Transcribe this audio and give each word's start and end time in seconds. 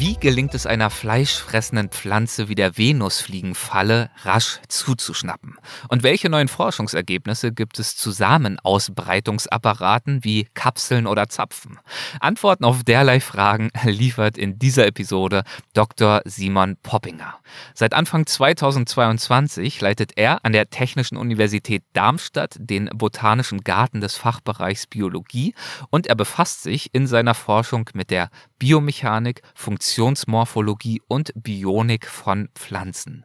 Wie 0.00 0.16
gelingt 0.18 0.54
es 0.54 0.64
einer 0.64 0.88
fleischfressenden 0.88 1.90
Pflanze 1.90 2.48
wie 2.48 2.54
der 2.54 2.78
Venusfliegenfalle 2.78 4.08
rasch 4.22 4.58
zuzuschnappen? 4.66 5.58
Und 5.88 6.02
welche 6.02 6.30
neuen 6.30 6.48
Forschungsergebnisse 6.48 7.52
gibt 7.52 7.78
es 7.78 7.96
zu 7.96 8.10
Samenausbreitungsapparaten 8.10 10.24
wie 10.24 10.48
Kapseln 10.54 11.06
oder 11.06 11.28
Zapfen? 11.28 11.78
Antworten 12.18 12.64
auf 12.64 12.82
derlei 12.82 13.20
Fragen 13.20 13.68
liefert 13.84 14.38
in 14.38 14.58
dieser 14.58 14.86
Episode 14.86 15.42
Dr. 15.74 16.22
Simon 16.24 16.78
Poppinger. 16.82 17.34
Seit 17.74 17.92
Anfang 17.92 18.24
2022 18.24 19.82
leitet 19.82 20.12
er 20.16 20.46
an 20.46 20.52
der 20.52 20.70
Technischen 20.70 21.18
Universität 21.18 21.82
Darmstadt 21.92 22.56
den 22.58 22.88
Botanischen 22.94 23.64
Garten 23.64 24.00
des 24.00 24.16
Fachbereichs 24.16 24.86
Biologie 24.86 25.54
und 25.90 26.06
er 26.06 26.14
befasst 26.14 26.62
sich 26.62 26.88
in 26.94 27.06
seiner 27.06 27.34
Forschung 27.34 27.90
mit 27.92 28.10
der 28.10 28.30
Biomechanik, 28.60 29.40
Funktionsmorphologie 29.54 31.00
und 31.08 31.32
Bionik 31.34 32.06
von 32.06 32.50
Pflanzen. 32.54 33.24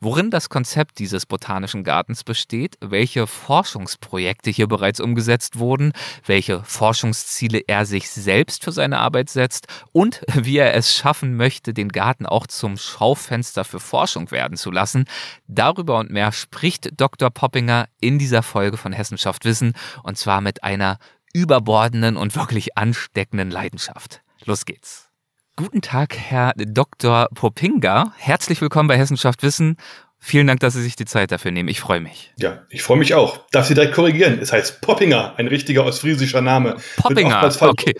Worin 0.00 0.30
das 0.30 0.48
Konzept 0.48 0.98
dieses 0.98 1.26
botanischen 1.26 1.84
Gartens 1.84 2.24
besteht, 2.24 2.76
welche 2.80 3.28
Forschungsprojekte 3.28 4.50
hier 4.50 4.66
bereits 4.66 4.98
umgesetzt 4.98 5.60
wurden, 5.60 5.92
welche 6.26 6.64
Forschungsziele 6.64 7.60
er 7.68 7.86
sich 7.86 8.10
selbst 8.10 8.64
für 8.64 8.72
seine 8.72 8.98
Arbeit 8.98 9.30
setzt 9.30 9.68
und 9.92 10.22
wie 10.34 10.56
er 10.56 10.74
es 10.74 10.92
schaffen 10.92 11.36
möchte, 11.36 11.74
den 11.74 11.90
Garten 11.90 12.24
auch 12.24 12.46
zum 12.46 12.78
Schaufenster 12.78 13.64
für 13.64 13.78
Forschung 13.78 14.30
werden 14.30 14.56
zu 14.56 14.70
lassen, 14.70 15.04
darüber 15.46 15.98
und 15.98 16.10
mehr 16.10 16.32
spricht 16.32 16.98
Dr. 16.98 17.30
Poppinger 17.30 17.88
in 18.00 18.18
dieser 18.18 18.42
Folge 18.42 18.78
von 18.78 18.92
Hessenschaft 18.92 19.44
Wissen 19.44 19.74
und 20.02 20.16
zwar 20.16 20.40
mit 20.40 20.64
einer 20.64 20.98
überbordenden 21.34 22.16
und 22.16 22.34
wirklich 22.34 22.76
ansteckenden 22.76 23.50
Leidenschaft. 23.50 24.22
Los 24.44 24.64
geht's. 24.64 25.08
Guten 25.56 25.82
Tag, 25.82 26.16
Herr 26.16 26.52
Dr. 26.56 27.28
Popinga. 27.34 28.12
Herzlich 28.16 28.60
willkommen 28.60 28.88
bei 28.88 28.96
Hessenschaft 28.96 29.42
Wissen. 29.42 29.76
Vielen 30.18 30.46
Dank, 30.46 30.60
dass 30.60 30.74
Sie 30.74 30.82
sich 30.82 30.96
die 30.96 31.04
Zeit 31.04 31.32
dafür 31.32 31.50
nehmen. 31.50 31.68
Ich 31.68 31.80
freue 31.80 32.00
mich. 32.00 32.32
Ja, 32.38 32.62
ich 32.70 32.82
freue 32.82 32.96
mich 32.96 33.14
auch. 33.14 33.40
Darf 33.50 33.66
Sie 33.66 33.74
direkt 33.74 33.94
korrigieren? 33.94 34.38
Es 34.40 34.52
heißt 34.52 34.80
Poppinger, 34.80 35.34
ein 35.36 35.48
richtiger 35.48 35.84
ostfriesischer 35.84 36.40
Name. 36.40 36.76
Poppinger, 36.96 37.52
okay. 37.60 37.94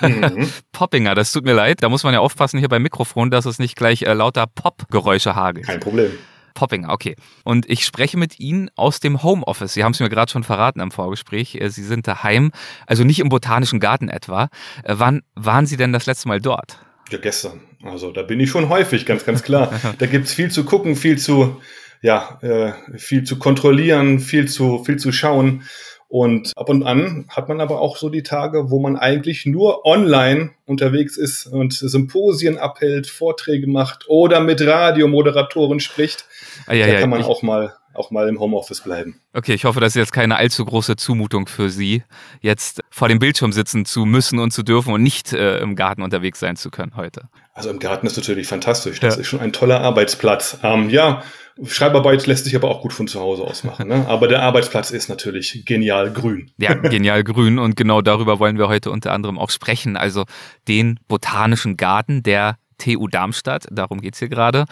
Mhm. 0.00 0.50
Poppinger, 0.72 1.14
das 1.14 1.32
tut 1.32 1.44
mir 1.44 1.54
leid. 1.54 1.82
Da 1.82 1.88
muss 1.88 2.02
man 2.02 2.14
ja 2.14 2.20
aufpassen 2.20 2.58
hier 2.58 2.68
beim 2.68 2.82
Mikrofon, 2.82 3.30
dass 3.30 3.46
es 3.46 3.58
nicht 3.58 3.76
gleich 3.76 4.02
äh, 4.02 4.12
lauter 4.12 4.46
Pop-Geräusche 4.46 5.34
hagelt. 5.34 5.66
Kein 5.66 5.80
Problem. 5.80 6.10
Poppinger, 6.54 6.90
okay. 6.90 7.16
Und 7.44 7.68
ich 7.68 7.84
spreche 7.84 8.16
mit 8.16 8.40
Ihnen 8.40 8.70
aus 8.76 9.00
dem 9.00 9.22
Homeoffice. 9.22 9.74
Sie 9.74 9.84
haben 9.84 9.92
es 9.92 10.00
mir 10.00 10.08
gerade 10.08 10.30
schon 10.30 10.44
verraten 10.44 10.80
im 10.80 10.90
Vorgespräch. 10.90 11.56
Äh, 11.56 11.68
Sie 11.70 11.84
sind 11.84 12.06
daheim, 12.06 12.52
also 12.86 13.04
nicht 13.04 13.20
im 13.20 13.28
Botanischen 13.28 13.80
Garten 13.80 14.08
etwa. 14.08 14.48
Äh, 14.84 14.94
wann 14.98 15.22
waren 15.34 15.66
Sie 15.66 15.76
denn 15.76 15.92
das 15.92 16.06
letzte 16.06 16.28
Mal 16.28 16.40
dort? 16.40 16.78
Ja, 17.10 17.18
gestern. 17.18 17.60
Also 17.82 18.10
da 18.10 18.22
bin 18.22 18.40
ich 18.40 18.50
schon 18.50 18.68
häufig, 18.68 19.06
ganz, 19.06 19.24
ganz 19.24 19.42
klar. 19.42 19.72
da 19.98 20.06
gibt's 20.06 20.32
viel 20.32 20.50
zu 20.50 20.64
gucken, 20.64 20.96
viel 20.96 21.18
zu, 21.18 21.60
ja, 22.00 22.38
äh, 22.42 22.72
viel 22.98 23.24
zu 23.24 23.38
kontrollieren, 23.38 24.18
viel 24.18 24.48
zu, 24.48 24.82
viel 24.84 24.96
zu 24.96 25.12
schauen. 25.12 25.62
Und 26.12 26.52
ab 26.56 26.68
und 26.68 26.82
an 26.82 27.24
hat 27.30 27.48
man 27.48 27.62
aber 27.62 27.80
auch 27.80 27.96
so 27.96 28.10
die 28.10 28.22
Tage, 28.22 28.70
wo 28.70 28.78
man 28.80 28.96
eigentlich 28.96 29.46
nur 29.46 29.86
online 29.86 30.50
unterwegs 30.66 31.16
ist 31.16 31.46
und 31.46 31.72
Symposien 31.72 32.58
abhält, 32.58 33.06
Vorträge 33.06 33.66
macht 33.66 34.04
oder 34.08 34.40
mit 34.40 34.60
Radiomoderatoren 34.60 35.80
spricht. 35.80 36.26
Ah, 36.66 36.74
ja, 36.74 36.86
da 36.86 37.00
kann 37.00 37.10
man 37.10 37.20
ich, 37.20 37.26
auch 37.26 37.42
mal 37.42 37.74
auch 37.94 38.10
mal 38.10 38.28
im 38.28 38.38
Homeoffice 38.40 38.80
bleiben. 38.80 39.20
Okay, 39.32 39.54
ich 39.54 39.64
hoffe, 39.64 39.80
das 39.80 39.90
ist 39.90 39.96
jetzt 39.96 40.12
keine 40.12 40.36
allzu 40.36 40.64
große 40.64 40.96
Zumutung 40.96 41.46
für 41.46 41.68
Sie, 41.68 42.02
jetzt 42.40 42.80
vor 42.90 43.08
dem 43.08 43.18
Bildschirm 43.18 43.52
sitzen 43.52 43.84
zu 43.84 44.04
müssen 44.04 44.38
und 44.38 44.52
zu 44.52 44.62
dürfen 44.62 44.92
und 44.92 45.02
nicht 45.02 45.32
äh, 45.32 45.58
im 45.58 45.76
Garten 45.76 46.02
unterwegs 46.02 46.40
sein 46.40 46.56
zu 46.56 46.70
können 46.70 46.92
heute. 46.96 47.28
Also 47.54 47.70
im 47.70 47.78
Garten 47.78 48.06
ist 48.06 48.16
natürlich 48.16 48.46
fantastisch. 48.46 49.00
Das 49.00 49.16
ja. 49.16 49.20
ist 49.20 49.26
schon 49.26 49.40
ein 49.40 49.52
toller 49.52 49.80
Arbeitsplatz. 49.80 50.58
Ähm, 50.62 50.88
ja, 50.88 51.22
Schreibarbeit 51.64 52.26
lässt 52.26 52.44
sich 52.44 52.56
aber 52.56 52.70
auch 52.70 52.80
gut 52.80 52.94
von 52.94 53.08
zu 53.08 53.20
Hause 53.20 53.42
aus 53.42 53.62
machen. 53.62 53.88
Ne? 53.88 54.06
Aber 54.08 54.26
der 54.26 54.42
Arbeitsplatz 54.42 54.90
ist 54.90 55.08
natürlich 55.08 55.64
genial 55.66 56.10
grün. 56.10 56.50
Ja, 56.56 56.72
genial 56.82 57.24
grün. 57.24 57.58
Und 57.58 57.76
genau 57.76 58.00
darüber 58.00 58.38
wollen 58.38 58.58
wir 58.58 58.68
heute 58.68 58.90
unter 58.90 59.12
anderem 59.12 59.38
auch 59.38 59.50
sprechen. 59.50 59.96
Also 59.96 60.24
den 60.66 60.98
botanischen 61.08 61.76
Garten, 61.76 62.22
der 62.22 62.56
TU 62.78 63.06
Darmstadt, 63.08 63.66
darum 63.70 64.00
geht 64.00 64.14
es 64.14 64.18
hier 64.18 64.28
gerade. 64.28 64.66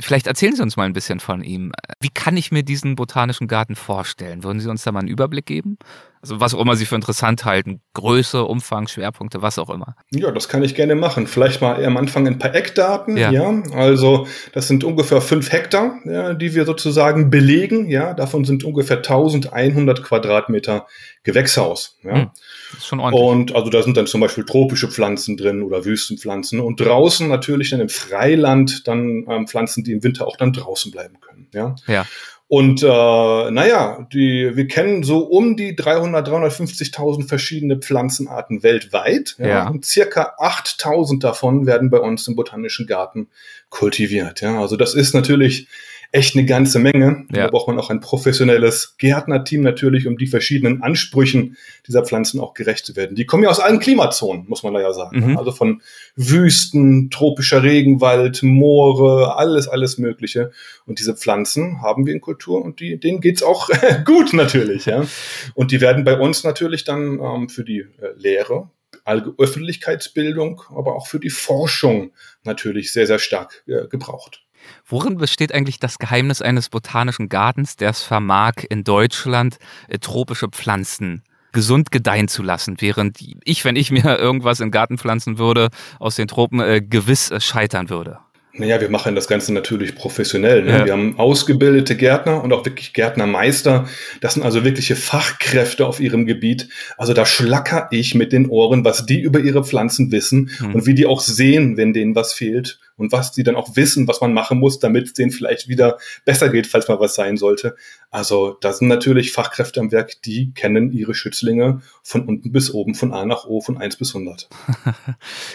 Vielleicht 0.00 0.26
erzählen 0.26 0.54
Sie 0.54 0.62
uns 0.62 0.76
mal 0.76 0.84
ein 0.84 0.92
bisschen 0.92 1.20
von 1.20 1.42
ihm. 1.42 1.72
Wie 2.00 2.10
kann 2.10 2.36
ich 2.36 2.52
mir 2.52 2.62
diesen 2.62 2.94
botanischen 2.94 3.48
Garten 3.48 3.76
vorstellen? 3.76 4.44
Würden 4.44 4.60
Sie 4.60 4.70
uns 4.70 4.82
da 4.82 4.92
mal 4.92 5.00
einen 5.00 5.08
Überblick 5.08 5.46
geben? 5.46 5.78
Also 6.22 6.38
was 6.38 6.54
auch 6.54 6.60
immer 6.60 6.76
Sie 6.76 6.86
für 6.86 6.94
interessant 6.94 7.44
halten. 7.44 7.80
Größe, 7.94 8.44
Umfang, 8.44 8.86
Schwerpunkte, 8.86 9.42
was 9.42 9.58
auch 9.58 9.68
immer. 9.68 9.96
Ja, 10.12 10.30
das 10.30 10.48
kann 10.48 10.62
ich 10.62 10.76
gerne 10.76 10.94
machen. 10.94 11.26
Vielleicht 11.26 11.60
mal 11.60 11.84
am 11.84 11.96
Anfang 11.96 12.28
ein 12.28 12.38
paar 12.38 12.54
Eckdaten. 12.54 13.16
Ja. 13.16 13.32
ja. 13.32 13.62
Also 13.74 14.28
das 14.52 14.68
sind 14.68 14.84
ungefähr 14.84 15.20
fünf 15.20 15.50
Hektar, 15.50 15.96
ja, 16.04 16.34
die 16.34 16.54
wir 16.54 16.64
sozusagen 16.64 17.28
belegen. 17.28 17.90
Ja, 17.90 18.14
davon 18.14 18.44
sind 18.44 18.62
ungefähr 18.62 18.98
1100 18.98 20.04
Quadratmeter 20.04 20.86
Gewächshaus. 21.24 21.98
Ja. 22.04 22.14
Hm, 22.14 22.30
das 22.70 22.78
ist 22.78 22.86
schon 22.86 23.00
ordentlich. 23.00 23.24
Und 23.24 23.56
also 23.56 23.68
da 23.70 23.82
sind 23.82 23.96
dann 23.96 24.06
zum 24.06 24.20
Beispiel 24.20 24.44
tropische 24.44 24.86
Pflanzen 24.86 25.36
drin 25.36 25.64
oder 25.64 25.84
Wüstenpflanzen. 25.84 26.60
Und 26.60 26.78
draußen 26.78 27.26
natürlich 27.26 27.70
dann 27.70 27.80
im 27.80 27.88
Freiland 27.88 28.86
dann 28.86 29.26
ähm, 29.28 29.48
Pflanzen, 29.48 29.82
die 29.82 29.90
im 29.90 30.04
Winter 30.04 30.28
auch 30.28 30.36
dann 30.36 30.52
draußen 30.52 30.92
bleiben 30.92 31.18
können. 31.20 31.48
Ja. 31.52 31.74
ja. 31.88 32.06
Und 32.52 32.82
äh, 32.82 32.86
naja, 32.86 34.06
die, 34.12 34.50
wir 34.54 34.68
kennen 34.68 35.04
so 35.04 35.20
um 35.20 35.56
die 35.56 35.74
300, 35.74 36.28
350.000 36.28 37.26
verschiedene 37.26 37.78
Pflanzenarten 37.78 38.62
weltweit. 38.62 39.36
Ja, 39.38 39.46
ja. 39.46 39.68
Und 39.68 39.86
circa 39.86 40.34
8.000 40.38 41.18
davon 41.18 41.64
werden 41.64 41.88
bei 41.88 41.98
uns 41.98 42.28
im 42.28 42.36
Botanischen 42.36 42.86
Garten 42.86 43.28
kultiviert. 43.70 44.42
Ja, 44.42 44.60
also 44.60 44.76
das 44.76 44.92
ist 44.92 45.14
natürlich 45.14 45.66
echt 46.12 46.36
eine 46.36 46.44
ganze 46.44 46.78
Menge. 46.78 47.24
Ja. 47.32 47.44
Da 47.44 47.46
braucht 47.48 47.68
man 47.68 47.78
auch 47.78 47.90
ein 47.90 48.00
professionelles 48.00 48.96
Gärtnerteam 48.98 49.62
natürlich, 49.62 50.06
um 50.06 50.18
die 50.18 50.26
verschiedenen 50.26 50.82
Ansprüchen 50.82 51.56
dieser 51.86 52.04
Pflanzen 52.04 52.38
auch 52.38 52.52
gerecht 52.52 52.84
zu 52.84 52.94
werden. 52.96 53.16
Die 53.16 53.24
kommen 53.24 53.42
ja 53.42 53.50
aus 53.50 53.60
allen 53.60 53.80
Klimazonen, 53.80 54.44
muss 54.46 54.62
man 54.62 54.74
da 54.74 54.80
ja 54.80 54.92
sagen. 54.92 55.30
Mhm. 55.30 55.38
Also 55.38 55.52
von 55.52 55.80
Wüsten, 56.14 57.10
tropischer 57.10 57.62
Regenwald, 57.62 58.42
Moore, 58.42 59.36
alles, 59.36 59.68
alles 59.68 59.96
Mögliche. 59.96 60.52
Und 60.86 60.98
diese 60.98 61.16
Pflanzen 61.16 61.80
haben 61.80 62.06
wir 62.06 62.12
in 62.12 62.20
Kultur 62.20 62.62
und 62.62 62.80
die, 62.80 63.00
denen 63.00 63.20
geht's 63.22 63.42
auch 63.42 63.70
gut 64.04 64.34
natürlich. 64.34 64.84
Ja. 64.84 65.06
Und 65.54 65.72
die 65.72 65.80
werden 65.80 66.04
bei 66.04 66.18
uns 66.18 66.44
natürlich 66.44 66.84
dann 66.84 67.20
ähm, 67.20 67.48
für 67.48 67.64
die 67.64 67.80
äh, 67.80 68.12
Lehre 68.16 68.68
Öffentlichkeitsbildung, 69.04 70.62
aber 70.68 70.94
auch 70.94 71.08
für 71.08 71.18
die 71.18 71.30
Forschung 71.30 72.12
natürlich 72.44 72.92
sehr, 72.92 73.06
sehr 73.06 73.18
stark 73.18 73.64
äh, 73.66 73.88
gebraucht. 73.88 74.44
Worin 74.86 75.16
besteht 75.16 75.54
eigentlich 75.54 75.78
das 75.78 75.98
Geheimnis 75.98 76.42
eines 76.42 76.68
botanischen 76.68 77.28
Gartens, 77.28 77.76
der 77.76 77.90
es 77.90 78.02
vermag, 78.02 78.54
in 78.68 78.84
Deutschland 78.84 79.58
äh, 79.88 79.98
tropische 79.98 80.48
Pflanzen 80.48 81.22
gesund 81.52 81.90
gedeihen 81.90 82.28
zu 82.28 82.42
lassen, 82.42 82.76
während 82.80 83.18
ich, 83.44 83.64
wenn 83.64 83.76
ich 83.76 83.90
mir 83.90 84.04
irgendwas 84.18 84.60
in 84.60 84.66
den 84.66 84.72
Garten 84.72 84.98
pflanzen 84.98 85.38
würde, 85.38 85.68
aus 85.98 86.16
den 86.16 86.28
Tropen 86.28 86.60
äh, 86.60 86.80
gewiss 86.80 87.30
äh, 87.30 87.40
scheitern 87.40 87.90
würde? 87.90 88.18
Naja, 88.54 88.82
wir 88.82 88.90
machen 88.90 89.14
das 89.14 89.28
Ganze 89.28 89.54
natürlich 89.54 89.94
professionell. 89.94 90.62
Ne? 90.62 90.72
Ja. 90.72 90.84
Wir 90.84 90.92
haben 90.92 91.18
ausgebildete 91.18 91.96
Gärtner 91.96 92.44
und 92.44 92.52
auch 92.52 92.66
wirklich 92.66 92.92
Gärtnermeister. 92.92 93.88
Das 94.20 94.34
sind 94.34 94.42
also 94.42 94.62
wirkliche 94.62 94.94
Fachkräfte 94.94 95.86
auf 95.86 96.00
ihrem 96.00 96.26
Gebiet. 96.26 96.68
Also 96.98 97.14
da 97.14 97.24
schlacker 97.24 97.88
ich 97.90 98.14
mit 98.14 98.30
den 98.30 98.50
Ohren, 98.50 98.84
was 98.84 99.06
die 99.06 99.22
über 99.22 99.40
ihre 99.40 99.64
Pflanzen 99.64 100.12
wissen 100.12 100.50
mhm. 100.60 100.74
und 100.74 100.86
wie 100.86 100.94
die 100.94 101.06
auch 101.06 101.22
sehen, 101.22 101.78
wenn 101.78 101.94
denen 101.94 102.14
was 102.14 102.34
fehlt 102.34 102.78
und 103.02 103.10
was 103.10 103.32
die 103.32 103.42
dann 103.42 103.56
auch 103.56 103.74
wissen, 103.74 104.06
was 104.06 104.20
man 104.20 104.32
machen 104.32 104.58
muss, 104.58 104.78
damit 104.78 105.06
es 105.06 105.12
denen 105.12 105.32
vielleicht 105.32 105.68
wieder 105.68 105.98
besser 106.24 106.48
geht, 106.48 106.68
falls 106.68 106.86
mal 106.88 107.00
was 107.00 107.16
sein 107.16 107.36
sollte. 107.36 107.74
Also 108.10 108.56
da 108.60 108.72
sind 108.72 108.86
natürlich 108.86 109.32
Fachkräfte 109.32 109.80
am 109.80 109.90
Werk, 109.90 110.22
die 110.22 110.52
kennen 110.54 110.92
ihre 110.92 111.14
Schützlinge 111.14 111.82
von 112.02 112.26
unten 112.26 112.52
bis 112.52 112.72
oben, 112.72 112.94
von 112.94 113.12
A 113.12 113.26
nach 113.26 113.44
O, 113.44 113.60
von 113.60 113.76
1 113.76 113.96
bis 113.96 114.14
100. 114.14 114.48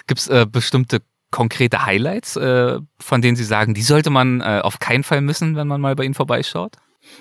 Gibt 0.08 0.20
es 0.20 0.28
äh, 0.28 0.46
bestimmte 0.46 1.00
konkrete 1.32 1.86
Highlights, 1.86 2.36
äh, 2.36 2.80
von 3.00 3.22
denen 3.22 3.38
Sie 3.38 3.46
sagen, 3.46 3.74
die 3.74 3.82
sollte 3.82 4.10
man 4.10 4.42
äh, 4.42 4.60
auf 4.62 4.80
keinen 4.80 5.04
Fall 5.04 5.22
missen, 5.22 5.56
wenn 5.56 5.68
man 5.68 5.80
mal 5.80 5.96
bei 5.96 6.04
Ihnen 6.04 6.14
vorbeischaut? 6.14 6.76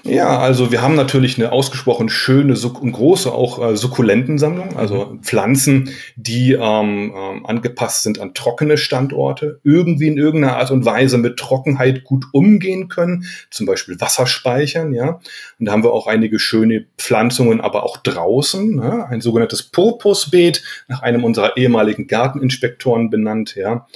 Ja, 0.06 0.38
also 0.38 0.70
wir 0.70 0.82
haben 0.82 0.94
natürlich 0.94 1.36
eine 1.36 1.50
ausgesprochen 1.50 2.08
schöne 2.08 2.56
und 2.56 2.92
große 2.92 3.32
auch 3.32 3.62
äh, 3.62 3.76
Sukkulentensammlung, 3.76 4.76
also 4.76 5.06
mhm. 5.06 5.22
Pflanzen, 5.22 5.90
die 6.14 6.52
ähm, 6.52 7.12
ähm, 7.16 7.46
angepasst 7.46 8.04
sind 8.04 8.20
an 8.20 8.32
trockene 8.32 8.78
Standorte, 8.78 9.60
irgendwie 9.64 10.06
in 10.06 10.16
irgendeiner 10.16 10.58
Art 10.58 10.70
und 10.70 10.84
Weise 10.84 11.18
mit 11.18 11.38
Trockenheit 11.38 12.04
gut 12.04 12.26
umgehen 12.32 12.88
können, 12.88 13.24
zum 13.50 13.66
Beispiel 13.66 14.00
Wasser 14.00 14.26
speichern, 14.26 14.92
ja. 14.92 15.20
Und 15.58 15.66
da 15.66 15.72
haben 15.72 15.82
wir 15.82 15.92
auch 15.92 16.06
einige 16.06 16.38
schöne 16.38 16.86
Pflanzungen, 16.98 17.60
aber 17.60 17.82
auch 17.82 17.96
draußen, 17.96 18.78
ja? 18.78 19.06
ein 19.06 19.20
sogenanntes 19.20 19.64
Purpusbeet, 19.64 20.62
nach 20.88 21.02
einem 21.02 21.24
unserer 21.24 21.56
ehemaligen 21.56 22.06
Garteninspektoren 22.06 23.10
benannt, 23.10 23.56
ja. 23.56 23.86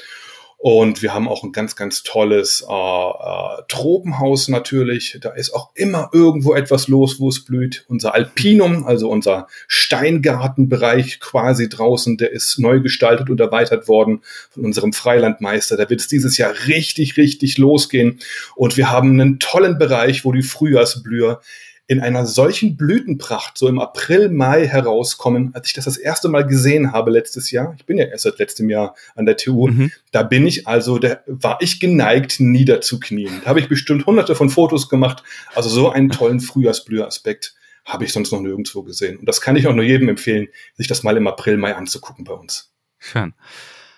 Und 0.62 1.00
wir 1.00 1.14
haben 1.14 1.26
auch 1.26 1.42
ein 1.42 1.52
ganz, 1.52 1.74
ganz 1.74 2.02
tolles 2.02 2.62
äh, 2.68 2.70
äh, 2.70 3.62
Tropenhaus 3.68 4.48
natürlich. 4.48 5.16
Da 5.18 5.30
ist 5.30 5.54
auch 5.54 5.70
immer 5.74 6.10
irgendwo 6.12 6.52
etwas 6.52 6.86
los, 6.86 7.18
wo 7.18 7.30
es 7.30 7.46
blüht. 7.46 7.86
Unser 7.88 8.12
Alpinum, 8.12 8.84
also 8.84 9.08
unser 9.08 9.48
Steingartenbereich 9.68 11.18
quasi 11.18 11.70
draußen, 11.70 12.18
der 12.18 12.32
ist 12.32 12.58
neu 12.58 12.80
gestaltet 12.80 13.30
und 13.30 13.40
erweitert 13.40 13.88
worden 13.88 14.20
von 14.50 14.66
unserem 14.66 14.92
Freilandmeister. 14.92 15.78
Da 15.78 15.88
wird 15.88 16.02
es 16.02 16.08
dieses 16.08 16.36
Jahr 16.36 16.52
richtig, 16.66 17.16
richtig 17.16 17.56
losgehen. 17.56 18.18
Und 18.54 18.76
wir 18.76 18.90
haben 18.90 19.18
einen 19.18 19.38
tollen 19.38 19.78
Bereich, 19.78 20.26
wo 20.26 20.32
die 20.32 20.42
Frühjahrsblüher 20.42 21.40
in 21.90 21.98
einer 21.98 22.24
solchen 22.24 22.76
Blütenpracht 22.76 23.58
so 23.58 23.66
im 23.66 23.80
April, 23.80 24.28
Mai 24.28 24.64
herauskommen, 24.68 25.50
als 25.54 25.66
ich 25.66 25.72
das 25.72 25.86
das 25.86 25.96
erste 25.96 26.28
Mal 26.28 26.46
gesehen 26.46 26.92
habe 26.92 27.10
letztes 27.10 27.50
Jahr. 27.50 27.74
Ich 27.76 27.84
bin 27.84 27.98
ja 27.98 28.04
erst 28.04 28.22
seit 28.22 28.38
letztem 28.38 28.70
Jahr 28.70 28.94
an 29.16 29.26
der 29.26 29.36
TU. 29.36 29.66
Mhm. 29.66 29.90
Da 30.12 30.22
bin 30.22 30.46
ich 30.46 30.68
also, 30.68 31.00
da 31.00 31.18
war 31.26 31.58
ich 31.60 31.80
geneigt, 31.80 32.38
niederzuknien. 32.38 33.40
Da 33.42 33.48
habe 33.48 33.58
ich 33.58 33.68
bestimmt 33.68 34.06
hunderte 34.06 34.36
von 34.36 34.50
Fotos 34.50 34.88
gemacht. 34.88 35.24
Also 35.56 35.68
so 35.68 35.90
einen 35.90 36.10
tollen 36.10 36.38
Frühjahrsblühaspekt 36.38 37.56
habe 37.84 38.04
ich 38.04 38.12
sonst 38.12 38.30
noch 38.30 38.40
nirgendwo 38.40 38.84
gesehen. 38.84 39.18
Und 39.18 39.26
das 39.26 39.40
kann 39.40 39.56
ich 39.56 39.66
auch 39.66 39.74
nur 39.74 39.84
jedem 39.84 40.08
empfehlen, 40.08 40.46
sich 40.76 40.86
das 40.86 41.02
mal 41.02 41.16
im 41.16 41.26
April, 41.26 41.56
Mai 41.56 41.74
anzugucken 41.74 42.24
bei 42.24 42.34
uns. 42.34 42.72
Schön. 43.00 43.34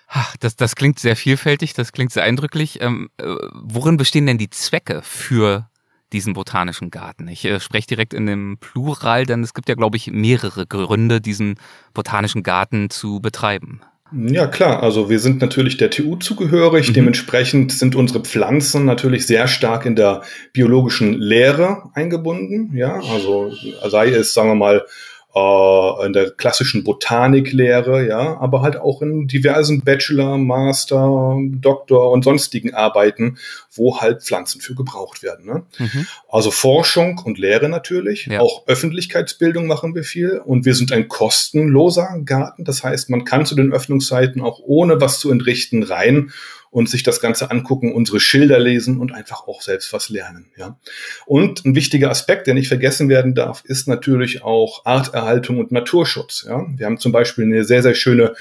Ach, 0.07 0.35
das, 0.37 0.55
das 0.55 0.75
klingt 0.75 0.97
sehr 0.97 1.15
vielfältig, 1.15 1.73
das 1.73 1.91
klingt 1.91 2.11
sehr 2.11 2.23
eindrücklich. 2.23 2.81
Ähm, 2.81 3.11
äh, 3.17 3.35
worin 3.53 3.97
bestehen 3.97 4.25
denn 4.25 4.39
die 4.39 4.49
Zwecke 4.49 5.03
für 5.03 5.69
diesen 6.13 6.33
botanischen 6.33 6.91
Garten. 6.91 7.27
Ich 7.27 7.43
äh, 7.45 7.59
spreche 7.59 7.87
direkt 7.87 8.13
in 8.13 8.25
dem 8.25 8.57
Plural, 8.59 9.25
denn 9.25 9.43
es 9.43 9.53
gibt 9.53 9.67
ja, 9.67 9.75
glaube 9.75 9.97
ich, 9.97 10.11
mehrere 10.11 10.65
Gründe, 10.65 11.19
diesen 11.19 11.55
botanischen 11.93 12.43
Garten 12.43 12.89
zu 12.89 13.19
betreiben. 13.19 13.81
Ja, 14.15 14.45
klar. 14.45 14.83
Also 14.83 15.09
wir 15.09 15.19
sind 15.19 15.41
natürlich 15.41 15.77
der 15.77 15.89
TU 15.89 16.15
zugehörig. 16.17 16.89
Mhm. 16.89 16.93
Dementsprechend 16.93 17.71
sind 17.71 17.95
unsere 17.95 18.21
Pflanzen 18.21 18.85
natürlich 18.85 19.25
sehr 19.25 19.47
stark 19.47 19.85
in 19.85 19.95
der 19.95 20.21
biologischen 20.53 21.13
Lehre 21.13 21.89
eingebunden. 21.95 22.75
Ja, 22.75 23.01
also 23.11 23.51
sei 23.89 24.09
es, 24.09 24.33
sagen 24.33 24.49
wir 24.49 24.55
mal, 24.55 24.85
äh, 25.35 26.05
in 26.05 26.13
der 26.13 26.31
klassischen 26.31 26.83
Botaniklehre, 26.83 28.07
ja, 28.07 28.37
aber 28.39 28.61
halt 28.61 28.77
auch 28.77 29.01
in 29.01 29.27
diversen 29.27 29.81
Bachelor, 29.81 30.37
Master, 30.37 31.37
Doktor 31.53 32.11
und 32.11 32.23
sonstigen 32.23 32.73
Arbeiten, 32.73 33.37
wo 33.71 33.99
halt 33.99 34.23
Pflanzen 34.23 34.61
für 34.61 34.75
gebraucht 34.75 35.23
werden. 35.23 35.45
Ne? 35.45 35.63
Mhm. 35.79 36.07
Also 36.29 36.51
Forschung 36.51 37.19
und 37.23 37.37
Lehre 37.37 37.69
natürlich, 37.69 38.27
ja. 38.27 38.39
auch 38.39 38.67
Öffentlichkeitsbildung 38.67 39.65
machen 39.65 39.95
wir 39.95 40.03
viel 40.03 40.37
und 40.37 40.65
wir 40.65 40.75
sind 40.75 40.91
ein 40.91 41.07
kostenloser 41.07 42.19
Garten, 42.25 42.63
das 42.63 42.83
heißt, 42.83 43.09
man 43.09 43.25
kann 43.25 43.45
zu 43.45 43.55
den 43.55 43.73
Öffnungszeiten 43.73 44.41
auch 44.41 44.59
ohne 44.63 45.01
was 45.01 45.19
zu 45.19 45.31
entrichten 45.31 45.83
rein 45.83 46.31
und 46.73 46.89
sich 46.89 47.03
das 47.03 47.21
Ganze 47.21 47.51
angucken, 47.51 47.93
unsere 47.93 48.19
Schilder 48.19 48.57
lesen 48.57 48.99
und 48.99 49.13
einfach 49.13 49.47
auch 49.47 49.61
selbst 49.61 49.93
was 49.93 50.09
lernen. 50.09 50.47
Ja. 50.57 50.79
Und 51.27 51.63
ein 51.65 51.75
wichtiger 51.75 52.09
Aspekt, 52.09 52.47
der 52.47 52.55
nicht 52.55 52.67
vergessen 52.67 53.09
werden 53.09 53.35
darf, 53.35 53.61
ist 53.63 53.87
natürlich 53.87 54.41
auch 54.41 54.83
Arterhaltung 54.83 55.59
und 55.59 55.71
Naturschutz. 55.71 56.45
Ja. 56.49 56.65
Wir 56.75 56.87
haben 56.87 56.97
zum 56.97 57.11
Beispiel 57.11 57.45
eine 57.45 57.63
sehr, 57.63 57.83
sehr 57.83 57.93
schöne 57.93 58.33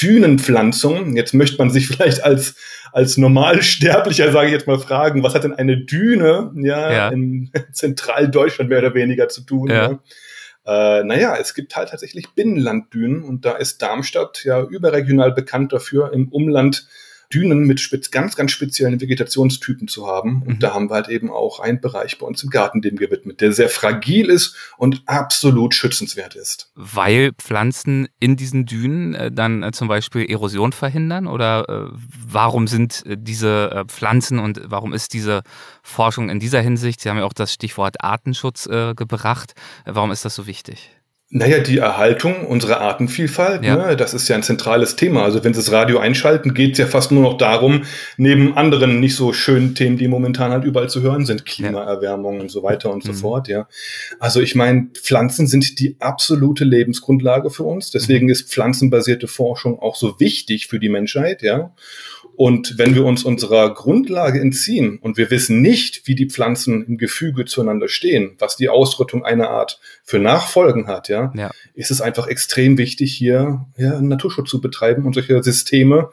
Dünenpflanzung. 0.00 1.16
Jetzt 1.16 1.34
möchte 1.34 1.58
man 1.58 1.70
sich 1.70 1.86
vielleicht 1.88 2.22
als 2.22 2.54
als 2.92 3.16
Normalsterblicher, 3.16 4.32
sage 4.32 4.48
ich 4.48 4.52
jetzt 4.52 4.66
mal, 4.66 4.80
fragen, 4.80 5.22
was 5.22 5.34
hat 5.34 5.44
denn 5.44 5.54
eine 5.54 5.76
Düne 5.76 6.52
ja, 6.56 6.92
ja. 6.92 7.08
in 7.10 7.50
Zentraldeutschland 7.72 8.68
mehr 8.68 8.80
oder 8.80 8.94
weniger 8.94 9.28
zu 9.28 9.42
tun? 9.42 9.68
Ja. 9.68 9.98
Ja? 10.66 11.00
Äh, 11.00 11.04
naja, 11.04 11.36
es 11.40 11.54
gibt 11.54 11.76
halt 11.76 11.90
tatsächlich 11.90 12.34
Binnenlanddünen 12.34 13.22
und 13.22 13.44
da 13.44 13.52
ist 13.52 13.80
Darmstadt 13.82 14.44
ja 14.44 14.62
überregional 14.62 15.32
bekannt 15.32 15.72
dafür, 15.72 16.12
im 16.12 16.28
Umland 16.28 16.88
Dünen 17.32 17.64
mit 17.64 17.80
spitz, 17.80 18.10
ganz, 18.10 18.34
ganz 18.34 18.50
speziellen 18.50 19.00
Vegetationstypen 19.00 19.86
zu 19.86 20.06
haben. 20.06 20.42
Und 20.42 20.54
mhm. 20.54 20.58
da 20.58 20.74
haben 20.74 20.90
wir 20.90 20.94
halt 20.94 21.08
eben 21.08 21.30
auch 21.30 21.60
einen 21.60 21.80
Bereich 21.80 22.18
bei 22.18 22.26
uns 22.26 22.42
im 22.42 22.50
Garten 22.50 22.82
dem 22.82 22.96
gewidmet, 22.96 23.40
der 23.40 23.52
sehr 23.52 23.68
fragil 23.68 24.28
ist 24.28 24.56
und 24.76 25.02
absolut 25.06 25.74
schützenswert 25.74 26.34
ist. 26.34 26.70
Weil 26.74 27.32
Pflanzen 27.38 28.08
in 28.18 28.36
diesen 28.36 28.66
Dünen 28.66 29.14
äh, 29.14 29.30
dann 29.30 29.62
äh, 29.62 29.70
zum 29.70 29.86
Beispiel 29.86 30.28
Erosion 30.28 30.72
verhindern? 30.72 31.28
Oder 31.28 31.68
äh, 31.68 31.96
warum 32.26 32.66
sind 32.66 33.04
diese 33.06 33.84
Pflanzen 33.86 34.38
und 34.38 34.60
warum 34.64 34.92
ist 34.92 35.14
diese 35.14 35.42
Forschung 35.82 36.30
in 36.30 36.40
dieser 36.40 36.60
Hinsicht, 36.60 37.00
Sie 37.00 37.08
haben 37.08 37.18
ja 37.18 37.24
auch 37.24 37.32
das 37.32 37.52
Stichwort 37.52 38.02
Artenschutz 38.02 38.68
gebracht, 38.96 39.54
warum 39.84 40.10
ist 40.10 40.24
das 40.24 40.34
so 40.34 40.46
wichtig? 40.46 40.90
Naja, 41.32 41.60
die 41.60 41.78
Erhaltung 41.78 42.44
unserer 42.44 42.80
Artenvielfalt, 42.80 43.64
ja. 43.64 43.76
ne, 43.76 43.96
das 43.96 44.14
ist 44.14 44.26
ja 44.26 44.34
ein 44.34 44.42
zentrales 44.42 44.96
Thema. 44.96 45.22
Also 45.22 45.44
wenn 45.44 45.54
Sie 45.54 45.60
das 45.60 45.70
Radio 45.70 46.00
einschalten, 46.00 46.54
geht 46.54 46.72
es 46.72 46.78
ja 46.78 46.86
fast 46.88 47.12
nur 47.12 47.22
noch 47.22 47.38
darum, 47.38 47.84
neben 48.16 48.56
anderen 48.56 48.98
nicht 48.98 49.14
so 49.14 49.32
schönen 49.32 49.76
Themen, 49.76 49.96
die 49.96 50.08
momentan 50.08 50.50
halt 50.50 50.64
überall 50.64 50.90
zu 50.90 51.02
hören 51.02 51.26
sind, 51.26 51.46
Klimaerwärmung 51.46 52.34
ja. 52.34 52.40
und 52.40 52.50
so 52.50 52.64
weiter 52.64 52.92
und 52.92 53.04
mhm. 53.04 53.12
so 53.12 53.12
fort, 53.12 53.46
ja. 53.46 53.68
Also 54.18 54.40
ich 54.40 54.56
meine, 54.56 54.88
Pflanzen 54.92 55.46
sind 55.46 55.78
die 55.78 55.94
absolute 56.00 56.64
Lebensgrundlage 56.64 57.50
für 57.50 57.62
uns. 57.62 57.92
Deswegen 57.92 58.26
mhm. 58.26 58.32
ist 58.32 58.52
pflanzenbasierte 58.52 59.28
Forschung 59.28 59.78
auch 59.78 59.94
so 59.94 60.18
wichtig 60.18 60.66
für 60.66 60.80
die 60.80 60.88
Menschheit, 60.88 61.42
ja. 61.42 61.70
Und 62.40 62.78
wenn 62.78 62.94
wir 62.94 63.04
uns 63.04 63.22
unserer 63.22 63.74
Grundlage 63.74 64.40
entziehen 64.40 64.98
und 65.02 65.18
wir 65.18 65.30
wissen 65.30 65.60
nicht, 65.60 66.08
wie 66.08 66.14
die 66.14 66.24
Pflanzen 66.24 66.82
im 66.86 66.96
Gefüge 66.96 67.44
zueinander 67.44 67.86
stehen, 67.86 68.36
was 68.38 68.56
die 68.56 68.70
Ausrottung 68.70 69.26
einer 69.26 69.50
Art 69.50 69.78
für 70.04 70.18
Nachfolgen 70.18 70.86
hat, 70.86 71.10
ja, 71.10 71.34
ja. 71.36 71.50
ist 71.74 71.90
es 71.90 72.00
einfach 72.00 72.28
extrem 72.28 72.78
wichtig, 72.78 73.12
hier 73.12 73.66
ja, 73.76 74.00
Naturschutz 74.00 74.48
zu 74.48 74.62
betreiben 74.62 75.04
und 75.04 75.12
solche 75.12 75.42
Systeme 75.42 76.08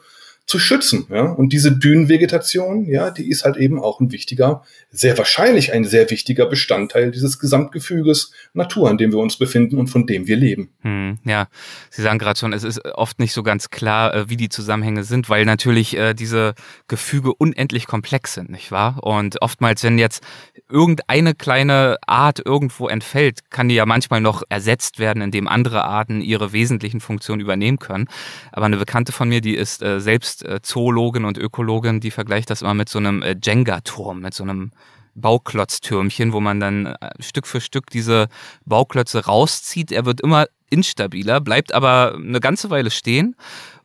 zu 0.48 0.60
schützen. 0.60 1.08
Ja? 1.10 1.24
Und 1.24 1.52
diese 1.52 1.74
Dünenvegetation, 1.74 2.86
ja, 2.86 3.12
die 3.12 3.30
ist 3.30 3.44
halt 3.44 3.58
eben 3.58 3.80
auch 3.80 4.00
ein 4.00 4.14
wichtiger, 4.14 4.64
sehr 4.90 5.18
wahrscheinlich 5.18 5.74
ein 5.74 5.84
sehr 5.84 6.10
wichtiger 6.10 6.46
Bestandteil 6.46 7.12
dieses 7.12 7.38
Gesamtgefüges 7.38 8.32
Natur, 8.54 8.90
in 8.90 8.98
dem 8.98 9.12
wir 9.12 9.20
uns 9.20 9.38
befinden 9.38 9.78
und 9.78 9.88
von 9.88 10.08
dem 10.08 10.26
wir 10.26 10.38
leben. 10.38 10.70
Hm, 10.84 11.20
ja, 11.26 11.48
Sie 11.90 12.02
sagen 12.02 12.18
gerade 12.18 12.40
schon, 12.40 12.54
es 12.54 12.64
ist 12.64 12.84
oft 12.86 13.20
nicht 13.20 13.34
so 13.34 13.44
ganz 13.44 13.70
klar, 13.70 14.14
äh, 14.16 14.30
wie 14.30 14.38
die 14.38 14.48
Zusammenhänge 14.48 15.04
sind, 15.04 15.30
weil 15.30 15.44
natürlich 15.44 15.98
äh, 15.98 16.14
diese 16.14 16.56
Gefüge 16.88 17.34
unendlich 17.34 17.86
komplex 17.86 18.34
sind, 18.34 18.50
nicht 18.50 18.72
wahr? 18.72 19.04
Und 19.04 19.42
oftmals, 19.42 19.84
wenn 19.84 19.98
jetzt 19.98 20.24
irgendeine 20.70 21.36
kleine 21.36 21.98
Art 22.06 22.42
irgendwo 22.44 22.88
entfällt, 22.88 23.50
kann 23.50 23.68
die 23.68 23.76
ja 23.76 23.86
manchmal 23.86 24.22
noch 24.22 24.44
ersetzt 24.48 25.00
werden, 25.00 25.22
indem 25.22 25.50
andere 25.50 25.84
Arten 25.84 26.22
ihre 26.22 26.54
wesentlichen 26.54 27.02
Funktionen 27.02 27.42
übernehmen 27.42 27.80
können. 27.80 28.08
Aber 28.54 28.66
eine 28.66 28.78
Bekannte 28.78 29.12
von 29.12 29.28
mir, 29.28 29.42
die 29.42 29.56
ist 29.56 29.82
äh, 29.82 30.00
selbst 30.00 30.37
selbst 30.38 30.44
äh, 30.44 30.62
Zoologin 30.62 31.26
und 31.26 31.38
Ökologin, 31.38 32.00
die 32.00 32.12
vergleicht 32.12 32.50
das 32.50 32.62
immer 32.62 32.74
mit 32.74 32.90
so 32.90 33.00
einem 33.00 33.22
äh, 33.22 33.36
Jenga-Turm, 33.42 34.22
mit 34.22 34.34
so 34.34 34.44
einem 34.44 34.72
Bauklotztürmchen, 35.16 36.34
wo 36.34 36.40
man 36.40 36.60
dann 36.60 36.86
äh, 36.88 37.10
Stück 37.20 37.48
für 37.48 37.62
Stück 37.62 37.90
diese 37.90 38.28
Bauklötze 38.66 39.26
rauszieht. 39.26 39.92
Er 39.92 40.06
wird 40.06 40.22
immer 40.22 40.48
instabiler, 40.70 41.40
bleibt 41.40 41.74
aber 41.74 42.16
eine 42.16 42.40
ganze 42.40 42.70
Weile 42.70 42.92
stehen 42.92 43.36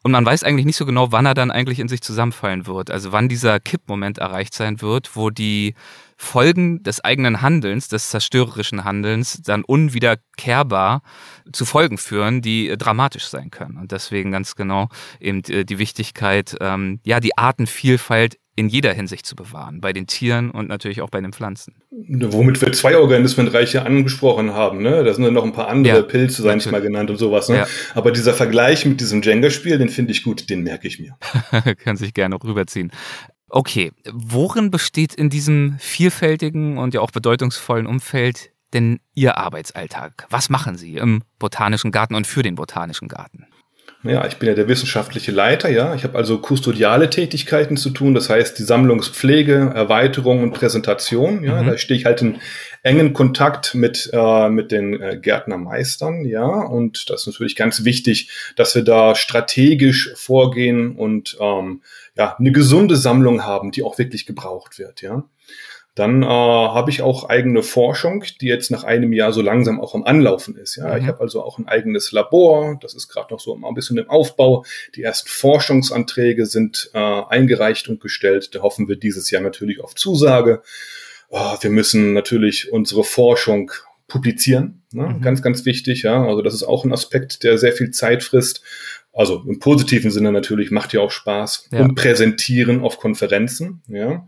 und 0.02 0.12
man 0.12 0.26
weiß 0.26 0.42
eigentlich 0.42 0.66
nicht 0.66 0.76
so 0.76 0.85
genau, 0.85 1.12
wann 1.12 1.26
er 1.26 1.35
dann 1.35 1.50
eigentlich 1.50 1.78
in 1.78 1.88
sich 1.88 2.02
zusammenfallen 2.02 2.66
wird. 2.66 2.90
Also 2.90 3.12
wann 3.12 3.28
dieser 3.28 3.61
Kippmoment 3.61 4.18
erreicht 4.18 4.52
sein 4.52 4.80
wird, 4.80 5.14
wo 5.14 5.30
die 5.30 5.75
Folgen 6.23 6.83
des 6.83 7.02
eigenen 7.05 7.43
Handelns, 7.43 7.88
des 7.88 8.11
zerstörerischen 8.11 8.85
Handelns, 8.85 9.43
dann 9.43 9.64
unwiederkehrbar 9.64 11.02
zu 11.52 11.64
Folgen 11.64 11.99
führen, 11.99 12.43
die 12.43 12.69
äh, 12.69 12.76
dramatisch 12.76 13.26
sein 13.26 13.50
können. 13.50 13.76
Und 13.76 13.93
deswegen 13.93 14.31
ganz 14.31 14.55
genau 14.55 14.88
eben 15.21 15.43
äh, 15.49 15.64
die 15.64 15.79
Wichtigkeit, 15.79 16.57
ähm, 16.61 17.00
ja, 17.05 17.21
die 17.21 17.37
Artenvielfalt 17.37 18.38
in 18.55 18.69
jeder 18.69 18.93
Hinsicht 18.93 19.25
zu 19.26 19.35
bewahren, 19.35 19.81
bei 19.81 19.93
den 19.93 20.07
Tieren 20.07 20.50
und 20.50 20.69
natürlich 20.69 21.00
auch 21.00 21.09
bei 21.09 21.21
den 21.21 21.33
Pflanzen. 21.33 21.75
Womit 21.91 22.61
wir 22.61 22.73
zwei 22.73 22.99
Organismenreiche 22.99 23.85
angesprochen 23.85 24.52
haben, 24.52 24.83
ne? 24.83 25.02
Da 25.05 25.14
sind 25.14 25.25
dann 25.25 25.33
noch 25.33 25.45
ein 25.45 25.52
paar 25.52 25.69
andere 25.69 25.97
ja, 25.97 26.02
Pilze, 26.02 26.43
seien 26.43 26.59
es 26.59 26.71
mal 26.71 26.83
genannt 26.83 27.11
und 27.11 27.17
sowas, 27.17 27.49
ne? 27.49 27.57
Ja. 27.57 27.67
Aber 27.95 28.12
dieser 28.12 28.35
Vergleich 28.35 28.85
mit 28.85 29.00
diesem 29.00 29.23
Jenga-Spiel, 29.23 29.79
den 29.79 29.88
finde 29.88 30.12
ich 30.12 30.23
gut, 30.23 30.50
den 30.50 30.62
merke 30.62 30.87
ich 30.87 31.00
mir. 31.00 31.17
Können 31.76 31.97
sich 31.97 32.12
gerne 32.12 32.37
rüberziehen. 32.43 32.93
Okay, 33.54 33.92
worin 34.11 34.71
besteht 34.71 35.14
in 35.14 35.28
diesem 35.28 35.76
vielfältigen 35.78 36.78
und 36.78 36.94
ja 36.94 37.02
auch 37.02 37.11
bedeutungsvollen 37.11 37.87
Umfeld 37.87 38.50
denn 38.73 38.99
Ihr 39.14 39.37
Arbeitsalltag? 39.37 40.26
Was 40.30 40.49
machen 40.49 40.78
Sie 40.78 40.97
im 40.97 41.23
Botanischen 41.38 41.92
Garten 41.92 42.14
und 42.14 42.26
für 42.26 42.42
den 42.42 42.54
Botanischen 42.54 43.09
Garten? 43.09 43.47
Ja, 44.04 44.26
ich 44.26 44.37
bin 44.38 44.49
ja 44.49 44.54
der 44.54 44.66
wissenschaftliche 44.66 45.30
Leiter, 45.30 45.68
ja. 45.68 45.94
Ich 45.94 46.02
habe 46.02 46.18
also 46.18 46.38
kustodiale 46.38 47.09
Tätigkeiten 47.09 47.76
zu 47.76 47.90
tun, 47.90 48.14
das 48.14 48.28
heißt 48.28 48.59
die 48.59 48.64
Sammlungspflege, 48.64 49.73
Erweiterung 49.75 50.42
und 50.42 50.52
Präsentation, 50.52 51.44
ja. 51.44 51.62
Mhm. 51.62 51.66
Da 51.66 51.78
stehe 51.78 51.99
ich 51.99 52.04
halt 52.04 52.21
in 52.21 52.40
engen 52.82 53.12
Kontakt 53.12 53.76
mit, 53.76 54.11
äh, 54.12 54.49
mit 54.49 54.73
den 54.73 55.00
äh, 55.00 55.18
Gärtnermeistern, 55.21 56.25
ja. 56.25 56.47
Und 56.47 57.11
das 57.11 57.23
ist 57.23 57.26
natürlich 57.28 57.54
ganz 57.54 57.85
wichtig, 57.85 58.30
dass 58.56 58.75
wir 58.75 58.82
da 58.82 59.14
strategisch 59.14 60.12
vorgehen 60.16 60.97
und 60.97 61.37
ähm, 61.40 61.82
ja, 62.16 62.35
eine 62.37 62.50
gesunde 62.50 62.97
Sammlung 62.97 63.44
haben, 63.44 63.71
die 63.71 63.85
auch 63.85 63.99
wirklich 63.99 64.26
gebraucht 64.26 64.80
wird, 64.80 65.00
ja. 65.02 65.25
Dann 65.94 66.22
äh, 66.22 66.26
habe 66.26 66.90
ich 66.90 67.02
auch 67.02 67.28
eigene 67.28 67.62
Forschung, 67.62 68.25
die 68.40 68.46
jetzt 68.46 68.70
nach 68.70 68.82
einem 68.82 69.12
Jahr 69.12 69.32
so 69.32 69.42
langsam 69.42 69.78
auch 69.78 69.94
am 69.94 70.04
Anlaufen 70.04 70.56
ist. 70.56 70.76
Ja, 70.76 70.94
mhm. 70.94 71.02
ich 71.02 71.06
habe 71.06 71.20
also 71.20 71.42
auch 71.42 71.58
ein 71.58 71.68
eigenes 71.68 72.12
Labor. 72.12 72.78
Das 72.80 72.94
ist 72.94 73.08
gerade 73.08 73.32
noch 73.32 73.40
so 73.40 73.54
ein 73.54 73.75
bisschen 73.75 73.99
im 73.99 74.08
Aufbau. 74.08 74.64
Die 74.94 75.02
ersten 75.02 75.28
Forschungsanträge 75.28 76.46
sind 76.46 76.90
äh, 76.94 76.99
eingereicht 76.99 77.88
und 77.88 78.00
gestellt. 78.00 78.54
Da 78.54 78.61
hoffen 78.61 78.88
wir 78.88 78.96
dieses 78.96 79.30
Jahr 79.30 79.42
natürlich 79.42 79.80
auf 79.80 79.94
Zusage. 79.94 80.62
Oh, 81.28 81.56
wir 81.61 81.70
müssen 81.70 82.14
natürlich 82.14 82.72
unsere 82.72 83.04
Forschung 83.04 83.70
publizieren. 84.08 84.82
Ne? 84.92 85.08
Mhm. 85.08 85.20
Ganz, 85.20 85.42
ganz 85.42 85.66
wichtig. 85.66 86.02
Ja, 86.02 86.25
also 86.26 86.40
das 86.40 86.54
ist 86.54 86.62
auch 86.62 86.84
ein 86.84 86.92
Aspekt, 86.92 87.42
der 87.42 87.58
sehr 87.58 87.72
viel 87.72 87.90
Zeit 87.90 88.22
frisst. 88.22 88.62
Also 89.12 89.44
im 89.46 89.58
positiven 89.58 90.11
Sinne 90.11 90.32
natürlich 90.32 90.70
macht 90.70 90.94
ja 90.94 91.00
auch 91.00 91.11
Spaß 91.11 91.68
ja. 91.72 91.80
und 91.80 91.96
präsentieren 91.96 92.80
auf 92.80 92.99
Konferenzen. 92.99 93.82
Ja. 93.88 94.26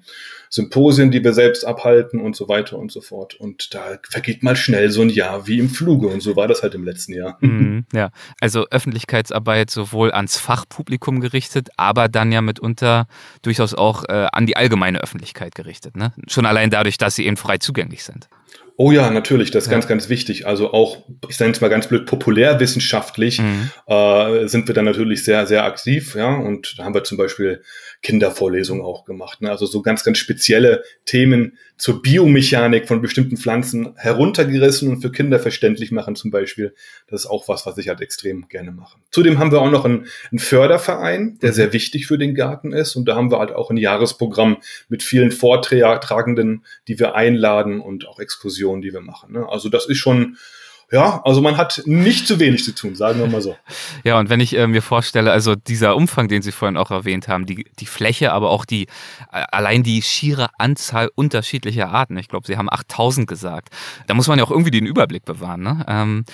Symposien, 0.55 1.11
die 1.11 1.25
wir 1.25 1.33
selbst 1.33 1.65
abhalten 1.65 2.21
und 2.21 2.37
so 2.37 2.49
weiter 2.49 2.79
und 2.79 2.93
so 2.93 3.01
fort. 3.01 3.35
Und 3.35 3.75
da 3.75 3.99
vergeht 4.09 4.45
mal 4.45 4.55
schnell 4.55 4.89
so 4.89 5.03
ein 5.03 5.09
Jahr 5.09 5.49
wie 5.49 5.59
im 5.59 5.69
Fluge. 5.69 6.07
Und 6.07 6.21
so 6.21 6.37
war 6.37 6.47
das 6.47 6.63
halt 6.63 6.77
im 6.77 6.85
letzten 6.85 7.13
Jahr. 7.13 7.39
Mhm, 7.41 7.87
ja, 7.93 8.11
also 8.41 8.65
Öffentlichkeitsarbeit 8.71 9.69
sowohl 9.69 10.13
ans 10.13 10.39
Fachpublikum 10.39 11.19
gerichtet, 11.19 11.71
aber 11.77 12.09
dann 12.09 12.31
ja 12.31 12.41
mitunter 12.41 13.09
durchaus 13.43 13.75
auch 13.75 14.05
äh, 14.05 14.29
an 14.31 14.47
die 14.47 14.57
allgemeine 14.57 15.01
Öffentlichkeit 15.01 15.57
gerichtet. 15.57 15.97
Ne? 15.97 16.13
Schon 16.29 16.47
allein 16.47 16.71
dadurch, 16.71 16.99
dass 16.99 17.17
sie 17.17 17.27
eben 17.27 17.37
frei 17.37 17.59
zugänglich 17.59 18.05
sind. 18.05 18.29
Oh 18.77 18.91
ja, 18.91 19.09
natürlich, 19.11 19.53
das 19.53 19.65
ist 19.65 19.71
ja. 19.71 19.77
ganz, 19.77 19.87
ganz 19.87 20.09
wichtig. 20.09 20.49
Also 20.49 20.73
auch, 20.73 21.05
ich 21.29 21.37
sage 21.37 21.51
jetzt 21.51 21.61
mal 21.61 21.69
ganz 21.69 21.87
blöd, 21.87 22.07
populärwissenschaftlich 22.07 23.41
mhm. 23.41 23.71
äh, 23.87 24.49
sind 24.49 24.67
wir 24.67 24.75
dann 24.75 24.85
natürlich 24.85 25.23
sehr, 25.23 25.47
sehr 25.47 25.65
aktiv, 25.65 26.17
ja. 26.17 26.35
Und 26.35 26.77
da 26.77 26.85
haben 26.85 26.95
wir 26.95 27.05
zum 27.05 27.17
Beispiel 27.17 27.63
Kindervorlesungen 28.05 28.85
auch 28.85 29.05
gemacht. 29.07 29.41
Ne? 29.41 29.51
Also 29.51 29.67
so 29.67 29.83
ganz, 29.83 30.05
ganz 30.05 30.19
spezielle 30.19 30.85
Themen 31.07 31.59
zur 31.79 32.03
Biomechanik 32.03 32.87
von 32.87 33.01
bestimmten 33.01 33.39
Pflanzen 33.39 33.95
heruntergerissen 33.97 34.91
und 34.91 35.01
für 35.01 35.11
Kinder 35.11 35.41
verständlich 35.41 35.91
machen 35.91 36.15
zum 36.15 36.31
Beispiel. 36.31 36.75
Das 37.09 37.23
ist 37.23 37.27
auch 37.27 37.49
was, 37.49 37.67
was 37.67 37.79
ich 37.79 37.89
halt 37.89 38.03
extrem 38.03 38.47
gerne 38.49 38.73
mache. 38.73 38.99
Zudem 39.11 39.39
haben 39.39 39.51
wir 39.51 39.61
auch 39.61 39.71
noch 39.71 39.87
einen, 39.87 40.07
einen 40.31 40.39
Förderverein, 40.39 41.39
der 41.41 41.51
mhm. 41.51 41.55
sehr 41.55 41.73
wichtig 41.73 42.07
für 42.07 42.19
den 42.19 42.35
Garten 42.35 42.73
ist. 42.73 42.95
Und 42.95 43.07
da 43.07 43.17
haben 43.17 43.33
wir 43.33 43.39
halt 43.39 43.53
auch 43.53 43.71
ein 43.71 43.79
Jahresprogramm 43.79 44.59
mit 44.89 45.03
vielen 45.03 45.33
Vortragenden, 45.33 46.65
die 46.87 46.99
wir 47.01 47.15
einladen 47.15 47.81
und 47.81 48.07
auch 48.07 48.21
Exkursionen, 48.21 48.83
die 48.83 48.93
wir 48.93 49.01
machen. 49.01 49.33
Ne? 49.33 49.49
Also 49.49 49.71
das 49.71 49.87
ist 49.87 49.99
schon 49.99 50.37
ja, 50.91 51.21
also 51.25 51.41
man 51.41 51.57
hat 51.57 51.83
nicht 51.87 52.27
zu 52.27 52.39
wenig 52.39 52.65
zu 52.65 52.75
tun, 52.75 52.95
sagen 52.95 53.19
wir 53.19 53.27
mal 53.27 53.43
so. 53.43 53.57
Ja, 54.05 54.19
und 54.19 54.29
wenn 54.29 54.41
ich 54.41 54.57
äh, 54.57 54.67
mir 54.67 54.83
vorstelle, 54.83 55.33
also 55.33 55.55
dieser 55.55 55.97
Umfang, 55.97 56.29
den 56.29 56.43
Sie 56.43 56.53
vorhin 56.53 56.77
auch 56.77 56.91
erwähnt 56.91 57.27
haben, 57.27 57.47
die, 57.47 57.65
die 57.79 57.87
Fläche, 57.87 58.33
aber 58.33 58.51
auch 58.51 58.65
die, 58.65 58.87
allein 59.31 59.83
die 59.83 60.03
schiere 60.03 60.49
Anzahl 60.59 61.11
unterschiedlicher 61.15 61.89
Arten, 61.89 62.17
ich 62.19 62.29
glaube, 62.29 62.47
Sie 62.47 62.57
haben 62.57 62.69
8000 62.71 63.27
gesagt, 63.27 63.71
da 64.07 64.15
muss 64.15 64.29
man 64.29 64.39
ja 64.39 64.45
auch 64.45 64.51
irgendwie 64.51 64.71
den 64.71 64.85
Überblick 64.85 65.25
bewahren. 65.25 65.63
Ne? 65.63 65.85
Ähm, 65.89 66.25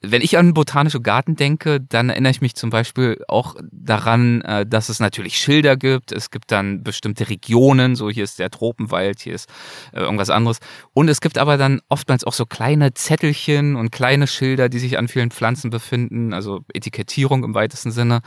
wenn 0.00 0.22
ich 0.22 0.38
an 0.38 0.54
botanische 0.54 1.00
Garten 1.00 1.36
denke, 1.36 1.80
dann 1.80 2.08
erinnere 2.08 2.30
ich 2.30 2.40
mich 2.40 2.54
zum 2.54 2.70
Beispiel 2.70 3.22
auch 3.28 3.56
daran, 3.70 4.40
äh, 4.42 4.64
dass 4.64 4.88
es 4.88 5.00
natürlich 5.00 5.38
Schilder 5.38 5.76
gibt, 5.76 6.12
es 6.12 6.30
gibt 6.30 6.50
dann 6.50 6.82
bestimmte 6.82 7.28
Regionen, 7.28 7.94
so 7.94 8.08
hier 8.08 8.24
ist 8.24 8.38
der 8.38 8.50
Tropenwald, 8.50 9.20
hier 9.20 9.34
ist 9.34 9.48
äh, 9.92 10.00
irgendwas 10.00 10.30
anderes. 10.30 10.60
Und 10.94 11.08
es 11.08 11.20
gibt 11.20 11.36
aber 11.36 11.56
dann 11.56 11.80
oftmals 11.88 12.24
auch 12.24 12.32
so 12.32 12.46
kleine 12.46 12.94
Zettelchen 12.94 13.76
und 13.76 13.90
kleine 13.98 14.28
Schilder, 14.28 14.68
die 14.68 14.78
sich 14.78 14.96
an 14.96 15.08
vielen 15.08 15.32
Pflanzen 15.32 15.70
befinden, 15.70 16.32
also 16.32 16.60
Etikettierung 16.72 17.42
im 17.42 17.54
weitesten 17.54 17.90
Sinne. 17.90 18.20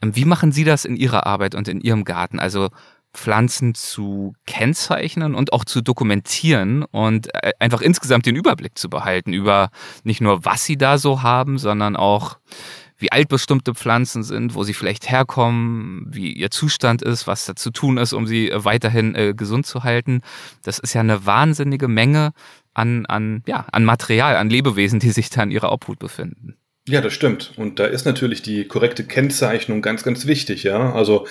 Ähm, 0.00 0.14
wie 0.14 0.24
machen 0.24 0.52
Sie 0.52 0.62
das 0.62 0.84
in 0.84 0.94
Ihrer 0.94 1.26
Arbeit 1.26 1.56
und 1.56 1.66
in 1.66 1.80
Ihrem 1.80 2.04
Garten? 2.04 2.38
Also 2.38 2.68
Pflanzen 3.12 3.74
zu 3.74 4.34
kennzeichnen 4.46 5.34
und 5.34 5.52
auch 5.52 5.64
zu 5.64 5.80
dokumentieren 5.80 6.84
und 6.84 7.34
äh, 7.34 7.50
einfach 7.58 7.80
insgesamt 7.80 8.26
den 8.26 8.36
Überblick 8.36 8.78
zu 8.78 8.88
behalten 8.88 9.32
über 9.32 9.70
nicht 10.04 10.20
nur, 10.20 10.44
was 10.44 10.64
sie 10.64 10.76
da 10.76 10.98
so 10.98 11.20
haben, 11.20 11.58
sondern 11.58 11.96
auch, 11.96 12.38
wie 12.96 13.10
alt 13.10 13.28
bestimmte 13.28 13.74
Pflanzen 13.74 14.22
sind, 14.22 14.54
wo 14.54 14.62
sie 14.62 14.74
vielleicht 14.74 15.10
herkommen, 15.10 16.06
wie 16.10 16.32
ihr 16.32 16.52
Zustand 16.52 17.02
ist, 17.02 17.26
was 17.26 17.44
da 17.44 17.56
zu 17.56 17.72
tun 17.72 17.96
ist, 17.96 18.12
um 18.12 18.28
sie 18.28 18.52
weiterhin 18.54 19.16
äh, 19.16 19.34
gesund 19.36 19.66
zu 19.66 19.82
halten. 19.82 20.20
Das 20.62 20.78
ist 20.78 20.94
ja 20.94 21.00
eine 21.00 21.26
wahnsinnige 21.26 21.88
Menge 21.88 22.32
an, 22.78 23.04
an, 23.06 23.42
ja, 23.46 23.66
an 23.72 23.84
Material, 23.84 24.36
an 24.36 24.48
Lebewesen, 24.48 25.00
die 25.00 25.10
sich 25.10 25.30
da 25.30 25.42
in 25.42 25.50
ihrer 25.50 25.72
Obhut 25.72 25.98
befinden. 25.98 26.56
Ja, 26.88 27.02
das 27.02 27.12
stimmt. 27.12 27.52
Und 27.56 27.78
da 27.78 27.84
ist 27.84 28.06
natürlich 28.06 28.40
die 28.40 28.66
korrekte 28.66 29.04
Kennzeichnung 29.04 29.82
ganz, 29.82 30.04
ganz 30.04 30.26
wichtig, 30.26 30.62
ja. 30.62 30.92
Also 30.92 31.26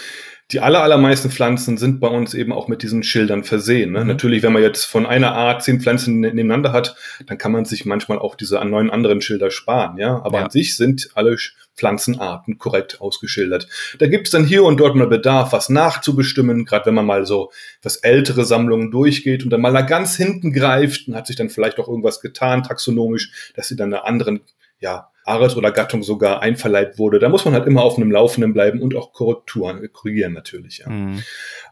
die 0.52 0.62
aller, 0.62 0.82
allermeisten 0.82 1.30
Pflanzen 1.30 1.78
sind 1.78 2.00
bei 2.00 2.08
uns 2.08 2.34
eben 2.34 2.54
auch 2.54 2.70
mit 2.70 2.82
diesen 2.82 3.04
Schildern 3.04 3.44
versehen. 3.44 3.92
Ne? 3.92 4.02
Mhm. 4.02 4.08
Natürlich, 4.08 4.44
wenn 4.44 4.54
man 4.54 4.62
jetzt 4.62 4.86
von 4.86 5.06
einer 5.06 5.34
Art 5.34 5.64
zehn 5.64 5.82
Pflanzen 5.82 6.22
ne-, 6.22 6.34
nebeneinander 6.34 6.72
hat, 6.72 6.96
dann 7.26 7.38
kann 7.38 7.52
man 7.52 7.66
sich 7.66 7.86
manchmal 7.86 8.18
auch 8.18 8.36
diese 8.36 8.64
neun 8.64 8.90
anderen 8.90 9.22
Schilder 9.22 9.52
sparen, 9.52 9.98
ja. 9.98 10.22
Aber 10.24 10.40
ja. 10.40 10.46
an 10.46 10.52
sich 10.52 10.78
sind 10.78 11.10
alle 11.16 11.36
Pflanzenarten 11.76 12.58
korrekt 12.58 13.02
ausgeschildert. 13.02 13.68
Da 14.00 14.08
gibt 14.08 14.28
es 14.28 14.32
dann 14.32 14.46
hier 14.46 14.64
und 14.64 14.80
dort 14.80 14.96
mal 14.96 15.08
Bedarf, 15.08 15.52
was 15.52 15.70
nachzubestimmen, 15.70 16.66
gerade 16.66 16.88
wenn 16.88 16.96
man 16.96 17.06
mal 17.06 17.26
so 17.26 17.52
was 17.84 17.98
ältere 17.98 18.46
Sammlungen 18.46 18.90
durchgeht 18.90 19.44
und 19.44 19.50
dann 19.50 19.62
mal 19.62 19.74
da 19.74 19.82
ganz 19.82 20.16
hinten 20.16 20.54
greift 20.54 21.08
und 21.08 21.16
hat 21.16 21.28
sich 21.28 21.36
dann 21.36 21.50
vielleicht 21.50 21.78
auch 21.80 21.88
irgendwas 21.88 22.22
getan, 22.22 22.64
taxonomisch, 22.64 23.52
dass 23.54 23.68
sie 23.68 23.76
dann 23.76 23.94
einer 23.94 24.06
anderen, 24.06 24.42
ja, 24.80 25.10
Art 25.28 25.58
oder 25.58 25.72
Gattung 25.72 26.04
sogar 26.04 26.42
einverleibt 26.42 26.98
wurde. 26.98 27.20
Da 27.20 27.28
muss 27.28 27.44
man 27.44 27.54
halt 27.54 27.68
immer 27.68 27.82
auf 27.82 27.98
einem 27.98 28.12
Laufenden 28.12 28.54
bleiben 28.54 28.82
und 28.82 28.96
auch 28.96 29.12
Korrekturen 29.12 29.86
korrigieren 29.92 30.32
natürlich. 30.32 30.80
Ja. 30.80 30.90
Mhm. 30.90 31.22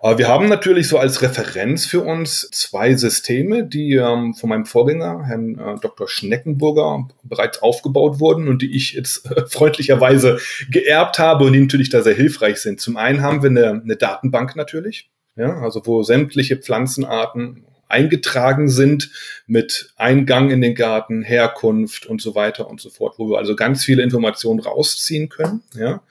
Aber 0.01 0.17
wir 0.17 0.27
haben 0.27 0.49
natürlich 0.49 0.89
so 0.89 0.99
als 0.99 1.21
Referenz 1.21 1.85
für 1.85 2.01
uns 2.01 2.49
zwei 2.51 2.95
Systeme, 2.95 3.63
die 3.63 3.93
ähm, 3.93 4.33
von 4.33 4.49
meinem 4.49 4.65
Vorgänger, 4.65 5.23
Herrn 5.25 5.57
äh, 5.57 5.79
Dr. 5.79 6.07
Schneckenburger, 6.09 7.07
bereits 7.23 7.63
aufgebaut 7.63 8.19
wurden 8.19 8.49
und 8.49 8.61
die 8.61 8.75
ich 8.75 8.93
jetzt 8.93 9.31
äh, 9.31 9.45
freundlicherweise 9.47 10.37
geerbt 10.69 11.17
habe 11.17 11.45
und 11.45 11.53
die 11.53 11.61
natürlich 11.61 11.89
da 11.89 12.01
sehr 12.01 12.15
hilfreich 12.15 12.57
sind. 12.57 12.81
Zum 12.81 12.97
einen 12.97 13.21
haben 13.21 13.41
wir 13.41 13.49
eine, 13.49 13.81
eine 13.81 13.95
Datenbank 13.95 14.57
natürlich, 14.57 15.09
ja, 15.37 15.61
also 15.61 15.81
wo 15.85 16.03
sämtliche 16.03 16.57
Pflanzenarten 16.57 17.65
eingetragen 17.87 18.69
sind 18.69 19.11
mit 19.47 19.93
Eingang 19.95 20.49
in 20.49 20.61
den 20.61 20.75
Garten, 20.75 21.21
Herkunft 21.21 22.05
und 22.05 22.21
so 22.21 22.35
weiter 22.35 22.67
und 22.67 22.81
so 22.81 22.89
fort, 22.89 23.15
wo 23.17 23.29
wir 23.29 23.37
also 23.37 23.55
ganz 23.55 23.83
viele 23.83 24.03
Informationen 24.03 24.59
rausziehen 24.59 25.29
können. 25.29 25.61
Ja. 25.75 26.01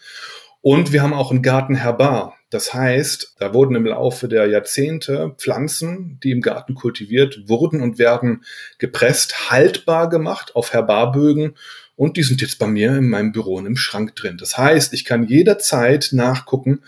Und 0.61 0.93
wir 0.93 1.02
haben 1.02 1.12
auch 1.12 1.31
ein 1.31 1.43
Gartenherbar. 1.43 2.37
Das 2.49 2.73
heißt, 2.73 3.35
da 3.38 3.52
wurden 3.52 3.75
im 3.75 3.85
Laufe 3.85 4.28
der 4.28 4.47
Jahrzehnte 4.47 5.35
Pflanzen, 5.37 6.21
die 6.23 6.31
im 6.31 6.40
Garten 6.40 6.75
kultiviert 6.75 7.49
wurden 7.49 7.83
und 7.83 7.99
werden 7.99 8.45
gepresst, 8.78 9.50
haltbar 9.50 10.09
gemacht 10.09 10.54
auf 10.54 10.73
Herbarbögen 10.73 11.54
und 11.97 12.16
die 12.16 12.23
sind 12.23 12.40
jetzt 12.40 12.59
bei 12.59 12.66
mir 12.66 12.97
in 12.97 13.09
meinem 13.09 13.33
Büro 13.33 13.57
und 13.57 13.66
im 13.66 13.76
Schrank 13.76 14.16
drin. 14.16 14.37
Das 14.38 14.59
heißt, 14.59 14.93
ich 14.95 15.04
kann 15.04 15.26
jederzeit 15.26 16.11
nachgucken, 16.12 16.83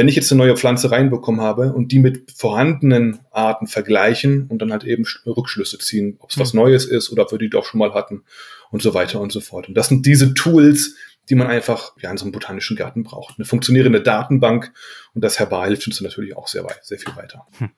wenn 0.00 0.08
ich 0.08 0.16
jetzt 0.16 0.32
eine 0.32 0.38
neue 0.38 0.56
Pflanze 0.56 0.90
reinbekommen 0.90 1.42
habe 1.42 1.74
und 1.74 1.92
die 1.92 1.98
mit 1.98 2.32
vorhandenen 2.34 3.20
Arten 3.30 3.66
vergleichen 3.66 4.46
und 4.46 4.62
dann 4.62 4.72
halt 4.72 4.82
eben 4.84 5.04
Rückschlüsse 5.26 5.76
ziehen, 5.76 6.16
ob 6.20 6.30
es 6.30 6.38
was 6.38 6.54
mhm. 6.54 6.60
Neues 6.60 6.86
ist 6.86 7.12
oder 7.12 7.24
ob 7.24 7.32
wir 7.32 7.38
die 7.38 7.50
doch 7.50 7.66
schon 7.66 7.80
mal 7.80 7.92
hatten 7.92 8.22
und 8.70 8.80
so 8.80 8.94
weiter 8.94 9.20
und 9.20 9.30
so 9.30 9.42
fort. 9.42 9.68
Und 9.68 9.74
das 9.74 9.88
sind 9.88 10.06
diese 10.06 10.32
Tools, 10.32 10.96
die 11.28 11.34
man 11.34 11.48
einfach 11.48 11.92
ja 12.00 12.10
in 12.10 12.16
so 12.16 12.24
einem 12.24 12.32
botanischen 12.32 12.78
Garten 12.78 13.02
braucht. 13.02 13.34
Eine 13.36 13.44
funktionierende 13.44 14.00
Datenbank 14.00 14.72
und 15.12 15.22
das 15.22 15.38
Herbal 15.38 15.68
hilft 15.68 15.86
uns 15.86 16.00
natürlich 16.00 16.34
auch 16.34 16.48
sehr 16.48 16.64
weit, 16.64 16.80
sehr 16.82 16.98
viel 16.98 17.14
weiter. 17.14 17.46
Hm. 17.58 17.68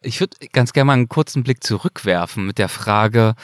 Ich 0.00 0.20
würde 0.20 0.38
ganz 0.54 0.72
gerne 0.72 0.86
mal 0.86 0.94
einen 0.94 1.10
kurzen 1.10 1.42
Blick 1.42 1.62
zurückwerfen 1.62 2.46
mit 2.46 2.56
der 2.56 2.70
Frage, 2.70 3.34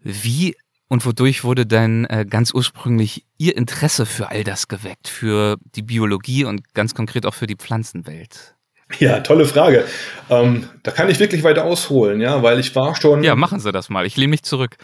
wie 0.00 0.54
und 0.88 1.04
wodurch 1.06 1.44
wurde 1.44 1.66
denn 1.66 2.04
äh, 2.06 2.26
ganz 2.28 2.52
ursprünglich 2.52 3.24
Ihr 3.36 3.56
Interesse 3.56 4.06
für 4.06 4.30
all 4.30 4.44
das 4.44 4.68
geweckt, 4.68 5.08
für 5.08 5.56
die 5.74 5.82
Biologie 5.82 6.44
und 6.44 6.74
ganz 6.74 6.94
konkret 6.94 7.26
auch 7.26 7.34
für 7.34 7.46
die 7.46 7.56
Pflanzenwelt? 7.56 8.56
Ja, 8.98 9.20
tolle 9.20 9.44
Frage. 9.44 9.84
Ähm, 10.30 10.66
da 10.82 10.90
kann 10.90 11.10
ich 11.10 11.20
wirklich 11.20 11.44
weiter 11.44 11.64
ausholen, 11.64 12.22
ja, 12.22 12.42
weil 12.42 12.58
ich 12.58 12.74
war 12.74 12.96
schon. 12.96 13.22
Ja, 13.22 13.36
machen 13.36 13.60
Sie 13.60 13.70
das 13.70 13.90
mal. 13.90 14.06
Ich 14.06 14.16
lehne 14.16 14.30
mich 14.30 14.44
zurück. 14.44 14.76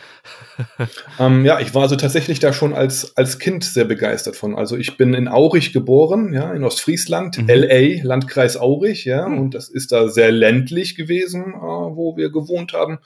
ähm, 1.19 1.45
ja, 1.47 1.59
ich 1.59 1.75
war 1.75 1.83
also 1.83 1.97
tatsächlich 1.97 2.39
da 2.39 2.53
schon 2.53 2.75
als, 2.75 3.17
als 3.17 3.39
Kind 3.39 3.65
sehr 3.65 3.87
begeistert 3.87 4.37
von. 4.37 4.57
Also 4.57 4.77
ich 4.77 4.99
bin 4.99 5.15
in 5.15 5.27
Aurich 5.27 5.73
geboren, 5.73 6.35
ja, 6.35 6.53
in 6.53 6.65
Ostfriesland, 6.65 7.39
mhm. 7.39 7.49
LA, 7.49 8.03
Landkreis 8.03 8.59
Aurich, 8.59 9.07
ja, 9.07 9.27
mhm. 9.27 9.39
und 9.39 9.55
das 9.55 9.71
ist 9.71 9.91
da 9.91 10.09
sehr 10.09 10.31
ländlich 10.31 10.97
gewesen, 10.97 11.55
äh, 11.55 11.57
wo 11.57 12.15
wir 12.19 12.31
gewohnt 12.31 12.75
haben. 12.75 12.99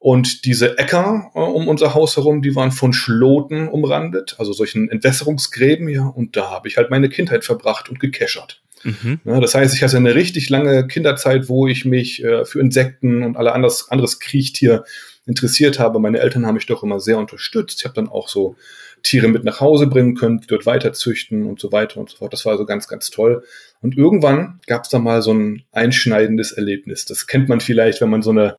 Und 0.00 0.46
diese 0.46 0.78
Äcker 0.78 1.30
äh, 1.34 1.38
um 1.38 1.68
unser 1.68 1.94
Haus 1.94 2.16
herum, 2.16 2.40
die 2.40 2.56
waren 2.56 2.72
von 2.72 2.94
Schloten 2.94 3.68
umrandet, 3.68 4.34
also 4.38 4.52
solchen 4.54 4.90
Entwässerungsgräben, 4.90 5.88
ja. 5.88 6.06
Und 6.06 6.36
da 6.36 6.50
habe 6.50 6.68
ich 6.68 6.78
halt 6.78 6.90
meine 6.90 7.10
Kindheit 7.10 7.44
verbracht 7.44 7.90
und 7.90 8.00
gekeschert. 8.00 8.62
Mhm. 8.82 9.20
Ja, 9.26 9.40
das 9.40 9.54
heißt, 9.54 9.74
ich 9.74 9.82
hatte 9.82 9.98
eine 9.98 10.14
richtig 10.14 10.48
lange 10.48 10.86
Kinderzeit, 10.86 11.50
wo 11.50 11.66
ich 11.66 11.84
mich 11.84 12.24
äh, 12.24 12.46
für 12.46 12.60
Insekten 12.60 13.22
und 13.22 13.36
alle 13.36 13.52
anderes, 13.52 13.90
anderes 13.90 14.18
Kriechtier 14.20 14.84
interessiert 15.26 15.78
habe. 15.78 16.00
Meine 16.00 16.20
Eltern 16.20 16.46
haben 16.46 16.54
mich 16.54 16.64
doch 16.64 16.82
immer 16.82 16.98
sehr 16.98 17.18
unterstützt. 17.18 17.80
Ich 17.80 17.84
habe 17.84 17.94
dann 17.94 18.08
auch 18.08 18.28
so 18.28 18.56
Tiere 19.02 19.28
mit 19.28 19.44
nach 19.44 19.60
Hause 19.60 19.86
bringen 19.86 20.14
können, 20.14 20.40
die 20.40 20.46
dort 20.46 20.64
weiter 20.64 20.94
züchten 20.94 21.44
und 21.44 21.60
so 21.60 21.72
weiter 21.72 22.00
und 22.00 22.08
so 22.08 22.16
fort. 22.16 22.32
Das 22.32 22.46
war 22.46 22.52
also 22.52 22.64
ganz, 22.64 22.88
ganz 22.88 23.10
toll. 23.10 23.44
Und 23.82 23.96
irgendwann 23.98 24.60
gab 24.66 24.84
es 24.84 24.90
da 24.90 24.98
mal 24.98 25.20
so 25.20 25.32
ein 25.34 25.62
einschneidendes 25.72 26.52
Erlebnis. 26.52 27.04
Das 27.04 27.26
kennt 27.26 27.50
man 27.50 27.60
vielleicht, 27.60 28.00
wenn 28.00 28.10
man 28.10 28.22
so 28.22 28.30
eine, 28.30 28.56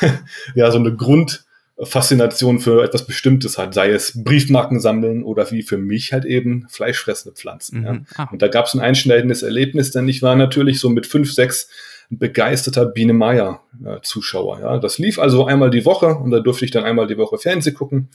ja, 0.54 0.70
so 0.70 0.78
eine 0.78 0.94
Grundfaszination 0.94 2.60
für 2.60 2.82
etwas 2.82 3.06
Bestimmtes 3.06 3.58
hat, 3.58 3.74
sei 3.74 3.90
es 3.90 4.22
Briefmarken 4.22 4.80
sammeln 4.80 5.22
oder 5.22 5.50
wie 5.50 5.62
für 5.62 5.78
mich 5.78 6.12
halt 6.12 6.24
eben 6.24 6.66
fleischfressende 6.68 7.36
Pflanzen. 7.36 7.80
Mhm. 7.80 7.86
Ja. 7.86 8.00
Ah. 8.16 8.28
Und 8.30 8.42
da 8.42 8.48
gab 8.48 8.66
es 8.66 8.74
ein 8.74 8.80
einschneidendes 8.80 9.42
Erlebnis, 9.42 9.90
denn 9.90 10.08
ich 10.08 10.22
war 10.22 10.36
natürlich 10.36 10.80
so 10.80 10.88
mit 10.88 11.06
fünf, 11.06 11.32
sechs 11.32 11.68
begeisterter 12.10 12.86
Biene 12.86 13.12
Meier 13.12 13.62
Zuschauer. 14.02 14.60
Ja, 14.60 14.78
das 14.78 14.98
lief 14.98 15.18
also 15.18 15.46
einmal 15.46 15.70
die 15.70 15.84
Woche 15.84 16.06
und 16.06 16.30
da 16.30 16.40
durfte 16.40 16.64
ich 16.64 16.70
dann 16.70 16.84
einmal 16.84 17.06
die 17.06 17.18
Woche 17.18 17.38
Fernseh 17.38 17.72
gucken. 17.72 18.10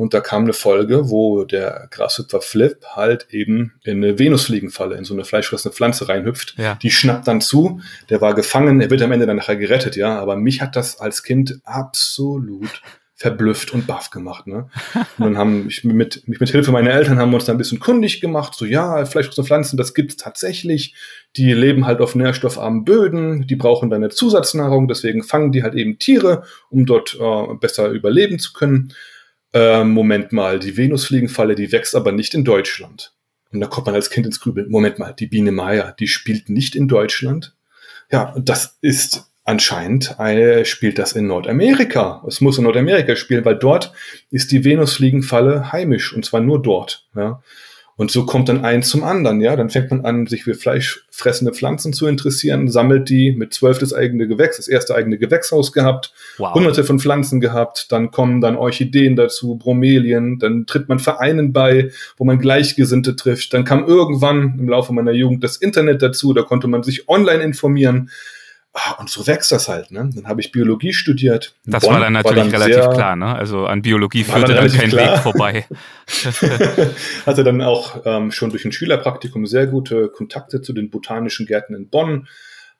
Und 0.00 0.14
da 0.14 0.20
kam 0.20 0.44
eine 0.44 0.54
Folge, 0.54 1.10
wo 1.10 1.44
der 1.44 1.86
Grashüpfer 1.90 2.40
Flip 2.40 2.82
halt 2.94 3.26
eben 3.32 3.74
in 3.84 4.02
eine 4.02 4.18
Venusfliegenfalle, 4.18 4.96
in 4.96 5.04
so 5.04 5.12
eine 5.12 5.26
fleischfressende 5.26 5.76
Pflanze 5.76 6.08
reinhüpft. 6.08 6.54
Ja. 6.56 6.76
Die 6.76 6.90
schnappt 6.90 7.28
dann 7.28 7.42
zu. 7.42 7.82
Der 8.08 8.22
war 8.22 8.34
gefangen. 8.34 8.80
Er 8.80 8.88
wird 8.88 9.02
am 9.02 9.12
Ende 9.12 9.26
dann 9.26 9.36
nachher 9.36 9.56
gerettet, 9.56 9.96
ja. 9.96 10.18
Aber 10.18 10.36
mich 10.36 10.62
hat 10.62 10.74
das 10.74 10.98
als 11.00 11.22
Kind 11.22 11.60
absolut 11.64 12.80
verblüfft 13.14 13.74
und 13.74 13.86
baff 13.86 14.08
gemacht. 14.08 14.46
Ne? 14.46 14.70
Und 15.18 15.24
dann 15.26 15.36
haben 15.36 15.68
ich 15.68 15.84
mit, 15.84 16.26
mich 16.26 16.40
mit 16.40 16.48
Hilfe 16.48 16.72
meiner 16.72 16.92
Eltern 16.92 17.18
haben 17.18 17.30
wir 17.30 17.36
uns 17.36 17.44
da 17.44 17.52
ein 17.52 17.58
bisschen 17.58 17.78
kundig 17.78 18.22
gemacht. 18.22 18.54
So, 18.54 18.64
ja, 18.64 19.04
fleischfressende 19.04 19.46
Pflanzen, 19.46 19.76
das 19.76 19.92
gibt's 19.92 20.16
tatsächlich. 20.16 20.94
Die 21.36 21.52
leben 21.52 21.84
halt 21.84 22.00
auf 22.00 22.14
nährstoffarmen 22.14 22.86
Böden, 22.86 23.46
die 23.46 23.56
brauchen 23.56 23.90
dann 23.90 24.02
eine 24.02 24.08
Zusatznahrung, 24.08 24.88
deswegen 24.88 25.22
fangen 25.22 25.52
die 25.52 25.62
halt 25.62 25.74
eben 25.74 25.98
Tiere, 25.98 26.44
um 26.70 26.86
dort 26.86 27.18
äh, 27.20 27.54
besser 27.60 27.90
überleben 27.90 28.38
zu 28.38 28.54
können 28.54 28.94
äh, 29.52 29.84
Moment 29.84 30.32
mal, 30.32 30.58
die 30.58 30.76
Venusfliegenfalle, 30.76 31.54
die 31.54 31.72
wächst 31.72 31.94
aber 31.94 32.12
nicht 32.12 32.34
in 32.34 32.44
Deutschland. 32.44 33.14
Und 33.52 33.60
da 33.60 33.66
kommt 33.66 33.86
man 33.86 33.96
als 33.96 34.10
Kind 34.10 34.26
ins 34.26 34.40
Grübeln. 34.40 34.70
Moment 34.70 34.98
mal, 34.98 35.12
die 35.12 35.26
Biene 35.26 35.52
Meier, 35.52 35.94
die 35.98 36.08
spielt 36.08 36.48
nicht 36.48 36.76
in 36.76 36.88
Deutschland. 36.88 37.56
Ja, 38.10 38.34
das 38.38 38.78
ist 38.80 39.30
anscheinend 39.44 40.18
äh, 40.18 40.64
spielt 40.64 40.98
das 40.98 41.12
in 41.12 41.26
Nordamerika. 41.26 42.22
Es 42.26 42.40
muss 42.40 42.58
in 42.58 42.64
Nordamerika 42.64 43.16
spielen, 43.16 43.44
weil 43.44 43.56
dort 43.56 43.92
ist 44.30 44.52
die 44.52 44.64
Venusfliegenfalle 44.64 45.72
heimisch 45.72 46.14
und 46.14 46.24
zwar 46.24 46.40
nur 46.40 46.62
dort. 46.62 47.08
Ja. 47.16 47.42
Und 48.00 48.10
so 48.10 48.24
kommt 48.24 48.48
dann 48.48 48.64
eins 48.64 48.88
zum 48.88 49.04
anderen, 49.04 49.42
ja. 49.42 49.54
Dann 49.56 49.68
fängt 49.68 49.90
man 49.90 50.06
an, 50.06 50.26
sich 50.26 50.44
für 50.44 50.54
fleischfressende 50.54 51.52
Pflanzen 51.52 51.92
zu 51.92 52.06
interessieren, 52.06 52.70
sammelt 52.70 53.10
die 53.10 53.32
mit 53.32 53.52
zwölf 53.52 53.78
das 53.78 53.92
eigene 53.92 54.26
Gewächs, 54.26 54.56
das 54.56 54.68
erste 54.68 54.94
eigene 54.94 55.18
Gewächshaus 55.18 55.70
gehabt, 55.70 56.14
wow. 56.38 56.54
hunderte 56.54 56.82
von 56.84 56.98
Pflanzen 56.98 57.40
gehabt, 57.40 57.92
dann 57.92 58.10
kommen 58.10 58.40
dann 58.40 58.56
Orchideen 58.56 59.16
dazu, 59.16 59.56
Bromelien, 59.56 60.38
dann 60.38 60.64
tritt 60.64 60.88
man 60.88 60.98
Vereinen 60.98 61.52
bei, 61.52 61.90
wo 62.16 62.24
man 62.24 62.38
Gleichgesinnte 62.38 63.16
trifft. 63.16 63.52
Dann 63.52 63.64
kam 63.66 63.84
irgendwann 63.84 64.58
im 64.58 64.70
Laufe 64.70 64.94
meiner 64.94 65.12
Jugend 65.12 65.44
das 65.44 65.58
Internet 65.58 66.00
dazu, 66.00 66.32
da 66.32 66.40
konnte 66.40 66.68
man 66.68 66.82
sich 66.82 67.06
online 67.06 67.42
informieren. 67.42 68.08
Ah, 68.72 68.92
und 69.00 69.10
so 69.10 69.26
wächst 69.26 69.50
das 69.50 69.68
halt. 69.68 69.90
Ne? 69.90 70.10
Dann 70.14 70.28
habe 70.28 70.40
ich 70.40 70.52
Biologie 70.52 70.92
studiert. 70.92 71.56
Das 71.64 71.82
Bonn 71.82 71.94
war 71.94 72.00
dann 72.00 72.12
natürlich 72.12 72.36
war 72.36 72.44
dann 72.44 72.54
relativ 72.54 72.84
sehr, 72.84 72.92
klar. 72.92 73.16
Ne? 73.16 73.34
Also 73.34 73.66
an 73.66 73.82
Biologie 73.82 74.22
führte 74.22 74.54
dann, 74.54 74.68
dann 74.68 74.72
kein 74.72 74.90
klar. 74.90 75.14
Weg 75.14 75.22
vorbei. 75.22 75.66
Hatte 77.26 77.42
dann 77.42 77.62
auch 77.62 78.02
ähm, 78.04 78.30
schon 78.30 78.50
durch 78.50 78.64
ein 78.64 78.70
Schülerpraktikum 78.70 79.44
sehr 79.46 79.66
gute 79.66 80.08
Kontakte 80.08 80.62
zu 80.62 80.72
den 80.72 80.88
botanischen 80.88 81.46
Gärten 81.46 81.74
in 81.74 81.88
Bonn. 81.88 82.28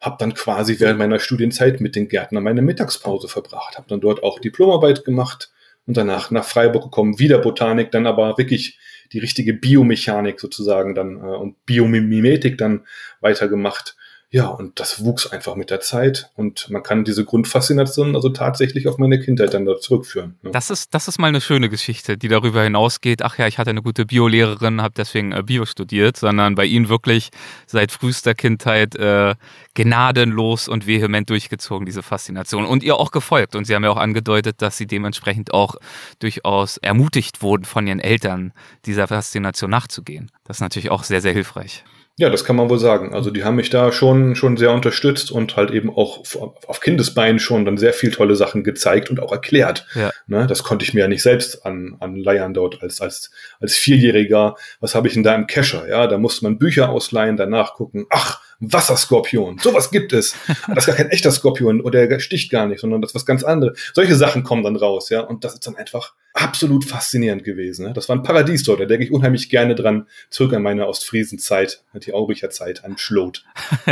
Habe 0.01 0.17
dann 0.21 0.33
quasi 0.35 0.79
während 0.79 1.01
meiner 1.01 1.19
Studienzeit 1.19 1.81
mit 1.81 1.97
den 1.97 2.09
Gärtnern 2.09 2.45
meine 2.45 2.63
Mittagspause 2.63 3.27
verbracht. 3.27 3.77
Habe 3.77 3.89
dann 3.89 4.01
dort 4.01 4.23
auch 4.23 4.39
Diplomarbeit 4.39 5.05
gemacht 5.05 5.51
und 5.87 5.97
danach 5.97 6.31
nach 6.31 6.45
Freiburg 6.45 6.85
gekommen, 6.85 7.19
wieder 7.19 7.39
Botanik, 7.39 7.91
dann 7.91 8.07
aber 8.07 8.39
wirklich 8.39 8.79
die 9.13 9.19
richtige 9.19 9.55
Biomechanik 9.55 10.39
sozusagen 10.39 10.95
dann 10.95 11.17
äh, 11.17 11.37
und 11.37 11.67
Biomimetik 11.67 12.59
dann 12.59 12.87
weitergemacht 13.21 13.97
ja, 14.33 14.47
und 14.47 14.79
das 14.79 15.05
wuchs 15.05 15.27
einfach 15.27 15.57
mit 15.57 15.71
der 15.71 15.81
Zeit 15.81 16.31
und 16.37 16.71
man 16.71 16.85
kann 16.85 17.03
diese 17.03 17.25
Grundfaszination 17.25 18.15
also 18.15 18.29
tatsächlich 18.29 18.87
auf 18.87 18.97
meine 18.97 19.19
Kindheit 19.19 19.55
dann 19.55 19.65
da 19.65 19.77
zurückführen. 19.79 20.37
Ne? 20.43 20.53
Das 20.53 20.71
ist, 20.71 20.95
das 20.95 21.09
ist 21.09 21.19
mal 21.19 21.27
eine 21.27 21.41
schöne 21.41 21.69
Geschichte, 21.69 22.17
die 22.17 22.29
darüber 22.29 22.63
hinausgeht, 22.63 23.23
ach 23.23 23.39
ja, 23.39 23.49
ich 23.49 23.59
hatte 23.59 23.71
eine 23.71 23.83
gute 23.83 24.07
Biolehrerin, 24.07 24.83
habe 24.83 24.95
deswegen 24.97 25.33
äh, 25.33 25.43
Bio 25.43 25.67
studiert, 25.67 26.17
sondern 26.17 26.55
bei 26.55 26.65
Ihnen 26.65 26.89
wirklich 26.89 27.31
seit 27.67 27.91
frühester 27.91 28.35
Kindheit 28.35 28.95
äh, 28.95 29.35
gnadenlos 29.75 30.69
und 30.69 30.87
vehement 30.87 31.28
durchgezogen, 31.28 31.85
diese 31.85 32.04
Faszination. 32.04 32.67
Und 32.67 32.85
ihr 32.85 32.97
auch 32.97 33.11
gefolgt. 33.11 33.57
Und 33.57 33.65
Sie 33.65 33.75
haben 33.75 33.83
ja 33.83 33.91
auch 33.91 33.97
angedeutet, 33.97 34.63
dass 34.63 34.76
Sie 34.76 34.87
dementsprechend 34.87 35.52
auch 35.52 35.75
durchaus 36.21 36.76
ermutigt 36.76 37.43
wurden 37.43 37.65
von 37.65 37.85
Ihren 37.85 37.99
Eltern, 38.00 38.52
dieser 38.87 39.09
Faszination 39.09 39.71
nachzugehen. 39.71 40.31
Das 40.45 40.59
ist 40.59 40.61
natürlich 40.61 40.93
auch 40.93 41.02
sehr, 41.02 41.21
sehr 41.21 41.33
hilfreich. 41.33 41.85
Ja, 42.19 42.29
das 42.29 42.45
kann 42.45 42.57
man 42.57 42.69
wohl 42.69 42.79
sagen. 42.79 43.15
Also 43.15 43.31
die 43.31 43.45
haben 43.45 43.57
mich 43.57 43.71
da 43.71 43.93
schon, 43.93 44.37
schon 44.37 44.59
sehr 44.59 44.73
unterstützt 44.73 45.31
und 45.31 45.57
halt 45.57 45.71
eben 45.71 45.89
auch 45.89 46.23
auf 46.67 46.81
Kindesbeinen 46.81 47.39
schon 47.39 47.65
dann 47.65 47.79
sehr 47.79 47.95
viel 47.95 48.11
tolle 48.11 48.37
Sachen 48.37 48.63
gezeigt 48.63 49.09
und 49.09 49.21
auch 49.21 49.33
erklärt. 49.33 49.87
Ja. 49.95 50.11
Ne, 50.27 50.47
das 50.47 50.63
konnte 50.63 50.85
ich 50.85 50.93
mir 50.93 51.01
ja 51.01 51.09
nicht 51.09 51.23
selbst 51.23 51.65
an, 51.65 51.97
anleiern 52.01 52.53
dort 52.53 52.83
als, 52.83 53.01
als, 53.01 53.31
als 53.59 53.75
Vierjähriger. 53.77 54.57
Was 54.81 54.95
habe 54.95 55.09
ich 55.09 55.15
denn 55.15 55.23
da 55.23 55.35
im 55.35 55.47
Kescher? 55.47 55.89
Ja, 55.89 56.07
da 56.07 56.19
musste 56.19 56.45
man 56.45 56.59
Bücher 56.59 56.91
ausleihen, 56.91 57.39
danach 57.39 57.75
gucken. 57.75 58.07
Ach, 58.11 58.43
Wasserskorpion. 58.61 59.59
Sowas 59.59 59.91
gibt 59.91 60.13
es. 60.13 60.35
Das 60.69 60.87
ist 60.87 60.87
gar 60.87 60.97
kein 60.97 61.11
echter 61.11 61.33
Skorpion 61.33 61.81
oder 61.81 62.07
der 62.07 62.21
sticht 62.21 62.51
gar 62.51 62.67
nicht, 62.67 62.81
sondern 62.81 63.01
das 63.01 63.11
ist 63.11 63.15
was 63.15 63.27
ganz 63.27 63.43
anderes. 63.43 63.79
Solche 63.95 64.15
Sachen 64.15 64.45
kommen 64.45 64.63
dann 64.63 64.77
raus, 64.77 65.09
ja. 65.09 65.21
Und 65.21 65.45
das 65.45 65.55
ist 65.55 65.67
dann 65.67 65.77
einfach 65.77 66.15
absolut 66.32 66.84
faszinierend 66.84 67.45
gewesen. 67.45 67.86
Ne? 67.86 67.93
Das 67.93 68.08
war 68.08 68.16
ein 68.16 68.23
Paradies 68.23 68.62
dort. 68.62 68.80
Da 68.80 68.84
denke 68.84 69.04
ich 69.04 69.12
unheimlich 69.12 69.49
gerne 69.49 69.75
dran, 69.75 70.06
zurück 70.30 70.52
an 70.54 70.62
meine 70.62 70.86
Ostfriesenzeit, 70.86 71.82
die 72.04 72.12
Auricher 72.12 72.50
Zeit, 72.50 72.84
am 72.84 72.97
Schlot. 72.99 73.45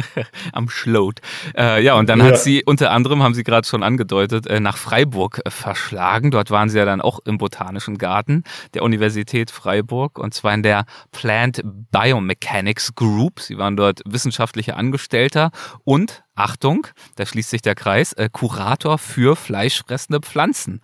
am 0.53 0.69
Schlot. 0.69 1.21
Äh, 1.57 1.83
ja, 1.83 1.95
und 1.95 2.09
dann 2.09 2.21
ja. 2.21 2.27
hat 2.27 2.39
sie 2.39 2.63
unter 2.65 2.91
anderem, 2.93 3.23
haben 3.23 3.35
Sie 3.35 3.43
gerade 3.43 3.67
schon 3.67 3.83
angedeutet, 3.83 4.47
äh, 4.47 4.61
nach 4.61 4.77
Freiburg 4.77 5.41
äh, 5.45 5.51
verschlagen. 5.51 6.31
Dort 6.31 6.51
waren 6.51 6.69
Sie 6.69 6.79
ja 6.79 6.85
dann 6.85 7.01
auch 7.01 7.19
im 7.25 7.39
Botanischen 7.39 7.99
Garten 7.99 8.45
der 8.75 8.83
Universität 8.83 9.51
Freiburg 9.51 10.19
und 10.19 10.33
zwar 10.33 10.55
in 10.55 10.63
der 10.63 10.85
Plant 11.11 11.63
Biomechanics 11.65 12.95
Group. 12.95 13.41
Sie 13.41 13.59
waren 13.59 13.77
dort 13.77 14.03
wissenschaftlicher 14.07 14.77
Angestellter 14.77 15.51
und 15.85 16.23
Achtung, 16.39 16.87
da 17.17 17.27
schließt 17.27 17.51
sich 17.51 17.63
der 17.63 17.75
Kreis, 17.75 18.13
äh, 18.15 18.29
Kurator 18.31 18.99
für 18.99 19.37
fleischfressende 19.37 20.21
Pflanzen. 20.21 20.81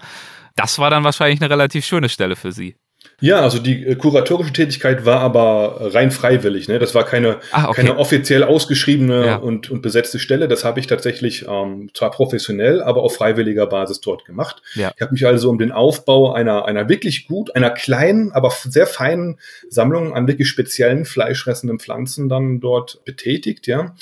Das 0.56 0.78
war 0.78 0.90
dann 0.90 1.04
wahrscheinlich 1.04 1.40
eine 1.40 1.50
relativ 1.50 1.84
schöne 1.84 2.08
Stelle 2.08 2.36
für 2.36 2.52
Sie. 2.52 2.76
Ja, 3.20 3.40
also 3.40 3.58
die 3.58 3.86
äh, 3.86 3.94
kuratorische 3.94 4.52
Tätigkeit 4.52 5.04
war 5.06 5.20
aber 5.20 5.94
rein 5.94 6.10
freiwillig. 6.10 6.68
Ne? 6.68 6.78
Das 6.78 6.94
war 6.94 7.04
keine, 7.04 7.38
ah, 7.52 7.68
okay. 7.68 7.82
keine 7.82 7.96
offiziell 7.98 8.42
ausgeschriebene 8.42 9.26
ja. 9.26 9.36
und, 9.36 9.70
und 9.70 9.82
besetzte 9.82 10.18
Stelle. 10.18 10.48
Das 10.48 10.64
habe 10.64 10.80
ich 10.80 10.86
tatsächlich 10.86 11.46
ähm, 11.48 11.90
zwar 11.94 12.10
professionell, 12.10 12.82
aber 12.82 13.02
auf 13.02 13.14
freiwilliger 13.14 13.66
Basis 13.66 14.00
dort 14.00 14.24
gemacht. 14.24 14.62
Ja. 14.74 14.92
Ich 14.94 15.00
habe 15.00 15.12
mich 15.12 15.26
also 15.26 15.48
um 15.48 15.58
den 15.58 15.72
Aufbau 15.72 16.32
einer, 16.32 16.64
einer 16.64 16.88
wirklich 16.88 17.26
gut, 17.26 17.54
einer 17.54 17.70
kleinen, 17.70 18.32
aber 18.32 18.50
sehr 18.50 18.86
feinen 18.86 19.38
Sammlung 19.68 20.14
an 20.14 20.26
wirklich 20.26 20.48
speziellen 20.48 21.04
fleischfressenden 21.04 21.78
Pflanzen 21.78 22.28
dann 22.28 22.60
dort 22.60 23.04
betätigt. 23.04 23.66
Ja. 23.66 23.94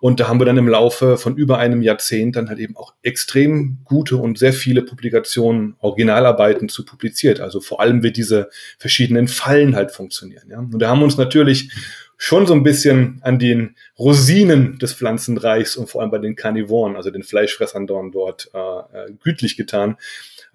Und 0.00 0.20
da 0.20 0.28
haben 0.28 0.40
wir 0.40 0.44
dann 0.44 0.58
im 0.58 0.68
Laufe 0.68 1.16
von 1.16 1.36
über 1.36 1.58
einem 1.58 1.82
Jahrzehnt 1.82 2.36
dann 2.36 2.48
halt 2.48 2.58
eben 2.58 2.76
auch 2.76 2.94
extrem 3.02 3.78
gute 3.84 4.16
und 4.16 4.38
sehr 4.38 4.52
viele 4.52 4.82
Publikationen, 4.82 5.76
Originalarbeiten 5.80 6.68
zu 6.68 6.84
publiziert. 6.84 7.40
Also 7.40 7.60
vor 7.60 7.80
allem 7.80 8.02
wie 8.02 8.12
diese 8.12 8.50
verschiedenen 8.78 9.28
Fallen 9.28 9.74
halt 9.76 9.92
funktionieren. 9.92 10.50
Ja? 10.50 10.58
Und 10.58 10.78
da 10.78 10.88
haben 10.88 11.00
wir 11.00 11.04
uns 11.04 11.16
natürlich 11.16 11.70
schon 12.18 12.46
so 12.46 12.54
ein 12.54 12.62
bisschen 12.62 13.20
an 13.22 13.38
den 13.38 13.76
Rosinen 13.98 14.78
des 14.78 14.94
Pflanzenreichs 14.94 15.76
und 15.76 15.90
vor 15.90 16.00
allem 16.00 16.10
bei 16.10 16.18
den 16.18 16.34
Karnivoren, 16.34 16.96
also 16.96 17.10
den 17.10 17.22
Fleischfressern 17.22 17.86
dort 17.86 18.50
äh, 18.54 18.58
äh 18.58 19.12
gütlich 19.22 19.56
getan. 19.56 19.96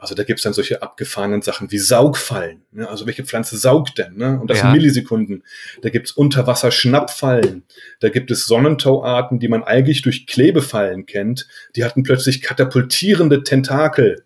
Also 0.01 0.15
da 0.15 0.23
gibt's 0.23 0.41
dann 0.41 0.53
solche 0.53 0.81
abgefahrenen 0.81 1.43
Sachen 1.43 1.71
wie 1.71 1.77
Saugfallen. 1.77 2.63
Ne? 2.71 2.89
Also 2.89 3.05
welche 3.05 3.23
Pflanze 3.23 3.55
saugt 3.55 3.99
denn? 3.99 4.17
Ne? 4.17 4.39
Und 4.41 4.49
das 4.49 4.57
ja. 4.57 4.65
in 4.65 4.71
Millisekunden. 4.71 5.43
Da 5.83 5.89
gibt's 5.89 6.11
Unterwasser-Schnappfallen. 6.11 7.61
Da 7.99 8.09
gibt 8.09 8.31
es 8.31 8.47
Sonnentauarten, 8.47 9.37
die 9.37 9.47
man 9.47 9.63
eigentlich 9.63 10.01
durch 10.01 10.25
Klebefallen 10.25 11.05
kennt. 11.05 11.47
Die 11.75 11.83
hatten 11.83 12.01
plötzlich 12.01 12.41
katapultierende 12.41 13.43
Tentakel. 13.43 14.23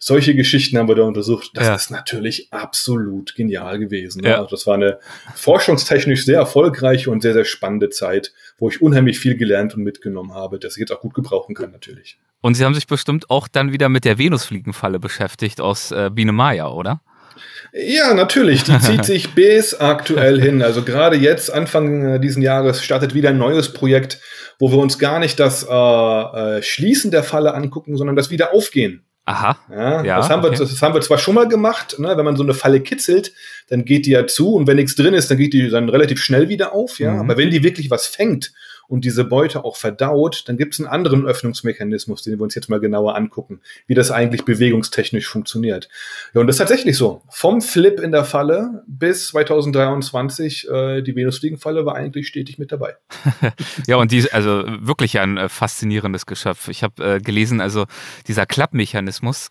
Solche 0.00 0.36
Geschichten 0.36 0.78
haben 0.78 0.86
wir 0.86 0.94
da 0.94 1.02
untersucht. 1.02 1.50
Das 1.54 1.66
ja. 1.66 1.74
ist 1.74 1.90
natürlich 1.90 2.52
absolut 2.52 3.34
genial 3.34 3.80
gewesen. 3.80 4.22
Ne? 4.22 4.30
Ja. 4.30 4.36
Also 4.36 4.50
das 4.50 4.66
war 4.66 4.74
eine 4.74 4.98
forschungstechnisch 5.34 6.24
sehr 6.24 6.38
erfolgreiche 6.38 7.10
und 7.10 7.20
sehr, 7.20 7.32
sehr 7.32 7.44
spannende 7.44 7.90
Zeit, 7.90 8.32
wo 8.58 8.68
ich 8.68 8.80
unheimlich 8.80 9.18
viel 9.18 9.36
gelernt 9.36 9.74
und 9.74 9.82
mitgenommen 9.82 10.34
habe, 10.34 10.60
das 10.60 10.76
ich 10.76 10.80
jetzt 10.80 10.92
auch 10.92 11.00
gut 11.00 11.14
gebrauchen 11.14 11.54
kann 11.54 11.72
natürlich. 11.72 12.16
Und 12.40 12.54
Sie 12.54 12.64
haben 12.64 12.74
sich 12.74 12.86
bestimmt 12.86 13.28
auch 13.28 13.48
dann 13.48 13.72
wieder 13.72 13.88
mit 13.88 14.04
der 14.04 14.18
Venusfliegenfalle 14.18 15.00
beschäftigt 15.00 15.60
aus 15.60 15.90
äh, 15.90 16.10
Biene 16.12 16.32
Maya, 16.32 16.68
oder? 16.68 17.02
Ja, 17.72 18.14
natürlich. 18.14 18.62
Die 18.64 18.78
zieht 18.78 19.04
sich 19.04 19.34
bis 19.34 19.74
aktuell 19.74 20.40
hin. 20.40 20.62
Also 20.62 20.82
gerade 20.82 21.16
jetzt, 21.16 21.52
Anfang 21.52 22.14
äh, 22.14 22.20
diesen 22.20 22.42
Jahres, 22.42 22.84
startet 22.84 23.14
wieder 23.14 23.30
ein 23.30 23.38
neues 23.38 23.72
Projekt, 23.72 24.20
wo 24.58 24.70
wir 24.70 24.78
uns 24.78 24.98
gar 24.98 25.18
nicht 25.18 25.38
das 25.40 25.66
äh, 25.68 25.72
äh, 25.72 26.62
Schließen 26.62 27.10
der 27.10 27.22
Falle 27.22 27.54
angucken, 27.54 27.96
sondern 27.96 28.16
das 28.16 28.30
Wiederaufgehen. 28.30 29.04
Aha. 29.28 29.58
Ja, 29.70 30.04
ja 30.04 30.16
das, 30.16 30.30
haben 30.30 30.42
okay. 30.42 30.58
wir, 30.58 30.66
das 30.66 30.80
haben 30.80 30.94
wir 30.94 31.02
zwar 31.02 31.18
schon 31.18 31.34
mal 31.34 31.46
gemacht, 31.46 31.98
ne? 31.98 32.16
wenn 32.16 32.24
man 32.24 32.36
so 32.36 32.42
eine 32.42 32.54
Falle 32.54 32.80
kitzelt, 32.80 33.32
dann 33.68 33.84
geht 33.84 34.06
die 34.06 34.12
ja 34.12 34.26
zu 34.26 34.54
und 34.54 34.66
wenn 34.66 34.76
nichts 34.76 34.94
drin 34.94 35.12
ist, 35.12 35.30
dann 35.30 35.36
geht 35.36 35.52
die 35.52 35.68
dann 35.68 35.90
relativ 35.90 36.22
schnell 36.22 36.48
wieder 36.48 36.72
auf. 36.72 36.98
Ja, 36.98 37.12
mhm. 37.12 37.20
aber 37.20 37.36
wenn 37.36 37.50
die 37.50 37.62
wirklich 37.62 37.90
was 37.90 38.06
fängt 38.06 38.52
und 38.88 39.04
diese 39.04 39.24
Beute 39.24 39.64
auch 39.64 39.76
verdaut, 39.76 40.44
dann 40.46 40.56
gibt 40.56 40.74
es 40.74 40.80
einen 40.80 40.88
anderen 40.88 41.26
Öffnungsmechanismus, 41.26 42.22
den 42.22 42.38
wir 42.38 42.42
uns 42.42 42.54
jetzt 42.54 42.70
mal 42.70 42.80
genauer 42.80 43.14
angucken, 43.14 43.60
wie 43.86 43.94
das 43.94 44.10
eigentlich 44.10 44.44
bewegungstechnisch 44.44 45.28
funktioniert. 45.28 45.88
Ja, 46.34 46.40
und 46.40 46.46
das 46.46 46.54
ist 46.54 46.58
tatsächlich 46.58 46.96
so. 46.96 47.22
Vom 47.28 47.60
Flip 47.60 48.00
in 48.00 48.12
der 48.12 48.24
Falle 48.24 48.82
bis 48.86 49.28
2023, 49.28 50.68
äh, 50.70 51.02
die 51.02 51.14
Venusfliegenfalle 51.14 51.84
war 51.84 51.94
eigentlich 51.94 52.26
stetig 52.26 52.58
mit 52.58 52.72
dabei. 52.72 52.96
ja, 53.86 53.96
und 53.96 54.10
die, 54.10 54.32
also 54.32 54.64
wirklich 54.80 55.20
ein 55.20 55.36
äh, 55.36 55.48
faszinierendes 55.48 56.24
Geschöpf. 56.24 56.68
Ich 56.68 56.82
habe 56.82 57.16
äh, 57.16 57.20
gelesen, 57.20 57.60
also 57.60 57.84
dieser 58.26 58.46
Klappmechanismus 58.46 59.50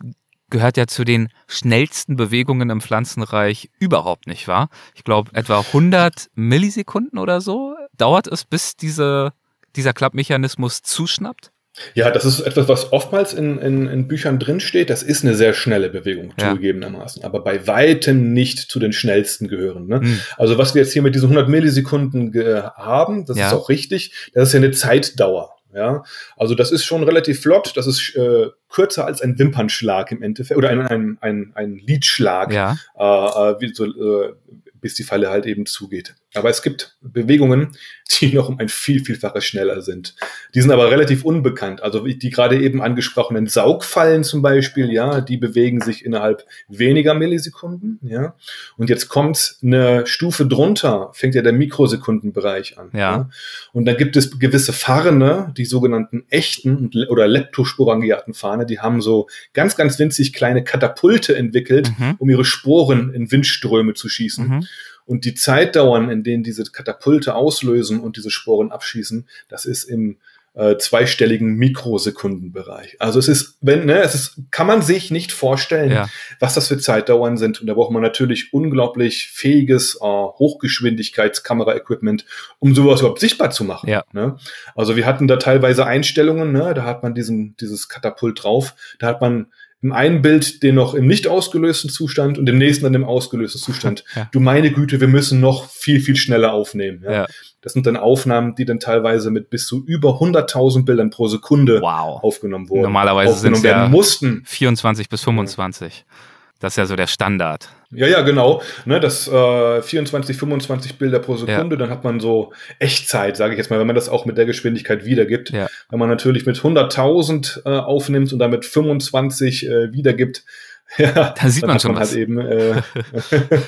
gehört 0.50 0.78
ja 0.78 0.88
zu 0.88 1.04
den 1.04 1.30
schnellsten 1.47 2.15
Bewegungen 2.15 2.69
im 2.69 2.82
Pflanzenreich 2.82 3.69
überhaupt 3.80 4.28
nicht 4.28 4.47
wahr? 4.47 4.69
Ich 4.95 5.04
glaube, 5.04 5.32
etwa 5.34 5.60
100 5.60 6.30
Millisekunden 6.36 7.19
oder 7.19 7.41
so 7.41 7.76
dauert 7.98 8.28
es, 8.28 8.46
bis 8.46 8.76
diese, 8.76 9.34
dieser 9.76 9.94
Klappmechanismus 9.94 10.82
zuschnappt. 10.82 11.52
Ja, 11.94 12.10
das 12.10 12.26
ist 12.26 12.40
etwas, 12.40 12.68
was 12.68 12.92
oftmals 12.92 13.34
in, 13.34 13.60
in, 13.60 13.88
in 13.88 14.08
Büchern 14.08 14.40
drinsteht. 14.40 14.90
Das 14.90 15.04
ist 15.04 15.24
eine 15.24 15.36
sehr 15.36 15.54
schnelle 15.54 15.90
Bewegung, 15.90 16.34
ja. 16.40 16.50
zugegebenermaßen, 16.50 17.24
aber 17.24 17.44
bei 17.44 17.68
weitem 17.68 18.34
nicht 18.34 18.58
zu 18.58 18.80
den 18.80 18.94
schnellsten 18.94 19.48
gehören. 19.48 19.88
Ne? 19.88 20.00
Mhm. 20.00 20.20
Also 20.38 20.58
was 20.58 20.74
wir 20.74 20.82
jetzt 20.82 20.94
hier 20.94 21.04
mit 21.04 21.14
diesen 21.14 21.26
100 21.26 21.50
Millisekunden 21.50 22.34
haben, 22.76 23.26
das 23.26 23.38
ja. 23.38 23.48
ist 23.48 23.54
auch 23.54 23.70
richtig. 23.70 24.12
Das 24.34 24.48
ist 24.48 24.54
ja 24.54 24.58
eine 24.60 24.72
Zeitdauer. 24.72 25.54
Ja, 25.74 26.04
also 26.38 26.56
das 26.56 26.72
ist 26.72 26.86
schon 26.86 27.04
relativ 27.04 27.42
flott. 27.42 27.74
Das 27.76 27.86
ist 27.86 28.16
äh, 28.16 28.48
kürzer 28.70 29.06
als 29.06 29.22
ein 29.22 29.38
Wimpernschlag 29.38 30.12
im 30.12 30.24
Endeffekt 30.24 30.58
oder 30.58 30.70
ein 30.70 30.82
ein 30.82 31.18
ein, 31.22 31.52
ein 31.54 31.76
Lidschlag, 31.76 32.52
ja. 32.52 32.78
äh, 32.98 33.04
äh 33.04 33.62
wie 33.62 33.74
so, 33.74 33.86
äh, 33.86 34.34
bis 34.82 34.96
die 34.96 35.04
Falle 35.04 35.30
halt 35.30 35.46
eben 35.46 35.66
zugeht. 35.66 36.16
Aber 36.34 36.50
es 36.50 36.62
gibt 36.62 36.98
Bewegungen, 37.02 37.76
die 38.12 38.34
noch 38.34 38.50
um 38.50 38.60
ein 38.60 38.70
viel, 38.70 39.04
vielfaches 39.04 39.46
schneller 39.46 39.82
sind. 39.82 40.16
Die 40.54 40.62
sind 40.62 40.72
aber 40.72 40.92
relativ 40.92 41.24
unbekannt. 41.24 41.82
Also 41.82 42.06
die 42.06 42.30
gerade 42.30 42.60
eben 42.60 42.82
angesprochenen 42.82 43.48
Saugfallen 43.48 44.24
zum 44.24 44.42
Beispiel, 44.42 44.92
ja, 44.92 45.22
die 45.22 45.38
bewegen 45.38 45.82
sich 45.82 46.06
innerhalb 46.06 46.46
weniger 46.68 47.13
Millisekunden, 47.13 48.00
ja. 48.02 48.36
Und 48.78 48.90
jetzt 48.90 49.10
kommt 49.10 49.58
eine 49.63 50.06
Stufe 50.06 50.46
drunter, 50.46 51.12
fängt 51.13 51.36
ja 51.36 51.42
der 51.42 51.54
Mikrosekundenbereich 51.54 52.78
an. 52.78 52.90
Ja. 52.94 53.00
ja? 53.00 53.30
Und 53.72 53.86
dann 53.86 53.98
gibt 53.98 54.16
es 54.16 54.40
gewisse 54.40 54.74
Farne, 54.74 55.54
die 55.56 55.66
sogenannten 55.66 56.26
echten 56.30 56.92
oder 57.10 57.28
leptosporangiaten 57.28 58.34
Farne, 58.34 58.66
die 58.66 58.80
haben 58.80 59.02
so 59.02 59.28
ganz, 59.54 59.76
ganz 59.76 59.98
winzig 60.00 60.34
kleine 60.34 60.63
Katapulte 60.63 61.36
entwickelt, 61.36 61.92
mhm. 61.98 62.16
um 62.20 62.30
ihre 62.30 62.46
Sporen 62.46 63.13
in 63.13 63.32
Windströme 63.32 63.94
zu 63.94 64.10
schießen. 64.10 64.48
Mhm. 64.48 64.68
Und 65.08 65.26
die 65.26 65.34
Zeitdauern, 65.34 66.12
in 66.12 66.22
denen 66.22 66.43
diese 66.43 66.63
Katapulte 66.65 67.34
auslösen 67.34 68.00
und 68.00 68.17
diese 68.17 68.30
Sporen 68.30 68.72
abschießen, 68.72 69.28
das 69.48 69.65
ist 69.65 69.86
im 69.86 70.17
äh, 70.58 70.78
zweistelligen 70.78 71.56
Mikrosekundenbereich. 71.56 72.98
Also 73.00 73.20
es 73.20 73.28
ist, 73.28 73.58
wenn, 73.62 73.86
ne, 73.86 74.02
es 74.02 74.15
ist, 74.15 74.38
kann 74.50 74.65
man 74.65 74.82
sich 74.82 75.12
nicht 75.12 75.32
vorstellen, 75.32 75.91
ja. 75.91 76.10
was 76.39 76.56
das 76.56 76.67
für 76.67 76.80
Zeitdauern 76.80 77.38
sind. 77.38 77.62
Und 77.62 77.67
da 77.67 77.76
braucht 77.76 77.91
man 77.91 78.02
natürlich 78.02 78.54
unglaublich 78.54 79.28
fähiges 79.28 79.98
äh, 79.98 80.00
Hochgeschwindigkeitskamera-Equipment, 80.04 82.26
um 82.60 82.74
sowas 82.74 83.02
überhaupt 83.02 83.20
sichtbar 83.20 83.52
zu 83.52 83.65
machen. 83.65 83.88
Ja. 83.88 84.04
Ne? 84.13 84.38
Also 84.76 84.96
wir 84.96 85.06
hatten 85.06 85.28
da 85.28 85.38
teilweise 85.38 85.86
Einstellungen, 85.86 86.52
ne, 86.52 86.74
da 86.74 86.86
hat 86.86 87.04
man 87.04 87.13
diesen, 87.13 87.56
dieses 87.58 87.88
Katapult 87.88 88.43
drauf, 88.43 88.74
da 89.00 89.06
hat 89.08 89.22
man 89.22 89.52
im 89.82 89.92
einen 89.92 90.22
Bild 90.22 90.63
den 90.63 90.76
noch 90.76 90.96
im 90.96 91.06
nicht 91.06 91.28
ausgelösten 91.28 91.90
Zustand 91.90 92.38
und 92.38 92.50
im 92.50 92.58
nächsten 92.58 92.84
dann 92.84 92.94
im 92.94 93.04
ausgelösten 93.04 93.62
Zustand. 93.62 94.04
Ja. 94.16 94.30
Du 94.32 94.40
meine 94.40 94.72
Güte, 94.72 95.00
wir 95.00 95.08
müssen 95.08 95.40
noch 95.40 95.70
viel, 95.70 96.00
viel 96.00 96.16
schneller 96.16 96.54
aufnehmen. 96.54 97.04
Ja. 97.04 97.12
ja. 97.12 97.28
Das 97.62 97.74
sind 97.74 97.86
dann 97.86 97.98
Aufnahmen, 97.98 98.56
die 98.56 98.66
dann 98.66 98.80
teilweise 98.80 99.30
mit 99.30 99.50
bis 99.50 99.68
zu 99.68 99.84
über 99.86 100.22
100.000 100.22 100.86
Bildern 100.86 101.10
pro 101.10 101.28
Sekunde 101.28 101.82
wow. 101.82 102.24
aufgenommen 102.24 102.70
wurden. 102.70 102.84
Normalerweise 102.84 103.38
sind 103.38 103.54
es 103.54 103.63
ja 103.63 103.88
mussten. 103.88 104.44
24 104.46 105.10
bis 105.10 105.24
25. 105.24 106.06
Ja. 106.08 106.16
Das 106.60 106.74
ist 106.74 106.78
ja 106.78 106.86
so 106.86 106.96
der 106.96 107.08
Standard. 107.08 107.70
Ja, 107.91 108.08
ja, 108.08 108.22
genau. 108.22 108.62
Ne, 108.86 109.00
das 109.00 109.28
äh, 109.28 109.82
24, 109.82 110.36
25 110.36 110.98
Bilder 110.98 111.20
pro 111.20 111.38
Sekunde, 111.38 111.76
ja. 111.76 111.80
dann 111.80 111.89
hat 111.89 112.04
man 112.04 112.20
so 112.20 112.52
Echtzeit, 112.80 113.38
sage 113.38 113.54
ich 113.54 113.58
jetzt 113.58 113.70
mal, 113.70 113.80
wenn 113.80 113.88
man 113.88 113.96
das 113.96 114.10
auch 114.10 114.26
mit 114.26 114.38
der 114.38 114.46
Geschwindigkeit 114.46 115.06
wiedergibt. 115.06 115.52
Ja. 115.52 115.67
Wenn 115.89 116.00
man 116.00 116.10
natürlich 116.10 116.46
mit 116.46 116.58
100.000 116.58 117.65
äh, 117.65 117.80
aufnimmt 117.80 118.34
und 118.34 118.39
damit 118.39 118.65
25 118.65 119.67
äh, 119.67 119.93
wiedergibt, 119.93 120.43
ja, 120.98 121.34
da 121.39 121.50
sieht 121.50 121.65
man 121.65 121.80
schon 121.80 121.93
man 121.93 122.02
was. 122.02 122.12
Halt 122.12 122.20
eben, 122.20 122.39
äh, 122.39 122.82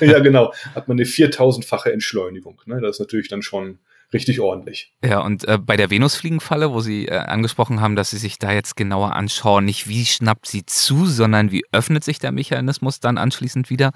ja, 0.00 0.18
genau, 0.18 0.52
hat 0.74 0.88
man 0.88 0.98
eine 0.98 1.06
4000-fache 1.06 1.92
Entschleunigung. 1.92 2.60
Ne? 2.66 2.80
Das 2.80 2.96
ist 2.96 3.00
natürlich 3.00 3.28
dann 3.28 3.42
schon 3.42 3.78
richtig 4.12 4.40
ordentlich. 4.40 4.92
Ja, 5.04 5.20
und 5.20 5.46
äh, 5.46 5.58
bei 5.58 5.76
der 5.76 5.90
Venusfliegenfalle, 5.90 6.72
wo 6.72 6.80
Sie 6.80 7.06
äh, 7.06 7.16
angesprochen 7.16 7.80
haben, 7.80 7.96
dass 7.96 8.10
Sie 8.10 8.18
sich 8.18 8.38
da 8.38 8.52
jetzt 8.52 8.76
genauer 8.76 9.14
anschauen, 9.14 9.64
nicht 9.64 9.88
wie 9.88 10.04
schnappt 10.04 10.46
sie 10.46 10.66
zu, 10.66 11.06
sondern 11.06 11.50
wie 11.50 11.64
öffnet 11.72 12.04
sich 12.04 12.18
der 12.18 12.32
Mechanismus 12.32 13.00
dann 13.00 13.18
anschließend 13.18 13.70
wieder. 13.70 13.92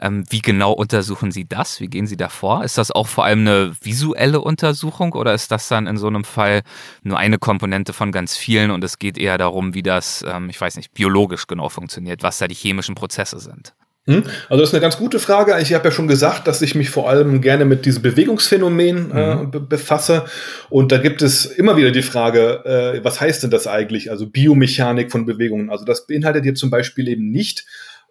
Ähm, 0.00 0.24
wie 0.28 0.40
genau 0.40 0.72
untersuchen 0.72 1.30
Sie 1.30 1.46
das? 1.46 1.80
Wie 1.80 1.88
gehen 1.88 2.06
Sie 2.06 2.16
da 2.16 2.28
vor? 2.28 2.64
Ist 2.64 2.78
das 2.78 2.90
auch 2.90 3.06
vor 3.06 3.24
allem 3.24 3.40
eine 3.40 3.72
visuelle 3.80 4.40
Untersuchung 4.40 5.12
oder 5.12 5.34
ist 5.34 5.50
das 5.50 5.68
dann 5.68 5.86
in 5.86 5.96
so 5.96 6.06
einem 6.06 6.24
Fall 6.24 6.62
nur 7.02 7.18
eine 7.18 7.38
Komponente 7.38 7.92
von 7.92 8.12
ganz 8.12 8.36
vielen 8.36 8.70
und 8.70 8.84
es 8.84 8.98
geht 8.98 9.18
eher 9.18 9.38
darum, 9.38 9.74
wie 9.74 9.82
das, 9.82 10.24
ähm, 10.28 10.50
ich 10.50 10.60
weiß 10.60 10.76
nicht, 10.76 10.92
biologisch 10.94 11.46
genau 11.46 11.68
funktioniert, 11.68 12.22
was 12.22 12.38
da 12.38 12.48
die 12.48 12.54
chemischen 12.54 12.94
Prozesse 12.94 13.38
sind? 13.38 13.74
Hm? 14.06 14.22
Also 14.50 14.60
das 14.60 14.68
ist 14.68 14.74
eine 14.74 14.82
ganz 14.82 14.98
gute 14.98 15.18
Frage. 15.18 15.56
Ich 15.62 15.72
habe 15.72 15.86
ja 15.86 15.90
schon 15.90 16.08
gesagt, 16.08 16.46
dass 16.46 16.60
ich 16.60 16.74
mich 16.74 16.90
vor 16.90 17.08
allem 17.08 17.40
gerne 17.40 17.64
mit 17.64 17.86
diesem 17.86 18.02
Bewegungsphänomen 18.02 19.10
äh, 19.12 19.34
mhm. 19.36 19.68
befasse. 19.68 20.24
Und 20.68 20.92
da 20.92 20.98
gibt 20.98 21.22
es 21.22 21.46
immer 21.46 21.78
wieder 21.78 21.90
die 21.90 22.02
Frage, 22.02 22.64
äh, 22.66 23.04
was 23.04 23.20
heißt 23.20 23.42
denn 23.42 23.50
das 23.50 23.66
eigentlich? 23.66 24.10
Also 24.10 24.26
Biomechanik 24.26 25.10
von 25.10 25.24
Bewegungen. 25.24 25.70
Also 25.70 25.86
das 25.86 26.06
beinhaltet 26.06 26.44
hier 26.44 26.54
zum 26.54 26.68
Beispiel 26.68 27.08
eben 27.08 27.30
nicht, 27.30 27.64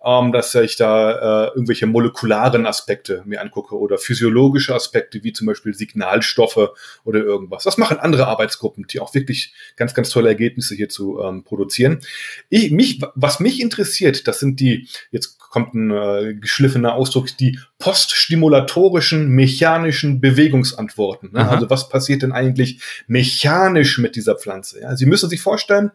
ähm, 0.06 0.32
dass 0.32 0.54
ich 0.56 0.76
da 0.76 1.46
äh, 1.46 1.48
irgendwelche 1.50 1.88
molekularen 1.88 2.66
Aspekte 2.66 3.24
mir 3.26 3.42
angucke 3.42 3.78
oder 3.78 3.98
physiologische 3.98 4.76
Aspekte, 4.76 5.24
wie 5.24 5.32
zum 5.32 5.48
Beispiel 5.48 5.74
Signalstoffe 5.74 6.72
oder 7.06 7.20
irgendwas. 7.22 7.64
Das 7.64 7.78
machen 7.78 7.98
andere 7.98 8.28
Arbeitsgruppen, 8.28 8.86
die 8.88 9.00
auch 9.00 9.14
wirklich 9.14 9.54
ganz, 9.78 9.94
ganz 9.94 10.10
tolle 10.10 10.30
Ergebnisse 10.30 10.76
hierzu 10.76 11.22
ähm, 11.22 11.44
produzieren. 11.44 12.00
Ich, 12.50 12.72
mich, 12.72 13.02
was 13.16 13.40
mich 13.40 13.62
interessiert, 13.62 14.28
das 14.28 14.40
sind 14.40 14.60
die, 14.60 14.90
jetzt 15.12 15.40
kommt 15.40 15.74
ein 15.74 15.92
äh, 15.92 16.34
geschliffener 16.34 16.96
Ausdruck, 16.96 17.38
die 17.38 17.60
poststimulatorischen 17.78 19.30
mechanischen 19.30 20.20
Bewegungsantworten. 20.20 21.32
Ne? 21.32 21.48
Also 21.48 21.70
was 21.70 21.90
passiert 21.90 22.24
denn 22.24 22.32
eigentlich 22.32 22.82
mechanisch 23.08 24.00
mit 24.00 24.16
dieser 24.16 24.36
Pflanze? 24.36 24.82
Ja? 24.82 24.96
Sie 24.98 25.06
müssen 25.06 25.30
sich 25.30 25.42
vorstellen, 25.42 25.92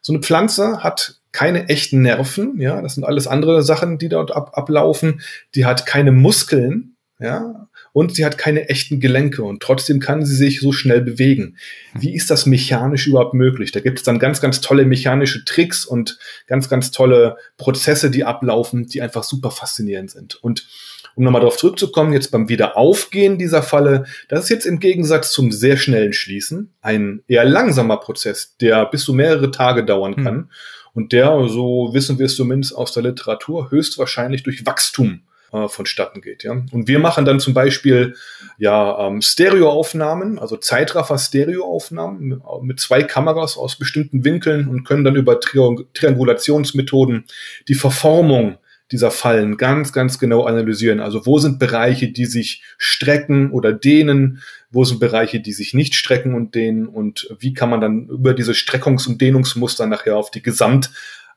so 0.00 0.12
eine 0.12 0.22
Pflanze 0.22 0.82
hat 0.82 1.21
keine 1.32 1.68
echten 1.68 2.02
Nerven, 2.02 2.60
ja, 2.60 2.80
das 2.82 2.94
sind 2.94 3.04
alles 3.04 3.26
andere 3.26 3.62
Sachen, 3.62 3.98
die 3.98 4.08
dort 4.08 4.34
ab, 4.34 4.52
ablaufen. 4.54 5.22
Die 5.54 5.64
hat 5.64 5.86
keine 5.86 6.12
Muskeln, 6.12 6.96
ja, 7.18 7.68
und 7.92 8.14
sie 8.14 8.24
hat 8.24 8.36
keine 8.38 8.68
echten 8.68 9.00
Gelenke 9.00 9.42
und 9.42 9.62
trotzdem 9.62 10.00
kann 10.00 10.24
sie 10.24 10.34
sich 10.34 10.60
so 10.60 10.72
schnell 10.72 11.00
bewegen. 11.00 11.56
Wie 11.94 12.14
ist 12.14 12.30
das 12.30 12.46
mechanisch 12.46 13.06
überhaupt 13.06 13.34
möglich? 13.34 13.70
Da 13.70 13.80
gibt 13.80 13.98
es 13.98 14.04
dann 14.04 14.18
ganz, 14.18 14.40
ganz 14.40 14.60
tolle 14.60 14.84
mechanische 14.84 15.44
Tricks 15.44 15.84
und 15.84 16.18
ganz, 16.46 16.68
ganz 16.68 16.90
tolle 16.90 17.36
Prozesse, 17.58 18.10
die 18.10 18.24
ablaufen, 18.24 18.86
die 18.86 19.02
einfach 19.02 19.24
super 19.24 19.50
faszinierend 19.50 20.10
sind. 20.10 20.34
Und 20.36 20.66
um 21.14 21.24
nochmal 21.24 21.42
darauf 21.42 21.58
zurückzukommen, 21.58 22.12
jetzt 22.12 22.30
beim 22.30 22.48
Wiederaufgehen 22.48 23.38
dieser 23.38 23.62
Falle, 23.62 24.04
das 24.28 24.44
ist 24.44 24.48
jetzt 24.48 24.66
im 24.66 24.80
Gegensatz 24.80 25.30
zum 25.32 25.52
sehr 25.52 25.76
schnellen 25.76 26.14
Schließen 26.14 26.72
ein 26.80 27.22
eher 27.28 27.44
langsamer 27.44 27.98
Prozess, 27.98 28.56
der 28.60 28.86
bis 28.86 29.04
zu 29.04 29.12
mehrere 29.12 29.50
Tage 29.50 29.84
dauern 29.84 30.16
kann. 30.16 30.36
Mhm. 30.36 30.50
Und 30.94 31.12
der, 31.12 31.48
so 31.48 31.90
wissen 31.92 32.18
wir 32.18 32.26
es 32.26 32.36
zumindest 32.36 32.76
aus 32.76 32.92
der 32.92 33.02
Literatur, 33.02 33.70
höchstwahrscheinlich 33.70 34.42
durch 34.42 34.66
Wachstum 34.66 35.22
äh, 35.52 35.68
vonstatten 35.68 36.20
geht. 36.20 36.44
Ja? 36.44 36.52
Und 36.52 36.88
wir 36.88 36.98
machen 36.98 37.24
dann 37.24 37.40
zum 37.40 37.54
Beispiel 37.54 38.14
ja 38.58 39.06
ähm, 39.06 39.22
Stereoaufnahmen, 39.22 40.38
also 40.38 40.56
Zeitraffer-Stereoaufnahmen 40.56 42.42
mit 42.62 42.80
zwei 42.80 43.02
Kameras 43.02 43.56
aus 43.56 43.76
bestimmten 43.76 44.24
Winkeln 44.24 44.68
und 44.68 44.84
können 44.84 45.04
dann 45.04 45.16
über 45.16 45.40
Triangulationsmethoden 45.40 47.24
die 47.68 47.74
Verformung 47.74 48.58
dieser 48.92 49.10
Fallen 49.10 49.56
ganz, 49.56 49.92
ganz 49.92 50.18
genau 50.18 50.44
analysieren. 50.44 51.00
Also 51.00 51.26
wo 51.26 51.38
sind 51.38 51.58
Bereiche, 51.58 52.12
die 52.12 52.26
sich 52.26 52.62
strecken 52.76 53.50
oder 53.50 53.72
dehnen, 53.72 54.42
wo 54.70 54.84
sind 54.84 55.00
Bereiche, 55.00 55.40
die 55.40 55.52
sich 55.52 55.74
nicht 55.74 55.94
strecken 55.94 56.34
und 56.34 56.54
dehnen 56.54 56.86
und 56.86 57.34
wie 57.38 57.54
kann 57.54 57.70
man 57.70 57.80
dann 57.80 58.06
über 58.08 58.34
diese 58.34 58.52
Streckungs- 58.52 59.08
und 59.08 59.20
Dehnungsmuster 59.20 59.86
nachher 59.86 60.16
auf 60.16 60.30
die 60.30 60.42
Gesamt 60.42 60.90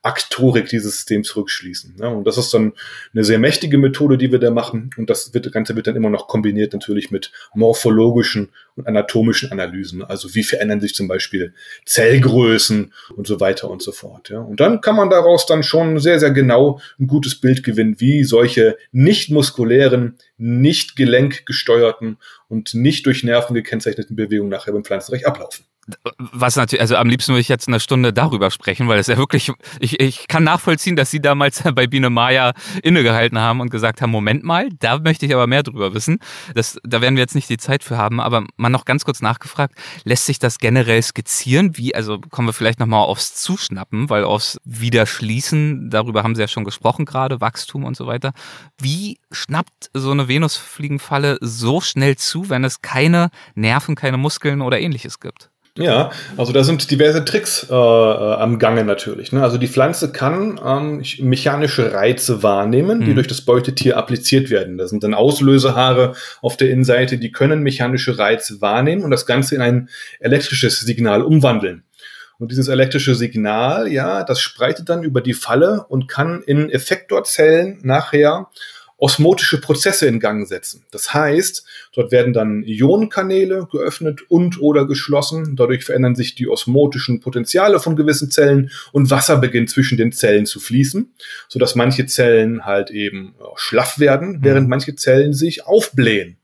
Aktorik 0.05 0.67
dieses 0.67 0.97
Systems 0.97 1.35
rückschließen. 1.35 1.95
Ja, 1.99 2.09
und 2.09 2.25
das 2.27 2.37
ist 2.37 2.53
dann 2.53 2.73
eine 3.13 3.23
sehr 3.23 3.39
mächtige 3.39 3.79
Methode, 3.79 4.17
die 4.17 4.31
wir 4.31 4.37
da 4.37 4.51
machen. 4.51 4.91
Und 4.97 5.09
das 5.09 5.33
wird, 5.33 5.51
Ganze 5.51 5.75
wird 5.75 5.87
dann 5.87 5.95
immer 5.95 6.11
noch 6.11 6.27
kombiniert 6.27 6.73
natürlich 6.73 7.09
mit 7.09 7.31
morphologischen 7.55 8.49
und 8.75 8.87
anatomischen 8.87 9.51
Analysen. 9.51 10.03
Also 10.03 10.35
wie 10.35 10.43
verändern 10.43 10.79
sich 10.79 10.93
zum 10.93 11.07
Beispiel 11.07 11.53
Zellgrößen 11.85 12.93
und 13.15 13.25
so 13.25 13.39
weiter 13.39 13.69
und 13.69 13.81
so 13.81 13.91
fort. 13.91 14.29
Ja. 14.29 14.41
Und 14.41 14.59
dann 14.59 14.79
kann 14.79 14.95
man 14.95 15.09
daraus 15.09 15.47
dann 15.47 15.63
schon 15.63 15.99
sehr, 15.99 16.19
sehr 16.19 16.31
genau 16.31 16.79
ein 16.99 17.07
gutes 17.07 17.41
Bild 17.41 17.63
gewinnen, 17.63 17.95
wie 17.99 18.23
solche 18.23 18.77
nicht 18.91 19.31
muskulären, 19.31 20.17
nicht 20.37 20.95
gelenkgesteuerten 20.95 22.17
und 22.47 22.75
nicht 22.75 23.07
durch 23.07 23.23
Nerven 23.23 23.55
gekennzeichneten 23.55 24.15
Bewegungen 24.15 24.51
nachher 24.51 24.73
beim 24.73 24.83
Pflanzenrecht 24.83 25.25
ablaufen. 25.25 25.65
Was 26.17 26.55
natürlich, 26.55 26.81
also 26.81 26.95
am 26.95 27.07
liebsten 27.07 27.33
würde 27.33 27.41
ich 27.41 27.47
jetzt 27.47 27.67
eine 27.67 27.79
Stunde 27.79 28.11
darüber 28.11 28.49
sprechen, 28.49 28.87
weil 28.87 28.97
es 28.97 29.05
ja 29.05 29.17
wirklich, 29.17 29.51
ich, 29.79 29.99
ich 29.99 30.27
kann 30.27 30.43
nachvollziehen, 30.43 30.95
dass 30.95 31.11
Sie 31.11 31.21
damals 31.21 31.61
bei 31.75 31.85
Biene 31.85 32.09
Maya 32.09 32.53
innegehalten 32.81 33.37
haben 33.37 33.61
und 33.61 33.69
gesagt 33.69 34.01
haben, 34.01 34.09
Moment 34.09 34.43
mal, 34.43 34.69
da 34.79 34.97
möchte 34.97 35.27
ich 35.27 35.33
aber 35.33 35.45
mehr 35.45 35.61
drüber 35.61 35.93
wissen. 35.93 36.17
Das, 36.55 36.79
da 36.83 37.01
werden 37.01 37.15
wir 37.15 37.21
jetzt 37.21 37.35
nicht 37.35 37.49
die 37.49 37.57
Zeit 37.57 37.83
für 37.83 37.97
haben, 37.97 38.19
aber 38.19 38.45
mal 38.57 38.69
noch 38.69 38.85
ganz 38.85 39.05
kurz 39.05 39.21
nachgefragt, 39.21 39.75
lässt 40.03 40.25
sich 40.25 40.39
das 40.39 40.57
generell 40.57 41.03
skizzieren? 41.03 41.77
Wie, 41.77 41.93
also 41.93 42.19
kommen 42.19 42.47
wir 42.47 42.53
vielleicht 42.53 42.79
nochmal 42.79 43.03
aufs 43.03 43.35
Zuschnappen, 43.35 44.09
weil 44.09 44.23
aufs 44.23 44.59
Wiederschließen, 44.65 45.91
darüber 45.91 46.23
haben 46.23 46.33
Sie 46.33 46.41
ja 46.41 46.47
schon 46.47 46.63
gesprochen 46.63 47.05
gerade, 47.05 47.41
Wachstum 47.41 47.83
und 47.83 47.95
so 47.95 48.07
weiter. 48.07 48.33
Wie 48.81 49.19
schnappt 49.31 49.91
so 49.93 50.09
eine 50.09 50.27
Venusfliegenfalle 50.27 51.37
so 51.41 51.79
schnell 51.79 52.15
zu, 52.15 52.49
wenn 52.49 52.63
es 52.63 52.81
keine 52.81 53.29
Nerven, 53.53 53.95
keine 53.95 54.17
Muskeln 54.17 54.61
oder 54.61 54.79
ähnliches 54.79 55.19
gibt? 55.19 55.51
Ja, 55.77 56.11
also 56.37 56.53
da 56.53 56.63
sind 56.63 56.89
diverse 56.89 57.25
Tricks 57.25 57.67
äh, 57.69 57.73
äh, 57.73 57.75
am 57.75 58.59
Gange 58.59 58.85
natürlich. 58.85 59.33
Ne? 59.33 59.43
Also 59.43 59.57
die 59.57 59.67
Pflanze 59.67 60.13
kann 60.13 60.57
ähm, 60.65 61.03
mechanische 61.19 61.91
Reize 61.91 62.43
wahrnehmen, 62.43 63.01
die 63.01 63.11
mhm. 63.11 63.15
durch 63.15 63.27
das 63.27 63.41
Beutetier 63.41 63.97
appliziert 63.97 64.49
werden. 64.49 64.77
Da 64.77 64.87
sind 64.87 65.03
dann 65.03 65.13
Auslösehaare 65.13 66.15
auf 66.41 66.55
der 66.55 66.69
Innenseite, 66.69 67.17
die 67.17 67.33
können 67.33 67.61
mechanische 67.61 68.17
Reize 68.17 68.61
wahrnehmen 68.61 69.03
und 69.03 69.11
das 69.11 69.25
Ganze 69.25 69.55
in 69.55 69.61
ein 69.61 69.89
elektrisches 70.21 70.79
Signal 70.79 71.21
umwandeln. 71.21 71.83
Und 72.37 72.51
dieses 72.51 72.69
elektrische 72.69 73.15
Signal, 73.15 73.91
ja, 73.91 74.23
das 74.23 74.39
spreitet 74.39 74.87
dann 74.87 75.03
über 75.03 75.19
die 75.19 75.33
Falle 75.33 75.85
und 75.89 76.07
kann 76.07 76.41
in 76.41 76.69
Effektorzellen 76.69 77.79
nachher 77.83 78.47
osmotische 78.97 79.59
Prozesse 79.59 80.07
in 80.07 80.19
Gang 80.19 80.47
setzen. 80.47 80.85
Das 80.91 81.13
heißt, 81.13 81.65
dort 81.93 82.11
werden 82.11 82.33
dann 82.33 82.63
Ionenkanäle 82.63 83.67
geöffnet 83.69 84.21
und 84.29 84.61
oder 84.61 84.85
geschlossen. 84.87 85.55
Dadurch 85.55 85.83
verändern 85.83 86.15
sich 86.15 86.35
die 86.35 86.47
osmotischen 86.47 87.19
Potenziale 87.19 87.79
von 87.79 87.95
gewissen 87.95 88.31
Zellen 88.31 88.71
und 88.93 89.09
Wasser 89.09 89.37
beginnt 89.37 89.69
zwischen 89.69 89.97
den 89.97 90.13
Zellen 90.13 90.45
zu 90.45 90.59
fließen, 90.59 91.13
sodass 91.49 91.75
manche 91.75 92.05
Zellen 92.05 92.65
halt 92.65 92.89
eben 92.89 93.35
schlaff 93.55 93.99
werden, 93.99 94.39
während 94.41 94.67
mhm. 94.67 94.69
manche 94.69 94.95
Zellen 94.95 95.33
sich 95.33 95.65
aufblähen. 95.65 96.37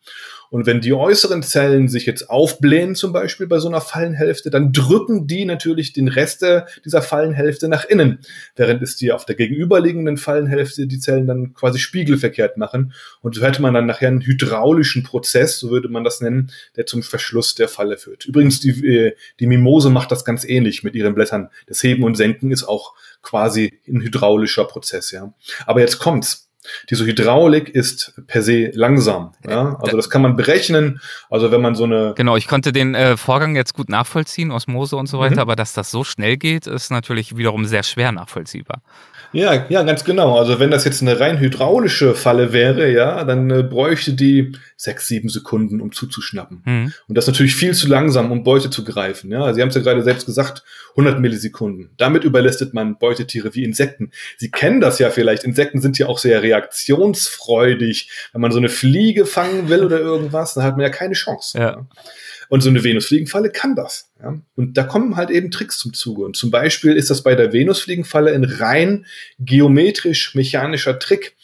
Und 0.52 0.66
wenn 0.66 0.82
die 0.82 0.94
äußeren 0.94 1.44
Zellen 1.44 1.88
sich 1.88 2.06
jetzt 2.06 2.30
aufblähen, 2.30 2.94
zum 2.94 3.14
Beispiel 3.14 3.48
bei 3.48 3.60
so 3.60 3.70
einer 3.70 3.80
Fallenhälfte, 3.80 4.50
dann 4.50 4.74
drücken 4.74 5.26
die 5.26 5.46
natürlich 5.46 5.94
den 5.94 6.10
Rest 6.10 6.46
dieser 6.84 7.02
Fallenhälfte 7.02 7.70
nach 7.70 7.86
innen, 7.86 8.20
während 8.58 8.82
es 8.82 8.98
die 8.98 9.14
auf 9.14 9.26
der 9.26 9.36
gegenüberliegenden 9.36 10.18
Fallenhälfte 10.18 10.88
die 10.88 11.00
Zellen 11.00 11.26
dann 11.26 11.54
quasi 11.54 11.80
spiegelverkehrt 11.80 12.58
machen. 12.58 12.94
Und 13.22 13.36
so 13.36 13.42
hätte 13.42 13.62
man 13.62 13.74
dann 13.74 13.86
nachher 13.86 14.10
einen 14.10 14.26
hydraulischen 14.26 15.04
Prozess, 15.04 15.58
so 15.58 15.70
würde 15.70 15.88
man 15.88 16.04
das 16.04 16.20
nennen, 16.20 16.52
der 16.76 16.86
zum 16.86 17.02
Verschluss 17.02 17.56
der 17.56 17.70
Falle 17.70 17.98
führt. 17.98 18.26
Übrigens, 18.26 18.60
die, 18.60 18.72
äh, 18.86 19.16
die 19.40 19.48
Mimose 19.48 19.90
macht 19.90 20.12
das 20.12 20.26
ganz 20.26 20.44
ähnlich 20.44 20.84
mit 20.84 20.96
ihren 20.96 21.16
Blättern. 21.16 21.50
Das 21.68 21.82
Heben 21.82 22.04
und 22.04 22.16
Senken 22.16 22.52
ist 22.52 22.66
auch 22.66 22.94
quasi 23.22 23.80
ein 23.88 24.02
hydraulischer 24.02 24.66
Prozess, 24.66 25.12
ja. 25.12 25.34
Aber 25.66 25.80
jetzt 25.80 26.00
kommt's. 26.00 26.51
Diese 26.90 27.06
Hydraulik 27.06 27.70
ist 27.70 28.14
per 28.28 28.42
se 28.42 28.70
langsam. 28.74 29.34
Ja? 29.48 29.78
Also 29.82 29.98
das 29.98 30.10
kann 30.10 30.22
man 30.22 30.36
berechnen. 30.36 31.02
Also 31.30 31.52
wenn 31.52 31.62
man 31.62 31.76
so 31.76 31.86
eine. 31.86 32.14
Genau, 32.16 32.36
ich 32.36 32.48
konnte 32.48 32.72
den 32.72 32.94
äh, 32.94 33.18
Vorgang 33.18 33.56
jetzt 33.56 33.74
gut 33.74 33.90
nachvollziehen, 33.90 34.52
Osmose 34.52 34.96
und 34.96 35.08
so 35.08 35.20
weiter, 35.20 35.36
mhm. 35.36 35.42
aber 35.42 35.56
dass 35.56 35.74
das 35.74 35.90
so 35.92 36.04
schnell 36.04 36.38
geht, 36.38 36.68
ist 36.68 36.92
natürlich 36.92 37.36
wiederum 37.36 37.66
sehr 37.66 37.84
schwer 37.84 38.12
nachvollziehbar. 38.12 38.82
Ja, 39.34 39.66
ja, 39.70 39.84
ganz 39.84 40.04
genau. 40.04 40.38
Also 40.38 40.60
wenn 40.60 40.72
das 40.72 40.84
jetzt 40.84 41.02
eine 41.02 41.20
rein 41.20 41.40
hydraulische 41.40 42.16
Falle 42.16 42.52
wäre, 42.52 42.92
ja, 42.92 43.24
dann 43.24 43.50
äh, 43.50 43.64
bräuchte 43.64 44.14
die 44.14 44.54
sechs, 44.76 45.08
sieben 45.08 45.30
Sekunden, 45.30 45.80
um 45.80 45.92
zuzuschnappen. 45.92 46.62
Mhm. 46.66 46.94
Und 47.08 47.18
das 47.18 47.26
ist 47.26 47.34
natürlich 47.34 47.56
viel 47.56 47.74
zu 47.74 47.88
langsam, 47.88 48.32
um 48.32 48.44
Beute 48.44 48.70
zu 48.70 48.84
greifen. 48.84 49.32
Ja, 49.32 49.54
Sie 49.54 49.62
haben 49.62 49.70
es 49.70 49.76
ja 49.76 49.82
gerade 49.82 50.04
selbst 50.04 50.26
gesagt, 50.26 50.64
100 50.92 51.20
Millisekunden. 51.20 51.92
Damit 51.98 52.24
überlistet 52.24 52.74
man 52.74 52.98
Beutetiere 52.98 53.56
wie 53.56 53.64
Insekten. 53.64 54.12
Sie 54.38 54.52
kennen 54.52 54.82
das 54.82 55.00
ja 55.00 55.10
vielleicht. 55.10 55.44
Insekten 55.44 55.82
sind 55.82 55.98
ja 55.98 56.08
auch 56.08 56.18
sehr 56.18 56.44
reaktionsfreudig. 56.44 58.10
Wenn 58.34 58.42
man 58.42 58.52
so 58.52 58.58
eine 58.58 58.70
Fliege 58.70 59.26
fangen 59.26 59.70
will 59.70 59.84
oder 59.86 60.00
irgendwas, 60.00 60.56
dann 60.56 60.64
hat 60.64 60.76
man 60.76 60.84
ja 60.84 60.90
keine 60.90 61.14
Chance. 61.14 61.58
Ja. 61.58 61.64
ja. 61.64 61.88
Und 62.52 62.60
so 62.60 62.70
eine 62.70 62.84
Venusfliegenfalle 62.84 63.50
kann 63.50 63.78
das. 63.78 64.12
Ja? 64.22 64.38
Und 64.58 64.76
da 64.76 64.84
kommen 64.84 65.16
halt 65.16 65.30
eben 65.30 65.52
Tricks 65.52 65.78
zum 65.78 65.94
Zuge. 65.94 66.26
Und 66.26 66.36
zum 66.36 66.52
Beispiel 66.52 66.98
ist 66.98 67.10
das 67.10 67.24
bei 67.24 67.34
der 67.34 67.54
Venusfliegenfalle 67.54 68.34
ein 68.34 68.44
rein 68.44 69.06
geometrisch-mechanischer 69.40 71.00
Trick. 71.00 71.38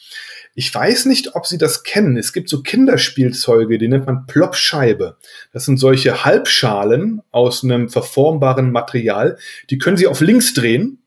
Ich 0.54 0.74
weiß 0.74 1.06
nicht, 1.06 1.34
ob 1.34 1.46
Sie 1.46 1.56
das 1.56 1.82
kennen. 1.82 2.18
Es 2.18 2.34
gibt 2.34 2.50
so 2.50 2.62
Kinderspielzeuge, 2.62 3.78
die 3.78 3.88
nennt 3.88 4.04
man 4.04 4.26
Plopscheibe. 4.26 5.16
Das 5.50 5.64
sind 5.64 5.78
solche 5.78 6.26
Halbschalen 6.26 7.22
aus 7.30 7.64
einem 7.64 7.88
verformbaren 7.88 8.70
Material. 8.70 9.38
Die 9.70 9.78
können 9.78 9.96
Sie 9.96 10.08
auf 10.08 10.20
links 10.20 10.52
drehen 10.52 10.98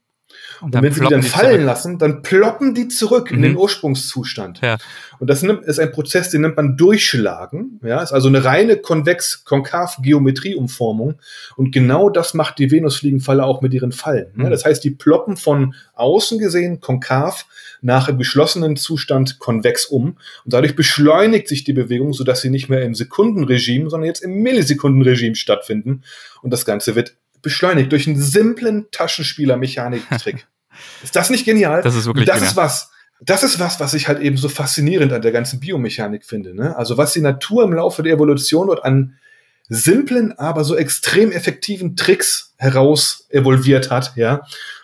und, 0.61 0.75
und 0.75 0.81
wenn 0.81 0.93
sie 0.93 1.01
die 1.01 1.07
dann 1.07 1.23
fallen 1.23 1.53
zurück. 1.53 1.65
lassen, 1.65 1.97
dann 1.97 2.21
ploppen 2.21 2.75
die 2.75 2.87
zurück 2.87 3.31
mhm. 3.31 3.37
in 3.37 3.43
den 3.43 3.51
mhm. 3.53 3.57
Ursprungszustand. 3.57 4.61
Ja. 4.61 4.77
Und 5.19 5.29
das 5.29 5.43
ist 5.43 5.79
ein 5.79 5.91
Prozess, 5.91 6.29
den 6.29 6.41
nennt 6.41 6.57
man 6.57 6.77
Durchschlagen. 6.77 7.79
Ja, 7.83 8.01
ist 8.01 8.11
also 8.11 8.27
eine 8.27 8.43
reine 8.43 8.77
konvex-konkav-Geometrieumformung. 8.77 11.19
Und 11.55 11.71
genau 11.71 12.09
das 12.09 12.33
macht 12.33 12.57
die 12.59 12.71
Venusfliegenfalle 12.71 13.43
auch 13.43 13.61
mit 13.61 13.73
ihren 13.73 13.91
Fallen. 13.91 14.31
Mhm. 14.33 14.45
Ja, 14.45 14.49
das 14.49 14.65
heißt, 14.65 14.83
die 14.83 14.89
ploppen 14.91 15.37
von 15.37 15.75
außen 15.93 16.39
gesehen 16.39 16.79
konkav 16.79 17.45
nach 17.81 18.07
im 18.07 18.17
geschlossenen 18.17 18.77
Zustand 18.77 19.39
konvex 19.39 19.85
um. 19.85 20.17
Und 20.45 20.53
dadurch 20.53 20.75
beschleunigt 20.75 21.47
sich 21.47 21.63
die 21.63 21.73
Bewegung, 21.73 22.13
sodass 22.13 22.41
sie 22.41 22.49
nicht 22.49 22.69
mehr 22.69 22.83
im 22.83 22.95
Sekundenregime, 22.95 23.89
sondern 23.89 24.07
jetzt 24.07 24.23
im 24.23 24.41
Millisekundenregime 24.41 25.35
stattfinden. 25.35 26.03
Und 26.41 26.51
das 26.51 26.65
Ganze 26.65 26.95
wird 26.95 27.15
beschleunigt 27.41 27.91
durch 27.91 28.07
einen 28.07 28.21
simplen 28.21 28.87
Taschenspieler-Mechanik-Trick. 28.91 30.47
ist 31.03 31.15
das 31.15 31.29
nicht 31.29 31.45
genial? 31.45 31.81
Das 31.81 31.95
ist 31.95 32.05
wirklich 32.05 32.25
Das 32.25 32.35
genial. 32.35 32.49
ist 32.51 32.57
was. 32.57 32.91
Das 33.23 33.43
ist 33.43 33.59
was, 33.59 33.79
was 33.79 33.93
ich 33.93 34.07
halt 34.07 34.19
eben 34.19 34.37
so 34.37 34.49
faszinierend 34.49 35.13
an 35.13 35.21
der 35.21 35.31
ganzen 35.31 35.59
Biomechanik 35.59 36.25
finde. 36.25 36.55
Ne? 36.55 36.75
Also 36.75 36.97
was 36.97 37.13
die 37.13 37.21
Natur 37.21 37.63
im 37.63 37.73
Laufe 37.73 38.01
der 38.01 38.13
Evolution 38.13 38.67
dort 38.67 38.83
an 38.83 39.15
simplen, 39.69 40.37
aber 40.39 40.63
so 40.63 40.75
extrem 40.75 41.31
effektiven 41.31 41.95
Tricks 41.95 42.53
heraus 42.57 43.27
evolviert 43.29 43.91
hat, 43.91 44.13
ja, 44.15 44.41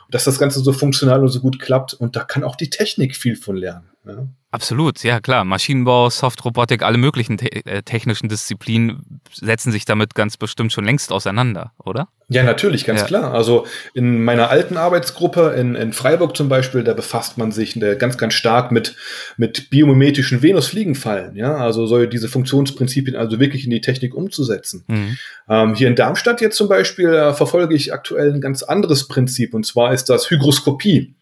dass 0.10 0.24
das 0.24 0.40
Ganze 0.40 0.60
so 0.62 0.72
funktional 0.72 1.22
und 1.22 1.30
so 1.30 1.42
gut 1.42 1.60
klappt. 1.60 1.94
Und 1.96 2.16
da 2.16 2.24
kann 2.24 2.44
auch 2.44 2.56
die 2.56 2.70
Technik 2.70 3.16
viel 3.16 3.36
von 3.36 3.58
lernen. 3.58 3.90
Ja. 4.08 4.28
Absolut, 4.50 5.04
ja 5.04 5.20
klar. 5.20 5.44
Maschinenbau, 5.44 6.10
Softrobotik, 6.10 6.82
alle 6.82 6.98
möglichen 6.98 7.38
te 7.38 7.52
äh, 7.66 7.84
technischen 7.84 8.30
Disziplinen 8.30 9.22
setzen 9.34 9.74
sich 9.74 9.84
damit 9.84 10.16
ganz 10.16 10.38
bestimmt 10.38 10.72
schon 10.72 10.86
längst 10.86 11.12
auseinander, 11.12 11.74
oder? 11.84 12.08
Ja, 12.30 12.44
natürlich, 12.44 12.86
ganz 12.86 13.02
ja. 13.02 13.08
klar. 13.08 13.34
Also 13.34 13.66
in 13.94 14.24
meiner 14.24 14.50
alten 14.50 14.78
Arbeitsgruppe 14.78 15.54
in, 15.58 15.76
in 15.76 15.92
Freiburg 15.92 16.36
zum 16.38 16.48
Beispiel, 16.48 16.86
da 16.86 16.94
befasst 16.94 17.38
man 17.38 17.52
sich 17.52 17.76
äh, 17.82 17.98
ganz, 17.98 18.18
ganz 18.18 18.36
stark 18.36 18.72
mit, 18.72 18.96
mit 19.36 19.70
biomimetischen 19.70 20.42
Venusfliegenfallen. 20.42 21.36
Ja, 21.36 21.58
also 21.58 21.86
soll 21.86 22.08
diese 22.08 22.30
Funktionsprinzipien 22.30 23.18
also 23.18 23.42
wirklich 23.42 23.66
in 23.66 23.70
die 23.70 23.82
Technik 23.82 24.16
umzusetzen. 24.16 24.86
Mhm. 24.88 25.18
Ähm, 25.50 25.76
hier 25.76 25.90
in 25.90 25.96
Darmstadt 25.96 26.40
jetzt 26.40 26.56
zum 26.56 26.70
Beispiel 26.70 27.10
äh, 27.14 27.34
verfolge 27.34 27.76
ich 27.76 27.94
aktuell 27.94 28.34
ein 28.34 28.42
ganz 28.42 28.64
anderes 28.64 29.10
Prinzip 29.10 29.54
und 29.54 29.66
zwar 29.66 29.94
ist 29.94 30.06
das 30.10 30.30
Hygroskopie. 30.30 31.17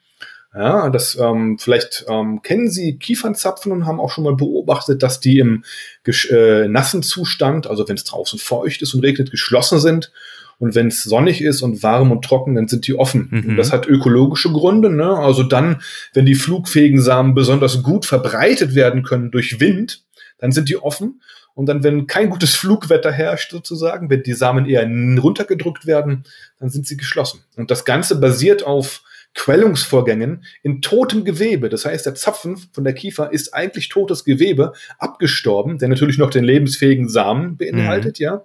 Ja, 0.55 0.89
das 0.89 1.17
ähm, 1.19 1.57
vielleicht 1.59 2.05
ähm, 2.07 2.41
kennen 2.41 2.69
Sie 2.69 2.97
Kiefernzapfen 2.97 3.73
und 3.73 3.85
haben 3.85 3.99
auch 3.99 4.09
schon 4.09 4.23
mal 4.23 4.35
beobachtet, 4.35 5.03
dass 5.03 5.19
die 5.19 5.39
im 5.39 5.65
äh, 6.05 6.67
nassen 6.69 7.03
Zustand, 7.03 7.67
also 7.67 7.87
wenn 7.89 7.97
es 7.97 8.05
draußen 8.05 8.39
feucht 8.39 8.81
ist 8.81 8.93
und 8.93 9.03
regnet, 9.03 9.31
geschlossen 9.31 9.79
sind. 9.79 10.13
Und 10.57 10.73
wenn 10.73 10.87
es 10.87 11.03
sonnig 11.03 11.41
ist 11.41 11.61
und 11.61 11.83
warm 11.83 12.13
und 12.13 12.23
trocken, 12.23 12.55
dann 12.55 12.69
sind 12.69 12.87
die 12.87 12.97
offen. 12.97 13.27
Mhm. 13.29 13.49
Und 13.49 13.57
das 13.57 13.73
hat 13.73 13.87
ökologische 13.87 14.49
Gründe. 14.49 14.89
Ne? 14.89 15.09
Also 15.17 15.43
dann, 15.43 15.81
wenn 16.13 16.25
die 16.25 16.35
flugfähigen 16.35 17.01
Samen 17.01 17.33
besonders 17.33 17.83
gut 17.83 18.05
verbreitet 18.05 18.73
werden 18.73 19.03
können 19.03 19.31
durch 19.31 19.59
Wind, 19.59 20.05
dann 20.37 20.53
sind 20.53 20.69
die 20.69 20.77
offen. 20.77 21.21
Und 21.55 21.67
dann, 21.67 21.83
wenn 21.83 22.07
kein 22.07 22.29
gutes 22.29 22.55
Flugwetter 22.55 23.11
herrscht, 23.11 23.51
sozusagen, 23.51 24.09
wenn 24.09 24.23
die 24.23 24.33
Samen 24.33 24.65
eher 24.65 24.87
runtergedrückt 25.21 25.85
werden, 25.85 26.23
dann 26.59 26.69
sind 26.69 26.87
sie 26.87 26.95
geschlossen. 26.95 27.41
Und 27.57 27.69
das 27.69 27.83
Ganze 27.83 28.19
basiert 28.19 28.63
auf 28.63 29.03
Quellungsvorgängen 29.35 30.45
in 30.63 30.81
totem 30.81 31.23
Gewebe. 31.25 31.69
Das 31.69 31.85
heißt, 31.85 32.05
der 32.05 32.15
Zapfen 32.15 32.57
von 32.57 32.83
der 32.83 32.93
Kiefer 32.93 33.31
ist 33.31 33.53
eigentlich 33.53 33.89
totes 33.89 34.23
Gewebe, 34.23 34.73
abgestorben, 34.97 35.77
der 35.77 35.89
natürlich 35.89 36.17
noch 36.17 36.29
den 36.29 36.43
lebensfähigen 36.43 37.09
Samen 37.09 37.57
beinhaltet, 37.57 38.19
mhm. 38.19 38.23
ja. 38.23 38.43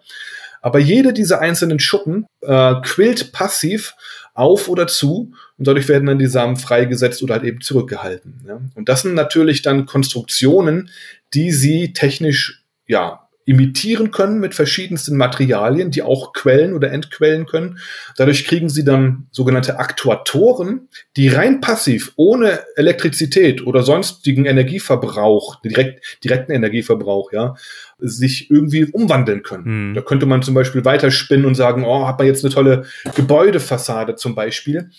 Aber 0.63 0.79
jede 0.79 1.15
dieser 1.15 1.41
einzelnen 1.41 1.79
Schuppen 1.79 2.27
äh, 2.43 2.75
quillt 2.83 3.33
passiv 3.33 3.95
auf 4.35 4.69
oder 4.69 4.87
zu 4.87 5.33
und 5.57 5.67
dadurch 5.67 5.89
werden 5.89 6.07
dann 6.07 6.19
die 6.19 6.27
Samen 6.27 6.57
freigesetzt 6.57 7.23
oder 7.23 7.35
halt 7.35 7.45
eben 7.45 7.61
zurückgehalten. 7.61 8.45
Ja. 8.47 8.61
Und 8.75 8.89
das 8.89 9.03
sind 9.03 9.15
natürlich 9.15 9.63
dann 9.63 9.87
Konstruktionen, 9.87 10.91
die 11.33 11.51
sie 11.53 11.93
technisch 11.95 12.63
ja 12.87 13.20
imitieren 13.51 14.13
können 14.13 14.39
mit 14.39 14.55
verschiedensten 14.55 15.17
Materialien, 15.17 15.91
die 15.91 16.03
auch 16.03 16.33
quellen 16.33 16.73
oder 16.73 16.93
entquellen 16.93 17.47
können. 17.47 17.81
Dadurch 18.17 18.45
kriegen 18.45 18.69
sie 18.69 18.85
dann 18.85 19.27
sogenannte 19.33 19.81
Aktuatoren, 19.81 20.89
die 21.17 21.27
rein 21.27 21.61
passiv, 21.61 22.13
ohne 22.15 22.61
Elektrizität 22.77 23.67
oder 23.67 23.83
sonstigen 23.83 24.45
Energieverbrauch, 24.45 25.61
direkt, 25.63 26.21
direkten 26.23 26.53
Energieverbrauch, 26.53 27.33
ja, 27.33 27.57
sich 27.99 28.53
irgendwie 28.53 28.85
umwandeln 28.85 29.43
können. 29.43 29.65
Hm. 29.65 29.95
Da 29.95 30.03
könnte 30.03 30.27
man 30.27 30.43
zum 30.43 30.55
Beispiel 30.55 30.85
weiterspinnen 30.85 31.45
und 31.45 31.57
sagen, 31.57 31.85
oh, 31.85 32.07
hat 32.07 32.19
man 32.19 32.29
jetzt 32.29 32.45
eine 32.45 32.55
tolle 32.55 32.85
Gebäudefassade 33.17 34.15
zum 34.15 34.37
Beispiel, 34.37 34.91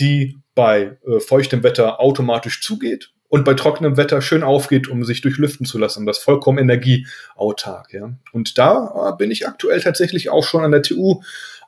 die 0.00 0.38
bei 0.54 0.96
äh, 1.06 1.20
feuchtem 1.20 1.62
Wetter 1.62 2.00
automatisch 2.00 2.62
zugeht 2.62 3.10
und 3.28 3.44
bei 3.44 3.54
trockenem 3.54 3.96
Wetter 3.96 4.22
schön 4.22 4.42
aufgeht, 4.42 4.88
um 4.88 5.04
sich 5.04 5.20
durchlüften 5.20 5.66
zu 5.66 5.78
lassen. 5.78 6.06
Das 6.06 6.18
vollkommen 6.18 6.58
energieautark. 6.58 7.92
Ja. 7.92 8.12
Und 8.32 8.58
da 8.58 9.10
äh, 9.10 9.16
bin 9.16 9.30
ich 9.30 9.46
aktuell 9.46 9.80
tatsächlich 9.80 10.30
auch 10.30 10.44
schon 10.44 10.64
an 10.64 10.72
der 10.72 10.82
TU 10.82 11.20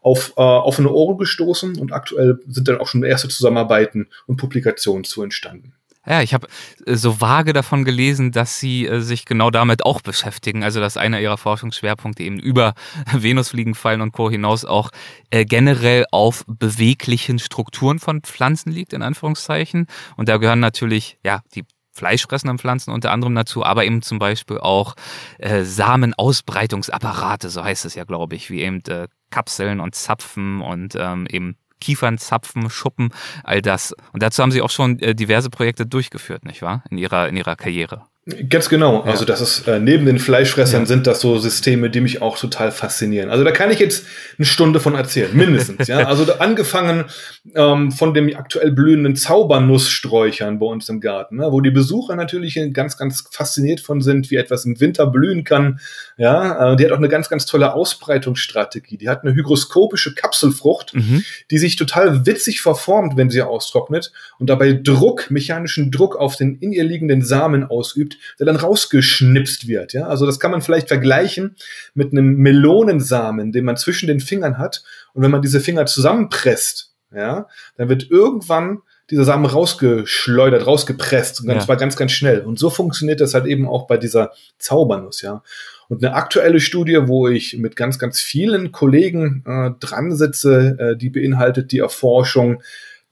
auf 0.02 0.32
äh, 0.36 0.40
offene 0.40 0.90
Ohren 0.90 1.18
gestoßen 1.18 1.78
und 1.78 1.92
aktuell 1.92 2.40
sind 2.48 2.68
dann 2.68 2.78
auch 2.78 2.86
schon 2.86 3.02
erste 3.02 3.28
Zusammenarbeiten 3.28 4.08
und 4.26 4.38
Publikationen 4.38 5.04
zu 5.04 5.22
entstanden. 5.22 5.74
Ja, 6.10 6.22
ich 6.22 6.34
habe 6.34 6.48
äh, 6.86 6.96
so 6.96 7.20
vage 7.20 7.52
davon 7.52 7.84
gelesen, 7.84 8.32
dass 8.32 8.58
sie 8.58 8.84
äh, 8.84 9.00
sich 9.00 9.26
genau 9.26 9.52
damit 9.52 9.84
auch 9.84 10.00
beschäftigen. 10.00 10.64
Also 10.64 10.80
dass 10.80 10.96
einer 10.96 11.20
ihrer 11.20 11.38
Forschungsschwerpunkte 11.38 12.24
eben 12.24 12.40
über 12.40 12.74
Venusfliegenfallen 13.12 14.00
und 14.00 14.10
Co. 14.10 14.28
hinaus 14.28 14.64
auch 14.64 14.90
äh, 15.30 15.44
generell 15.44 16.06
auf 16.10 16.44
beweglichen 16.48 17.38
Strukturen 17.38 18.00
von 18.00 18.22
Pflanzen 18.22 18.72
liegt, 18.72 18.92
in 18.92 19.02
Anführungszeichen. 19.02 19.86
Und 20.16 20.28
da 20.28 20.38
gehören 20.38 20.58
natürlich, 20.58 21.16
ja, 21.24 21.42
die 21.54 21.64
fleischfressenden 21.92 22.58
Pflanzen 22.58 22.90
unter 22.90 23.12
anderem 23.12 23.36
dazu, 23.36 23.64
aber 23.64 23.84
eben 23.84 24.02
zum 24.02 24.18
Beispiel 24.18 24.58
auch 24.58 24.96
äh, 25.38 25.62
Samenausbreitungsapparate, 25.62 27.50
so 27.50 27.62
heißt 27.62 27.84
es 27.84 27.94
ja, 27.94 28.02
glaube 28.02 28.34
ich, 28.34 28.50
wie 28.50 28.62
eben 28.62 28.82
äh, 28.88 29.06
Kapseln 29.30 29.78
und 29.78 29.94
Zapfen 29.94 30.60
und 30.60 30.96
ähm, 30.98 31.28
eben 31.30 31.56
Kiefernzapfen, 31.80 32.70
Schuppen, 32.70 33.12
all 33.44 33.62
das. 33.62 33.94
Und 34.12 34.22
dazu 34.22 34.42
haben 34.42 34.52
Sie 34.52 34.62
auch 34.62 34.70
schon 34.70 34.98
äh, 35.00 35.14
diverse 35.14 35.50
Projekte 35.50 35.86
durchgeführt, 35.86 36.44
nicht 36.44 36.62
wahr? 36.62 36.84
In 36.90 36.98
Ihrer, 36.98 37.28
in 37.28 37.36
Ihrer 37.36 37.56
Karriere. 37.56 38.09
Ganz 38.26 38.68
genau. 38.68 39.00
Also 39.00 39.24
das 39.24 39.40
ist 39.40 39.66
äh, 39.66 39.80
neben 39.80 40.04
den 40.04 40.18
Fleischfressern 40.18 40.82
ja. 40.82 40.86
sind 40.86 41.06
das 41.06 41.20
so 41.20 41.38
Systeme, 41.38 41.88
die 41.88 42.02
mich 42.02 42.20
auch 42.20 42.38
total 42.38 42.70
faszinieren. 42.70 43.30
Also 43.30 43.44
da 43.44 43.50
kann 43.50 43.70
ich 43.70 43.78
jetzt 43.78 44.04
eine 44.36 44.44
Stunde 44.44 44.78
von 44.78 44.94
erzählen, 44.94 45.34
mindestens. 45.34 45.88
ja, 45.88 46.06
also 46.06 46.30
angefangen 46.34 47.06
ähm, 47.54 47.90
von 47.90 48.12
dem 48.12 48.36
aktuell 48.36 48.72
blühenden 48.72 49.16
Zaubernusssträuchern 49.16 50.58
bei 50.58 50.66
uns 50.66 50.90
im 50.90 51.00
Garten, 51.00 51.36
ne, 51.36 51.50
wo 51.50 51.62
die 51.62 51.70
Besucher 51.70 52.14
natürlich 52.14 52.60
ganz, 52.74 52.98
ganz 52.98 53.24
fasziniert 53.30 53.80
von 53.80 54.02
sind, 54.02 54.30
wie 54.30 54.36
etwas 54.36 54.66
im 54.66 54.78
Winter 54.80 55.06
blühen 55.06 55.42
kann. 55.42 55.80
Ja, 56.18 56.72
äh, 56.72 56.76
die 56.76 56.84
hat 56.84 56.92
auch 56.92 56.98
eine 56.98 57.08
ganz, 57.08 57.30
ganz 57.30 57.46
tolle 57.46 57.72
Ausbreitungsstrategie. 57.72 58.98
Die 58.98 59.08
hat 59.08 59.24
eine 59.24 59.34
hygroskopische 59.34 60.14
Kapselfrucht, 60.14 60.94
mhm. 60.94 61.24
die 61.50 61.58
sich 61.58 61.76
total 61.76 62.26
witzig 62.26 62.60
verformt, 62.60 63.16
wenn 63.16 63.30
sie 63.30 63.40
austrocknet 63.40 64.12
und 64.38 64.50
dabei 64.50 64.74
Druck, 64.74 65.30
mechanischen 65.30 65.90
Druck 65.90 66.16
auf 66.16 66.36
den 66.36 66.56
in 66.56 66.72
ihr 66.72 66.84
liegenden 66.84 67.22
Samen 67.22 67.64
ausübt 67.64 68.09
gibt, 68.10 68.38
der 68.38 68.46
dann 68.46 68.56
rausgeschnipst 68.56 69.68
wird. 69.68 69.92
Ja? 69.92 70.06
Also 70.06 70.26
das 70.26 70.40
kann 70.40 70.50
man 70.50 70.62
vielleicht 70.62 70.88
vergleichen 70.88 71.56
mit 71.94 72.12
einem 72.12 72.36
Melonensamen, 72.36 73.52
den 73.52 73.64
man 73.64 73.76
zwischen 73.76 74.06
den 74.06 74.20
Fingern 74.20 74.58
hat. 74.58 74.82
Und 75.14 75.22
wenn 75.22 75.30
man 75.30 75.42
diese 75.42 75.60
Finger 75.60 75.86
zusammenpresst, 75.86 76.92
ja, 77.12 77.48
dann 77.76 77.88
wird 77.88 78.08
irgendwann 78.10 78.78
dieser 79.10 79.24
Samen 79.24 79.44
rausgeschleudert, 79.44 80.66
rausgepresst 80.66 81.40
und 81.40 81.48
dann 81.48 81.56
ja. 81.56 81.64
zwar 81.64 81.76
ganz, 81.76 81.96
ganz 81.96 82.12
schnell. 82.12 82.42
Und 82.42 82.60
so 82.60 82.70
funktioniert 82.70 83.20
das 83.20 83.34
halt 83.34 83.46
eben 83.46 83.68
auch 83.68 83.88
bei 83.88 83.96
dieser 83.96 84.32
Zaubernuss, 84.58 85.22
ja. 85.22 85.42
Und 85.88 86.04
eine 86.04 86.14
aktuelle 86.14 86.60
Studie, 86.60 87.08
wo 87.08 87.26
ich 87.26 87.58
mit 87.58 87.74
ganz, 87.74 87.98
ganz 87.98 88.20
vielen 88.20 88.70
Kollegen 88.70 89.42
äh, 89.44 89.70
dran 89.80 90.14
sitze, 90.14 90.76
äh, 90.78 90.96
die 90.96 91.10
beinhaltet 91.10 91.72
die 91.72 91.80
Erforschung 91.80 92.62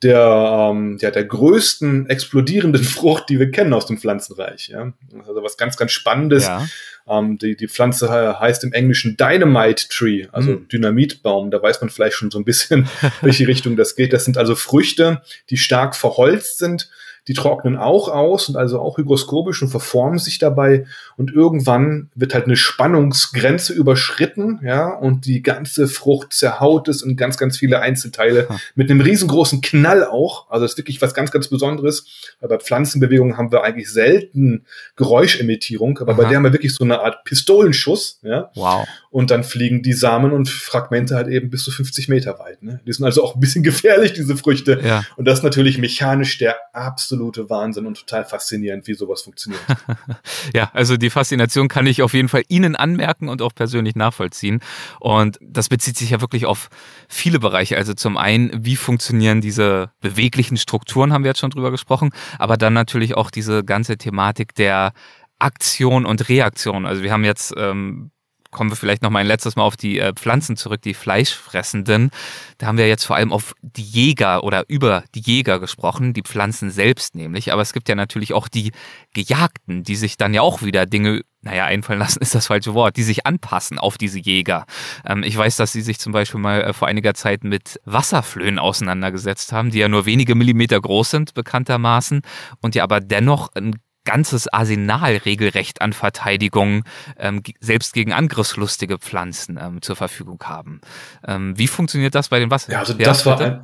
der, 0.03 0.69
ähm, 0.71 0.97
ja, 1.01 1.11
der 1.11 1.25
größten 1.25 2.09
explodierenden 2.09 2.83
Frucht, 2.83 3.29
die 3.29 3.39
wir 3.39 3.51
kennen 3.51 3.73
aus 3.73 3.85
dem 3.85 3.97
Pflanzenreich. 3.97 4.69
Ja? 4.69 4.93
Also 5.27 5.43
was 5.43 5.57
ganz, 5.57 5.77
ganz 5.77 5.91
Spannendes. 5.91 6.45
Ja. 6.45 6.67
Ähm, 7.07 7.37
die, 7.37 7.55
die 7.55 7.67
Pflanze 7.67 8.39
heißt 8.39 8.63
im 8.63 8.73
Englischen 8.73 9.17
Dynamite 9.17 9.87
Tree, 9.89 10.27
also 10.31 10.51
mhm. 10.51 10.67
Dynamitbaum. 10.67 11.51
Da 11.51 11.61
weiß 11.61 11.81
man 11.81 11.89
vielleicht 11.89 12.15
schon 12.15 12.31
so 12.31 12.37
ein 12.37 12.45
bisschen, 12.45 12.87
welche 13.21 13.47
Richtung 13.47 13.75
das 13.75 13.95
geht. 13.95 14.13
Das 14.13 14.25
sind 14.25 14.37
also 14.37 14.55
Früchte, 14.55 15.21
die 15.49 15.57
stark 15.57 15.95
verholzt 15.95 16.59
sind 16.59 16.89
die 17.29 17.35
trocknen 17.35 17.77
auch 17.77 18.09
aus 18.09 18.49
und 18.49 18.55
also 18.55 18.79
auch 18.79 18.97
hygroskopisch 18.97 19.61
und 19.61 19.69
verformen 19.69 20.17
sich 20.17 20.39
dabei 20.39 20.87
und 21.15 21.31
irgendwann 21.31 22.09
wird 22.15 22.33
halt 22.33 22.45
eine 22.45 22.55
Spannungsgrenze 22.55 23.71
überschritten, 23.71 24.59
ja, 24.63 24.87
und 24.87 25.27
die 25.27 25.43
ganze 25.43 25.87
Frucht 25.87 26.33
zerhaut 26.33 26.87
es 26.87 27.03
in 27.03 27.17
ganz, 27.17 27.37
ganz 27.37 27.55
viele 27.57 27.81
Einzelteile 27.81 28.49
hm. 28.49 28.55
mit 28.73 28.89
einem 28.89 29.01
riesengroßen 29.01 29.61
Knall 29.61 30.05
auch. 30.05 30.49
Also 30.49 30.65
das 30.65 30.71
ist 30.71 30.77
wirklich 30.79 31.03
was 31.03 31.13
ganz, 31.13 31.29
ganz 31.29 31.49
Besonderes. 31.49 32.07
Weil 32.39 32.49
bei 32.49 32.57
Pflanzenbewegungen 32.57 33.37
haben 33.37 33.51
wir 33.51 33.63
eigentlich 33.63 33.91
selten 33.91 34.65
Geräuschemittierung, 34.95 35.99
aber 35.99 36.13
Aha. 36.13 36.21
bei 36.23 36.29
der 36.29 36.37
haben 36.37 36.45
wir 36.45 36.53
wirklich 36.53 36.73
so 36.73 36.83
eine 36.83 37.01
Art 37.01 37.23
Pistolenschuss, 37.25 38.19
ja. 38.23 38.49
Wow. 38.55 38.87
Und 39.11 39.29
dann 39.29 39.43
fliegen 39.43 39.83
die 39.83 39.93
Samen 39.93 40.31
und 40.31 40.49
Fragmente 40.49 41.15
halt 41.15 41.27
eben 41.27 41.51
bis 41.51 41.63
zu 41.63 41.69
50 41.69 42.09
Meter 42.09 42.39
weit. 42.39 42.63
Ne? 42.63 42.79
Die 42.87 42.93
sind 42.93 43.05
also 43.05 43.23
auch 43.23 43.35
ein 43.35 43.39
bisschen 43.39 43.63
gefährlich, 43.69 44.13
diese 44.13 44.35
Früchte. 44.35 44.79
Ja. 44.83 45.03
Und 45.15 45.25
das 45.25 45.39
ist 45.39 45.43
natürlich 45.43 45.77
mechanisch 45.77 46.39
der 46.39 46.55
absolute 46.73 47.18
absolute 47.19 47.49
Wahnsinn 47.49 47.85
und 47.85 47.97
total 47.97 48.23
faszinierend, 48.23 48.87
wie 48.87 48.93
sowas 48.93 49.23
funktioniert. 49.23 49.61
ja, 50.53 50.69
also 50.73 50.95
die 50.95 51.09
Faszination 51.09 51.67
kann 51.67 51.85
ich 51.85 52.01
auf 52.01 52.13
jeden 52.13 52.29
Fall 52.29 52.43
Ihnen 52.47 52.75
anmerken 52.75 53.27
und 53.27 53.41
auch 53.41 53.53
persönlich 53.53 53.95
nachvollziehen. 53.95 54.61
Und 54.99 55.37
das 55.41 55.67
bezieht 55.67 55.97
sich 55.97 56.11
ja 56.11 56.21
wirklich 56.21 56.45
auf 56.45 56.69
viele 57.09 57.39
Bereiche. 57.39 57.77
Also 57.77 57.93
zum 57.93 58.15
einen, 58.15 58.65
wie 58.65 58.77
funktionieren 58.77 59.41
diese 59.41 59.91
beweglichen 59.99 60.57
Strukturen, 60.57 61.11
haben 61.11 61.23
wir 61.23 61.31
jetzt 61.31 61.39
schon 61.39 61.49
drüber 61.49 61.71
gesprochen, 61.71 62.11
aber 62.37 62.55
dann 62.55 62.73
natürlich 62.73 63.17
auch 63.17 63.31
diese 63.31 63.63
ganze 63.63 63.97
Thematik 63.97 64.55
der 64.55 64.93
Aktion 65.39 66.05
und 66.05 66.29
Reaktion. 66.29 66.85
Also 66.85 67.03
wir 67.03 67.11
haben 67.11 67.25
jetzt 67.25 67.53
ähm, 67.57 68.11
kommen 68.51 68.71
wir 68.71 68.75
vielleicht 68.75 69.01
noch 69.01 69.09
mal 69.09 69.19
ein 69.19 69.27
letztes 69.27 69.55
Mal 69.55 69.63
auf 69.63 69.77
die 69.77 69.99
äh, 69.99 70.13
Pflanzen 70.13 70.57
zurück, 70.57 70.81
die 70.81 70.93
Fleischfressenden. 70.93 72.09
Da 72.57 72.67
haben 72.67 72.77
wir 72.77 72.87
jetzt 72.87 73.05
vor 73.05 73.15
allem 73.15 73.31
auf 73.31 73.53
die 73.61 73.83
Jäger 73.83 74.43
oder 74.43 74.65
über 74.67 75.03
die 75.15 75.21
Jäger 75.21 75.59
gesprochen, 75.59 76.13
die 76.13 76.23
Pflanzen 76.23 76.71
selbst 76.71 77.15
nämlich. 77.15 77.51
Aber 77.53 77.61
es 77.61 77.73
gibt 77.73 77.89
ja 77.89 77.95
natürlich 77.95 78.33
auch 78.33 78.47
die 78.47 78.71
Gejagten, 79.13 79.83
die 79.83 79.95
sich 79.95 80.17
dann 80.17 80.33
ja 80.33 80.41
auch 80.41 80.61
wieder 80.61 80.85
Dinge, 80.85 81.21
naja, 81.41 81.65
einfallen 81.65 81.99
lassen 81.99 82.19
ist 82.21 82.35
das 82.35 82.47
falsche 82.47 82.73
Wort, 82.73 82.97
die 82.97 83.03
sich 83.03 83.25
anpassen 83.25 83.77
auf 83.77 83.97
diese 83.97 84.19
Jäger. 84.19 84.65
Ähm, 85.05 85.23
ich 85.23 85.37
weiß, 85.37 85.55
dass 85.57 85.71
sie 85.71 85.81
sich 85.81 85.99
zum 85.99 86.11
Beispiel 86.11 86.39
mal 86.39 86.61
äh, 86.61 86.73
vor 86.73 86.87
einiger 86.87 87.13
Zeit 87.13 87.43
mit 87.43 87.79
Wasserflöhen 87.85 88.59
auseinandergesetzt 88.59 89.51
haben, 89.51 89.71
die 89.71 89.79
ja 89.79 89.87
nur 89.87 90.05
wenige 90.05 90.35
Millimeter 90.35 90.79
groß 90.79 91.11
sind, 91.11 91.33
bekanntermaßen, 91.33 92.21
und 92.61 92.75
ja 92.75 92.83
aber 92.83 92.99
dennoch 92.99 93.49
ein 93.55 93.75
ganzes 94.09 94.47
Arsenal 94.47 95.17
regelrecht 95.17 95.83
an 95.83 95.93
Verteidigung 95.93 96.83
ähm, 97.17 97.43
selbst 97.59 97.93
gegen 97.93 98.11
angriffslustige 98.11 98.97
Pflanzen 98.97 99.59
ähm, 99.61 99.83
zur 99.83 99.95
Verfügung 99.95 100.41
haben. 100.43 100.81
Ähm, 101.27 101.55
wie 101.57 101.67
funktioniert 101.67 102.15
das 102.15 102.29
bei 102.29 102.39
den 102.39 102.49
Wasser? 102.49 102.71
Ja, 102.71 102.79
also 102.79 102.93
das 102.93 103.25
war 103.27 103.39
ein, 103.39 103.63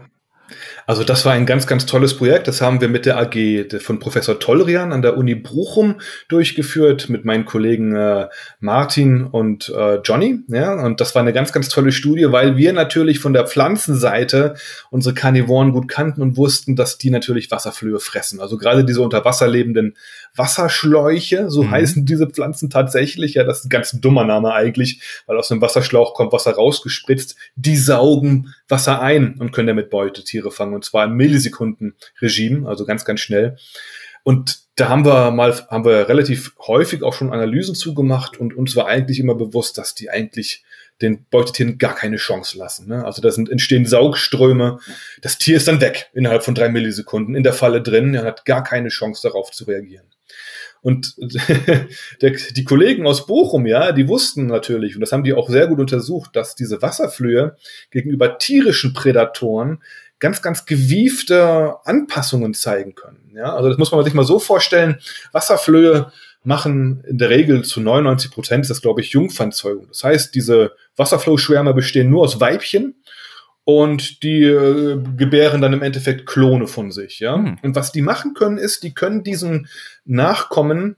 also 0.87 1.03
das 1.03 1.25
war 1.25 1.33
ein 1.33 1.45
ganz, 1.45 1.65
ganz 1.67 1.85
tolles 1.85 2.15
Projekt. 2.15 2.47
Das 2.47 2.61
haben 2.61 2.79
wir 2.81 2.87
mit 2.87 3.05
der 3.05 3.17
AG 3.17 3.79
von 3.79 3.99
Professor 3.99 4.39
Tollrian 4.39 4.91
an 4.91 5.01
der 5.01 5.17
Uni 5.17 5.35
Bruchum 5.35 5.95
durchgeführt, 6.27 7.09
mit 7.09 7.25
meinen 7.25 7.45
Kollegen 7.45 7.95
äh, 7.95 8.27
Martin 8.59 9.25
und 9.25 9.69
äh, 9.69 9.95
Johnny. 10.03 10.39
Ja, 10.47 10.73
und 10.73 11.01
das 11.01 11.15
war 11.15 11.21
eine 11.21 11.33
ganz, 11.33 11.51
ganz 11.51 11.69
tolle 11.69 11.91
Studie, 11.91 12.31
weil 12.31 12.57
wir 12.57 12.73
natürlich 12.73 13.19
von 13.19 13.33
der 13.33 13.47
Pflanzenseite 13.47 14.55
unsere 14.91 15.15
Karnivoren 15.15 15.71
gut 15.71 15.87
kannten 15.87 16.21
und 16.21 16.37
wussten, 16.37 16.75
dass 16.75 16.97
die 16.97 17.09
natürlich 17.09 17.49
Wasserflöhe 17.49 17.99
fressen. 17.99 18.39
Also 18.39 18.57
gerade 18.57 18.85
diese 18.85 19.01
unter 19.01 19.25
Wasser 19.25 19.47
lebenden 19.47 19.95
Wasserschläuche, 20.35 21.49
so 21.49 21.63
mhm. 21.63 21.71
heißen 21.71 22.05
diese 22.05 22.27
Pflanzen 22.27 22.69
tatsächlich. 22.69 23.33
Ja, 23.33 23.43
das 23.43 23.59
ist 23.59 23.65
ein 23.65 23.69
ganz 23.69 23.91
dummer 23.99 24.25
Name 24.25 24.53
eigentlich, 24.53 25.01
weil 25.25 25.37
aus 25.37 25.51
einem 25.51 25.61
Wasserschlauch 25.61 26.13
kommt 26.13 26.31
Wasser 26.31 26.51
rausgespritzt. 26.51 27.35
Die 27.55 27.77
saugen 27.77 28.53
Wasser 28.67 29.01
ein 29.01 29.35
und 29.39 29.51
können 29.51 29.67
damit 29.67 29.89
Beutetiere 29.89 30.34
fangen 30.51 30.73
und 30.73 30.85
zwar 30.85 31.05
im 31.05 31.15
Millisekunden-Regime, 31.15 32.67
also 32.67 32.85
ganz, 32.85 33.05
ganz 33.05 33.19
schnell. 33.19 33.57
Und 34.23 34.59
da 34.75 34.89
haben 34.89 35.05
wir 35.05 35.31
mal, 35.31 35.53
haben 35.69 35.85
wir 35.85 36.09
relativ 36.09 36.53
häufig 36.59 37.03
auch 37.03 37.13
schon 37.13 37.31
Analysen 37.31 37.75
zugemacht 37.75 38.37
und 38.37 38.55
uns 38.55 38.75
war 38.75 38.87
eigentlich 38.87 39.19
immer 39.19 39.35
bewusst, 39.35 39.77
dass 39.77 39.95
die 39.95 40.09
eigentlich 40.09 40.63
den 41.01 41.25
Beutetieren 41.29 41.77
gar 41.77 41.95
keine 41.95 42.17
Chance 42.17 42.57
lassen. 42.57 42.87
Ne? 42.87 43.03
Also 43.03 43.21
da 43.21 43.29
sind, 43.29 43.49
entstehen 43.49 43.85
Saugströme. 43.85 44.79
Das 45.21 45.37
Tier 45.37 45.57
ist 45.57 45.67
dann 45.67 45.81
weg 45.81 46.09
innerhalb 46.13 46.43
von 46.43 46.55
drei 46.55 46.69
Millisekunden 46.69 47.35
in 47.35 47.43
der 47.43 47.53
Falle 47.53 47.81
drin. 47.81 48.13
Er 48.13 48.23
hat 48.23 48.45
gar 48.45 48.63
keine 48.63 48.89
Chance 48.89 49.27
darauf 49.27 49.51
zu 49.51 49.65
reagieren. 49.65 50.05
Und 50.81 51.15
der, 52.21 52.31
die 52.31 52.63
Kollegen 52.63 53.07
aus 53.07 53.25
Bochum, 53.25 53.65
ja, 53.65 53.91
die 53.91 54.07
wussten 54.07 54.45
natürlich, 54.45 54.95
und 54.95 55.01
das 55.01 55.11
haben 55.11 55.23
die 55.23 55.33
auch 55.33 55.49
sehr 55.49 55.67
gut 55.67 55.79
untersucht, 55.79 56.35
dass 56.35 56.55
diese 56.55 56.81
Wasserflöhe 56.81 57.55
gegenüber 57.89 58.37
tierischen 58.37 58.93
Prädatoren 58.93 59.81
ganz, 60.19 60.41
ganz 60.41 60.65
gewiefte 60.65 61.75
Anpassungen 61.83 62.53
zeigen 62.53 62.95
können. 62.95 63.31
Ja, 63.35 63.53
also 63.53 63.69
das 63.69 63.77
muss 63.77 63.91
man 63.91 64.03
sich 64.03 64.13
mal 64.13 64.23
so 64.23 64.39
vorstellen. 64.39 64.97
Wasserflöhe 65.31 66.11
machen 66.43 67.03
in 67.07 67.17
der 67.17 67.29
Regel 67.29 67.63
zu 67.63 67.81
99 67.81 68.31
Prozent, 68.31 68.61
ist 68.61 68.69
das 68.69 68.81
glaube 68.81 69.01
ich 69.01 69.09
Jungfernzeugung. 69.09 69.87
Das 69.87 70.03
heißt, 70.03 70.35
diese 70.35 70.71
Wasserflohschwärme 70.95 71.73
bestehen 71.73 72.09
nur 72.09 72.23
aus 72.23 72.39
Weibchen 72.39 72.95
und 73.63 74.21
die 74.23 74.43
äh, 74.43 75.01
gebären 75.17 75.61
dann 75.61 75.73
im 75.73 75.81
Endeffekt 75.81 76.27
Klone 76.27 76.67
von 76.67 76.91
sich, 76.91 77.19
ja. 77.19 77.35
Hm. 77.35 77.57
Und 77.63 77.75
was 77.75 77.91
die 77.91 78.03
machen 78.03 78.35
können, 78.35 78.57
ist, 78.57 78.83
die 78.83 78.93
können 78.93 79.23
diesen 79.23 79.67
Nachkommen 80.05 80.97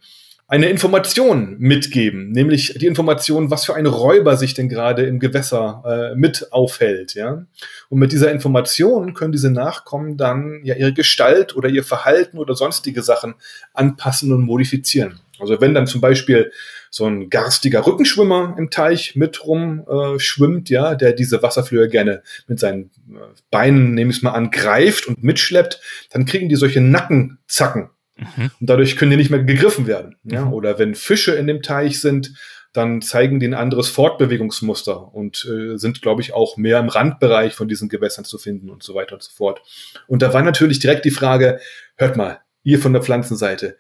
eine 0.50 0.70
Information 0.70 1.58
mitgeben, 1.60 2.32
nämlich 2.32 2.74
die 2.80 2.86
Information, 2.86 3.52
was 3.52 3.66
für 3.66 3.76
ein 3.76 3.86
Räuber 3.86 4.38
sich 4.38 4.54
denn 4.54 4.70
gerade 4.70 5.06
im 5.06 5.20
Gewässer 5.20 5.84
äh, 5.86 6.16
mit 6.16 6.54
aufhält, 6.54 7.16
ja. 7.16 7.46
Und 7.90 8.00
mit 8.00 8.14
dieser 8.14 8.32
Information 8.32 9.14
können 9.14 9.34
diese 9.34 9.52
Nachkommen 9.52 10.16
dann 10.16 10.62
ja 10.64 10.76
ihre 10.76 10.94
Gestalt 10.94 11.56
oder 11.58 11.68
ihr 11.68 11.84
Verhalten 11.84 12.38
oder 12.38 12.56
sonstige 12.56 13.04
Sachen 13.04 13.36
anpassen 13.74 14.32
und 14.32 14.44
modifizieren. 14.44 15.20
Also 15.38 15.60
wenn 15.60 15.74
dann 15.74 15.86
zum 15.86 16.00
Beispiel 16.00 16.52
so 16.90 17.06
ein 17.06 17.30
garstiger 17.30 17.86
Rückenschwimmer 17.86 18.56
im 18.58 18.70
Teich 18.70 19.18
mit 19.18 19.46
rum 19.46 19.86
äh, 19.88 20.18
schwimmt, 20.18 20.70
ja, 20.70 20.96
der 20.96 21.12
diese 21.12 21.44
Wasserflöhe 21.44 21.90
gerne 21.90 22.24
mit 22.48 22.60
seinen 22.60 22.86
äh, 23.10 23.20
Beinen, 23.52 23.94
nehme 23.94 24.12
ich 24.12 24.18
es 24.18 24.24
mal 24.24 24.32
an, 24.32 24.50
greift 24.50 25.08
und 25.08 25.24
mitschleppt, 25.24 25.82
dann 26.12 26.26
kriegen 26.26 26.48
die 26.48 26.56
solche 26.56 26.80
Nackenzacken 26.80 27.90
Mhm. 28.18 28.52
Und 28.60 28.70
dadurch 28.70 28.98
können 28.98 29.12
die 29.12 29.18
nicht 29.18 29.30
mehr 29.30 29.44
gegriffen 29.44 29.88
werden. 29.88 30.16
Ja? 30.24 30.46
Mhm. 30.46 30.54
Oder 30.54 30.80
wenn 30.80 30.96
Fische 30.96 31.34
in 31.36 31.48
dem 31.48 31.62
Teich 31.62 32.02
sind, 32.02 32.34
dann 32.74 33.02
zeigen 33.02 33.40
die 33.40 33.48
ein 33.48 33.54
anderes 33.54 33.90
Fortbewegungsmuster 33.90 35.14
und 35.14 35.46
äh, 35.46 35.78
sind, 35.78 36.02
glaube 36.02 36.22
ich, 36.22 36.34
auch 36.34 36.58
mehr 36.58 36.80
im 36.80 36.90
Randbereich 36.90 37.54
von 37.56 37.68
diesen 37.68 37.90
Gewässern 37.90 38.26
zu 38.26 38.38
finden 38.38 38.70
und 38.70 38.84
so 38.84 38.94
weiter 38.94 39.16
und 39.16 39.24
so 39.24 39.32
fort. 39.32 39.62
Und 40.06 40.22
da 40.22 40.34
war 40.34 40.44
natürlich 40.44 40.80
direkt 40.80 41.06
die 41.06 41.12
Frage, 41.12 41.60
hört 41.96 42.18
mal, 42.18 42.42
ihr 42.64 42.80
von 42.80 42.94
der 42.94 43.02
Pflanzenseite, 43.02 43.78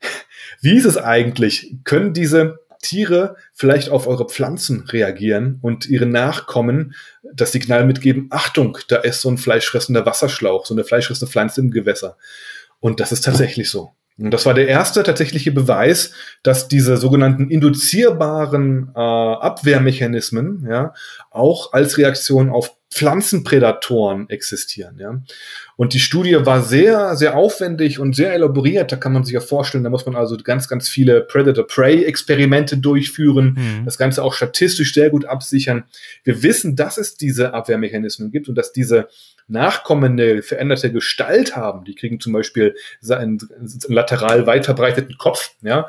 wie 0.60 0.74
ist 0.74 0.84
es 0.84 0.96
eigentlich? 0.96 1.76
Können 1.84 2.12
diese 2.12 2.58
Tiere 2.82 3.36
vielleicht 3.52 3.90
auf 3.90 4.06
eure 4.06 4.26
Pflanzen 4.26 4.80
reagieren 4.80 5.58
und 5.60 5.88
ihre 5.88 6.06
Nachkommen 6.06 6.94
das 7.22 7.52
Signal 7.52 7.84
mitgeben, 7.86 8.28
Achtung, 8.30 8.78
da 8.88 8.96
ist 8.96 9.20
so 9.20 9.30
ein 9.30 9.38
fleischfressender 9.38 10.06
Wasserschlauch, 10.06 10.66
so 10.66 10.74
eine 10.74 10.84
fleischfressende 10.84 11.30
Pflanze 11.30 11.60
im 11.60 11.70
Gewässer. 11.70 12.16
Und 12.80 13.00
das 13.00 13.12
ist 13.12 13.24
tatsächlich 13.24 13.70
so. 13.70 13.92
Und 14.18 14.32
das 14.32 14.44
war 14.44 14.52
der 14.52 14.68
erste 14.68 15.02
tatsächliche 15.02 15.50
Beweis, 15.50 16.12
dass 16.42 16.68
diese 16.68 16.98
sogenannten 16.98 17.48
induzierbaren 17.50 18.92
äh, 18.94 18.98
Abwehrmechanismen 18.98 20.66
ja 20.68 20.92
auch 21.30 21.72
als 21.72 21.96
Reaktion 21.96 22.50
auf 22.50 22.76
Pflanzenprädatoren 22.92 24.28
existieren. 24.28 24.98
Ja. 24.98 25.22
Und 25.76 25.94
die 25.94 26.00
Studie 26.00 26.44
war 26.44 26.60
sehr, 26.60 27.14
sehr 27.16 27.36
aufwendig 27.36 28.00
und 28.00 28.16
sehr 28.16 28.32
elaboriert. 28.32 28.90
Da 28.90 28.96
kann 28.96 29.12
man 29.12 29.22
sich 29.24 29.34
ja 29.34 29.40
vorstellen, 29.40 29.84
da 29.84 29.90
muss 29.90 30.06
man 30.06 30.16
also 30.16 30.36
ganz, 30.36 30.66
ganz 30.66 30.88
viele 30.88 31.20
Predator-Prey-Experimente 31.20 32.78
durchführen, 32.78 33.56
mhm. 33.56 33.84
das 33.84 33.96
Ganze 33.96 34.24
auch 34.24 34.34
statistisch 34.34 34.92
sehr 34.92 35.10
gut 35.10 35.24
absichern. 35.24 35.84
Wir 36.24 36.42
wissen, 36.42 36.74
dass 36.74 36.98
es 36.98 37.16
diese 37.16 37.54
Abwehrmechanismen 37.54 38.32
gibt 38.32 38.48
und 38.48 38.56
dass 38.56 38.72
diese 38.72 39.08
nachkommende, 39.46 40.42
veränderte 40.42 40.90
Gestalt 40.92 41.54
haben. 41.54 41.84
Die 41.84 41.94
kriegen 41.94 42.18
zum 42.18 42.32
Beispiel 42.32 42.74
einen, 43.08 43.38
einen 43.56 43.80
lateral 43.88 44.46
weit 44.46 44.64
verbreiteten 44.64 45.16
Kopf, 45.16 45.52
ja. 45.62 45.88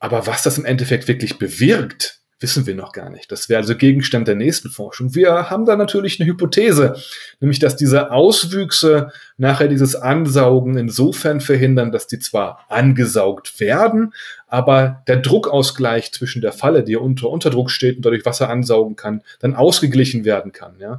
Aber 0.00 0.26
was 0.26 0.42
das 0.42 0.58
im 0.58 0.64
Endeffekt 0.64 1.06
wirklich 1.06 1.38
bewirkt, 1.38 2.21
wissen 2.42 2.66
wir 2.66 2.74
noch 2.74 2.92
gar 2.92 3.10
nicht. 3.10 3.30
Das 3.32 3.48
wäre 3.48 3.60
also 3.60 3.76
Gegenstand 3.76 4.28
der 4.28 4.34
nächsten 4.34 4.68
Forschung. 4.68 5.14
Wir 5.14 5.50
haben 5.50 5.64
da 5.64 5.76
natürlich 5.76 6.20
eine 6.20 6.28
Hypothese, 6.28 6.96
nämlich 7.40 7.58
dass 7.58 7.76
diese 7.76 8.10
Auswüchse 8.10 9.12
nachher 9.38 9.68
dieses 9.68 9.94
Ansaugen 9.94 10.76
insofern 10.76 11.40
verhindern, 11.40 11.92
dass 11.92 12.06
die 12.06 12.18
zwar 12.18 12.66
angesaugt 12.68 13.60
werden, 13.60 14.12
aber 14.48 15.02
der 15.06 15.16
Druckausgleich 15.16 16.12
zwischen 16.12 16.42
der 16.42 16.52
Falle, 16.52 16.82
die 16.82 16.96
unter 16.96 17.30
Unterdruck 17.30 17.70
steht 17.70 17.96
und 17.96 18.04
dadurch 18.04 18.26
Wasser 18.26 18.50
ansaugen 18.50 18.96
kann, 18.96 19.22
dann 19.40 19.54
ausgeglichen 19.54 20.24
werden 20.24 20.52
kann. 20.52 20.74
Ja? 20.78 20.98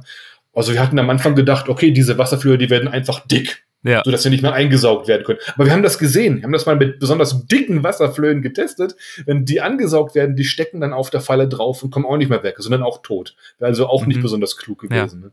Also 0.54 0.72
wir 0.72 0.80
hatten 0.80 0.98
am 0.98 1.10
Anfang 1.10 1.34
gedacht, 1.34 1.68
okay, 1.68 1.90
diese 1.90 2.18
Wasserflöhe, 2.18 2.58
die 2.58 2.70
werden 2.70 2.88
einfach 2.88 3.26
dick. 3.26 3.64
Ja. 3.84 4.02
So 4.04 4.10
dass 4.10 4.22
sie 4.22 4.30
nicht 4.30 4.42
mehr 4.42 4.54
eingesaugt 4.54 5.08
werden 5.08 5.24
können. 5.24 5.38
Aber 5.54 5.66
wir 5.66 5.72
haben 5.72 5.82
das 5.82 5.98
gesehen. 5.98 6.38
Wir 6.38 6.44
haben 6.44 6.52
das 6.52 6.64
mal 6.64 6.74
mit 6.74 6.98
besonders 6.98 7.46
dicken 7.46 7.82
Wasserflöhen 7.84 8.40
getestet. 8.40 8.96
Wenn 9.26 9.44
die 9.44 9.60
angesaugt 9.60 10.14
werden, 10.14 10.36
die 10.36 10.44
stecken 10.44 10.80
dann 10.80 10.94
auf 10.94 11.10
der 11.10 11.20
Falle 11.20 11.48
drauf 11.48 11.82
und 11.82 11.90
kommen 11.90 12.06
auch 12.06 12.16
nicht 12.16 12.30
mehr 12.30 12.42
weg, 12.42 12.56
sondern 12.58 12.82
auch 12.82 13.02
tot. 13.02 13.36
Wäre 13.58 13.68
also 13.68 13.86
auch 13.86 14.02
mhm. 14.02 14.08
nicht 14.08 14.22
besonders 14.22 14.56
klug 14.56 14.80
gewesen. 14.80 15.20
Ja. 15.20 15.26
Ne? 15.26 15.32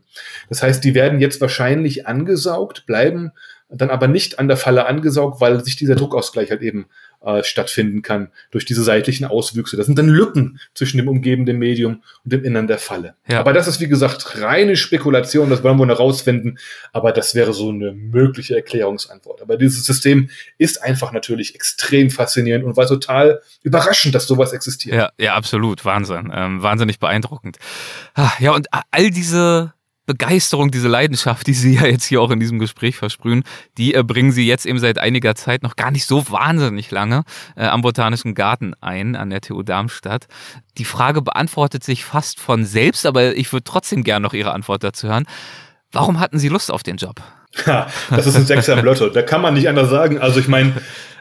Das 0.50 0.62
heißt, 0.62 0.84
die 0.84 0.94
werden 0.94 1.18
jetzt 1.18 1.40
wahrscheinlich 1.40 2.06
angesaugt, 2.06 2.86
bleiben 2.86 3.32
dann 3.74 3.90
aber 3.90 4.06
nicht 4.06 4.38
an 4.38 4.48
der 4.48 4.56
Falle 4.56 4.86
angesaugt, 4.86 5.40
weil 5.40 5.64
sich 5.64 5.76
dieser 5.76 5.94
Druckausgleich 5.94 6.50
halt 6.50 6.62
eben 6.62 6.86
äh, 7.24 7.42
stattfinden 7.44 8.02
kann 8.02 8.28
durch 8.50 8.64
diese 8.64 8.82
seitlichen 8.82 9.26
Auswüchse. 9.26 9.76
Das 9.76 9.86
sind 9.86 9.98
dann 9.98 10.08
Lücken 10.08 10.58
zwischen 10.74 10.96
dem 10.98 11.08
umgebenden 11.08 11.58
Medium 11.58 12.02
und 12.24 12.32
dem 12.32 12.44
Innern 12.44 12.66
der 12.66 12.78
Falle. 12.78 13.14
Ja. 13.28 13.40
Aber 13.40 13.52
das 13.52 13.68
ist, 13.68 13.80
wie 13.80 13.88
gesagt, 13.88 14.40
reine 14.40 14.76
Spekulation, 14.76 15.50
das 15.50 15.62
wollen 15.62 15.78
wir 15.78 15.86
noch 15.86 15.98
rausfinden, 15.98 16.58
aber 16.92 17.12
das 17.12 17.34
wäre 17.34 17.52
so 17.52 17.70
eine 17.70 17.92
mögliche 17.92 18.56
Erklärungsantwort. 18.56 19.42
Aber 19.42 19.56
dieses 19.56 19.84
System 19.84 20.30
ist 20.58 20.82
einfach 20.82 21.12
natürlich 21.12 21.54
extrem 21.54 22.10
faszinierend 22.10 22.64
und 22.64 22.76
war 22.76 22.86
total 22.86 23.40
überraschend, 23.62 24.14
dass 24.14 24.26
sowas 24.26 24.52
existiert. 24.52 24.96
Ja, 24.96 25.10
ja 25.18 25.34
absolut. 25.34 25.84
Wahnsinn. 25.84 26.32
Ähm, 26.34 26.62
wahnsinnig 26.62 26.98
beeindruckend. 26.98 27.58
Ah, 28.14 28.32
ja, 28.38 28.52
und 28.52 28.66
all 28.90 29.10
diese 29.10 29.74
Begeisterung, 30.06 30.70
diese 30.70 30.88
Leidenschaft, 30.88 31.46
die 31.46 31.54
Sie 31.54 31.74
ja 31.74 31.86
jetzt 31.86 32.04
hier 32.04 32.20
auch 32.20 32.30
in 32.30 32.40
diesem 32.40 32.58
Gespräch 32.58 32.96
versprühen, 32.96 33.44
die 33.78 33.94
äh, 33.94 34.02
bringen 34.02 34.32
Sie 34.32 34.46
jetzt 34.46 34.66
eben 34.66 34.78
seit 34.78 34.98
einiger 34.98 35.34
Zeit 35.34 35.62
noch 35.62 35.76
gar 35.76 35.90
nicht 35.90 36.06
so 36.06 36.28
wahnsinnig 36.30 36.90
lange 36.90 37.22
äh, 37.56 37.66
am 37.66 37.82
Botanischen 37.82 38.34
Garten 38.34 38.74
ein, 38.80 39.14
an 39.14 39.30
der 39.30 39.40
TU 39.40 39.62
Darmstadt. 39.62 40.26
Die 40.78 40.84
Frage 40.84 41.22
beantwortet 41.22 41.84
sich 41.84 42.04
fast 42.04 42.40
von 42.40 42.64
selbst, 42.64 43.06
aber 43.06 43.36
ich 43.36 43.52
würde 43.52 43.64
trotzdem 43.64 44.02
gerne 44.02 44.24
noch 44.24 44.34
Ihre 44.34 44.52
Antwort 44.52 44.82
dazu 44.82 45.08
hören. 45.08 45.24
Warum 45.92 46.18
hatten 46.18 46.38
Sie 46.38 46.48
Lust 46.48 46.72
auf 46.72 46.82
den 46.82 46.96
Job? 46.96 47.22
Ja, 47.66 47.86
das 48.10 48.26
ist 48.26 48.34
ein 48.34 48.46
Sechser 48.46 48.78
im 48.78 48.84
Lotto. 48.84 49.08
Da 49.10 49.22
kann 49.22 49.42
man 49.42 49.54
nicht 49.54 49.68
anders 49.68 49.90
sagen. 49.90 50.18
Also 50.18 50.40
ich 50.40 50.48
meine, 50.48 50.72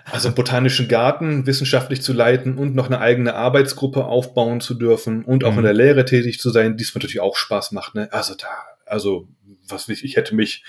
also 0.10 0.30
einen 0.30 0.36
botanischen 0.36 0.88
Garten 0.88 1.46
wissenschaftlich 1.46 2.02
zu 2.02 2.14
leiten 2.14 2.58
und 2.58 2.74
noch 2.74 2.88
eine 2.88 3.00
eigene 3.00 3.36
Arbeitsgruppe 3.36 4.06
aufbauen 4.06 4.62
zu 4.62 4.74
dürfen 4.74 5.24
und 5.24 5.44
auch 5.44 5.52
mhm. 5.52 5.60
in 5.60 5.64
der 5.66 5.74
Lehre 5.74 6.06
tätig 6.06 6.40
zu 6.40 6.50
sein, 6.50 6.78
dies 6.78 6.96
natürlich 6.96 7.20
auch 7.20 7.36
Spaß 7.36 7.74
macht. 7.74 7.96
Ne? 7.96 8.08
Also 8.12 8.34
da 8.36 8.48
also 8.92 9.28
was 9.68 9.88
ich, 9.90 10.04
ich 10.04 10.16
hätte 10.16 10.36
mich 10.36 10.64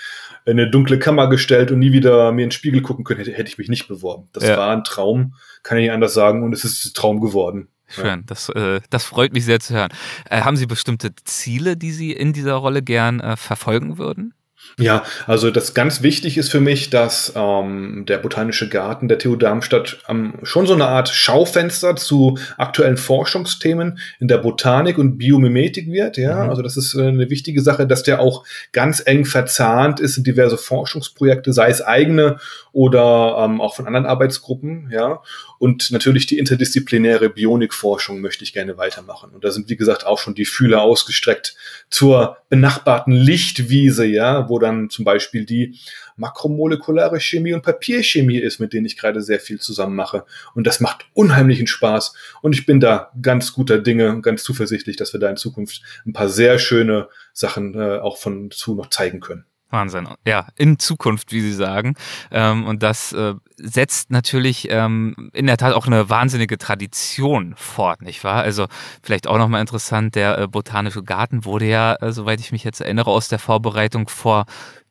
in 0.45 0.59
eine 0.59 0.69
dunkle 0.69 0.97
Kammer 0.99 1.29
gestellt 1.29 1.71
und 1.71 1.79
nie 1.79 1.91
wieder 1.91 2.31
mir 2.31 2.43
in 2.43 2.49
den 2.49 2.51
Spiegel 2.51 2.81
gucken 2.81 3.03
können, 3.03 3.19
hätte, 3.19 3.33
hätte 3.33 3.49
ich 3.49 3.57
mich 3.57 3.69
nicht 3.69 3.87
beworben. 3.87 4.29
Das 4.33 4.43
ja. 4.43 4.57
war 4.57 4.71
ein 4.71 4.83
Traum, 4.83 5.35
kann 5.61 5.77
ich 5.77 5.83
nicht 5.83 5.91
anders 5.91 6.13
sagen, 6.13 6.43
und 6.43 6.53
es 6.53 6.63
ist 6.63 6.85
ein 6.85 6.93
Traum 6.93 7.19
geworden. 7.19 7.67
Schön, 7.87 8.05
ja. 8.05 8.19
das, 8.25 8.49
äh, 8.49 8.81
das 8.89 9.03
freut 9.03 9.33
mich 9.33 9.45
sehr 9.45 9.59
zu 9.59 9.73
hören. 9.73 9.91
Äh, 10.29 10.41
haben 10.41 10.57
Sie 10.57 10.65
bestimmte 10.65 11.13
Ziele, 11.25 11.77
die 11.77 11.91
Sie 11.91 12.11
in 12.11 12.33
dieser 12.33 12.53
Rolle 12.53 12.81
gern 12.81 13.19
äh, 13.19 13.35
verfolgen 13.35 13.97
würden? 13.97 14.33
Ja, 14.79 15.03
also 15.27 15.51
das 15.51 15.73
ganz 15.73 16.01
wichtig 16.01 16.37
ist 16.37 16.49
für 16.49 16.59
mich, 16.59 16.89
dass 16.89 17.33
ähm, 17.35 18.05
der 18.07 18.17
Botanische 18.17 18.69
Garten 18.69 19.07
der 19.07 19.19
TU 19.19 19.35
Darmstadt 19.35 19.99
ähm, 20.09 20.33
schon 20.43 20.65
so 20.65 20.73
eine 20.73 20.87
Art 20.87 21.09
Schaufenster 21.09 21.95
zu 21.95 22.37
aktuellen 22.57 22.97
Forschungsthemen 22.97 23.99
in 24.19 24.27
der 24.27 24.39
Botanik 24.39 24.97
und 24.97 25.17
Biomimetik 25.17 25.91
wird. 25.91 26.17
Ja, 26.17 26.43
mhm. 26.43 26.49
also 26.49 26.61
das 26.61 26.77
ist 26.77 26.95
äh, 26.95 27.07
eine 27.07 27.29
wichtige 27.29 27.61
Sache, 27.61 27.85
dass 27.85 28.03
der 28.03 28.19
auch 28.19 28.45
ganz 28.71 29.01
eng 29.05 29.25
verzahnt 29.25 29.99
ist 29.99 30.17
in 30.17 30.23
diverse 30.23 30.57
Forschungsprojekte, 30.57 31.53
sei 31.53 31.69
es 31.69 31.81
eigene 31.81 32.37
oder 32.73 33.37
ähm, 33.39 33.61
auch 33.61 33.75
von 33.75 33.87
anderen 33.87 34.05
Arbeitsgruppen. 34.05 34.89
Ja, 34.91 35.21
und 35.59 35.91
natürlich 35.91 36.25
die 36.25 36.39
interdisziplinäre 36.39 37.29
Bionikforschung 37.29 38.19
möchte 38.19 38.43
ich 38.43 38.51
gerne 38.51 38.77
weitermachen. 38.77 39.29
Und 39.29 39.45
da 39.45 39.51
sind 39.51 39.69
wie 39.69 39.77
gesagt 39.77 40.05
auch 40.05 40.17
schon 40.17 40.33
die 40.35 40.45
Fühler 40.45 40.81
ausgestreckt 40.81 41.55
zur 41.89 42.37
benachbarten 42.49 43.13
Lichtwiese, 43.13 44.05
ja, 44.05 44.49
wo 44.49 44.59
dann 44.59 44.89
zum 44.89 45.05
Beispiel 45.05 45.45
die 45.45 45.77
makromolekulare 46.17 47.19
Chemie 47.19 47.53
und 47.53 47.61
Papierchemie 47.61 48.39
ist, 48.39 48.59
mit 48.59 48.73
denen 48.73 48.87
ich 48.87 48.97
gerade 48.97 49.21
sehr 49.21 49.39
viel 49.39 49.59
zusammen 49.59 49.95
mache. 49.95 50.25
Und 50.55 50.65
das 50.65 50.79
macht 50.79 51.05
unheimlichen 51.13 51.67
Spaß. 51.67 52.15
Und 52.41 52.53
ich 52.53 52.65
bin 52.65 52.79
da 52.79 53.11
ganz 53.21 53.53
guter 53.53 53.77
Dinge 53.77 54.09
und 54.09 54.23
ganz 54.23 54.43
zuversichtlich, 54.43 54.97
dass 54.97 55.13
wir 55.13 55.19
da 55.19 55.29
in 55.29 55.37
Zukunft 55.37 55.83
ein 56.05 56.13
paar 56.13 56.29
sehr 56.29 56.57
schöne 56.57 57.07
Sachen 57.33 57.75
äh, 57.75 57.99
auch 57.99 58.17
von 58.17 58.49
zu 58.51 58.75
noch 58.75 58.89
zeigen 58.89 59.19
können. 59.19 59.45
Wahnsinn. 59.73 60.07
Ja, 60.25 60.47
in 60.55 60.77
Zukunft, 60.77 61.31
wie 61.31 61.41
Sie 61.41 61.51
sagen. 61.51 61.95
Ähm, 62.31 62.65
und 62.65 62.83
das 62.83 63.11
äh, 63.11 63.33
setzt 63.57 64.11
natürlich 64.11 64.67
ähm, 64.69 65.31
in 65.33 65.47
der 65.47 65.57
Tat 65.57 65.73
auch 65.73 65.87
eine 65.87 66.09
wahnsinnige 66.09 66.59
Tradition 66.59 67.55
fort, 67.57 68.03
nicht 68.03 68.23
wahr? 68.23 68.43
Also 68.43 68.67
vielleicht 69.01 69.27
auch 69.27 69.39
nochmal 69.39 69.61
interessant, 69.61 70.13
der 70.13 70.37
äh, 70.37 70.47
Botanische 70.47 71.03
Garten 71.03 71.43
wurde 71.43 71.65
ja, 71.65 71.95
äh, 71.95 72.11
soweit 72.11 72.39
ich 72.39 72.51
mich 72.51 72.63
jetzt 72.63 72.81
erinnere, 72.81 73.09
aus 73.09 73.27
der 73.27 73.39
Vorbereitung 73.39 74.07
vor 74.07 74.45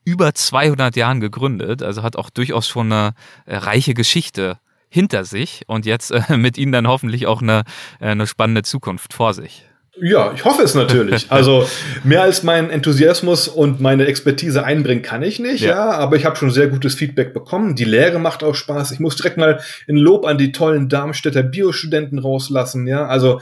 über 0.04 0.34
200 0.34 0.96
Jahren 0.96 1.20
gegründet. 1.20 1.82
Also 1.82 2.02
hat 2.02 2.16
auch 2.16 2.28
durchaus 2.28 2.66
schon 2.66 2.92
eine 2.92 3.14
reiche 3.46 3.94
Geschichte 3.94 4.58
hinter 4.88 5.24
sich 5.24 5.62
und 5.68 5.86
jetzt 5.86 6.12
mit 6.28 6.58
Ihnen 6.58 6.72
dann 6.72 6.88
hoffentlich 6.88 7.28
auch 7.28 7.40
eine, 7.40 7.62
eine 8.00 8.26
spannende 8.26 8.62
Zukunft 8.62 9.14
vor 9.14 9.32
sich. 9.32 9.64
Ja, 10.00 10.32
ich 10.34 10.44
hoffe 10.44 10.62
es 10.62 10.74
natürlich. 10.74 11.26
Also 11.30 11.68
mehr 12.04 12.22
als 12.22 12.42
mein 12.42 12.70
Enthusiasmus 12.70 13.48
und 13.48 13.80
meine 13.80 14.06
Expertise 14.06 14.64
einbringen 14.64 15.02
kann 15.02 15.22
ich 15.22 15.38
nicht, 15.38 15.60
ja, 15.60 15.70
ja 15.70 15.90
aber 15.90 16.16
ich 16.16 16.24
habe 16.24 16.36
schon 16.36 16.50
sehr 16.50 16.68
gutes 16.68 16.94
Feedback 16.94 17.34
bekommen. 17.34 17.74
Die 17.74 17.84
Lehre 17.84 18.18
macht 18.18 18.42
auch 18.42 18.54
Spaß. 18.54 18.92
Ich 18.92 19.00
muss 19.00 19.16
direkt 19.16 19.36
mal 19.36 19.60
ein 19.88 19.96
Lob 19.96 20.24
an 20.26 20.38
die 20.38 20.52
tollen 20.52 20.88
Darmstädter 20.88 21.42
Biostudenten 21.42 22.18
rauslassen, 22.18 22.86
ja. 22.86 23.06
Also 23.06 23.40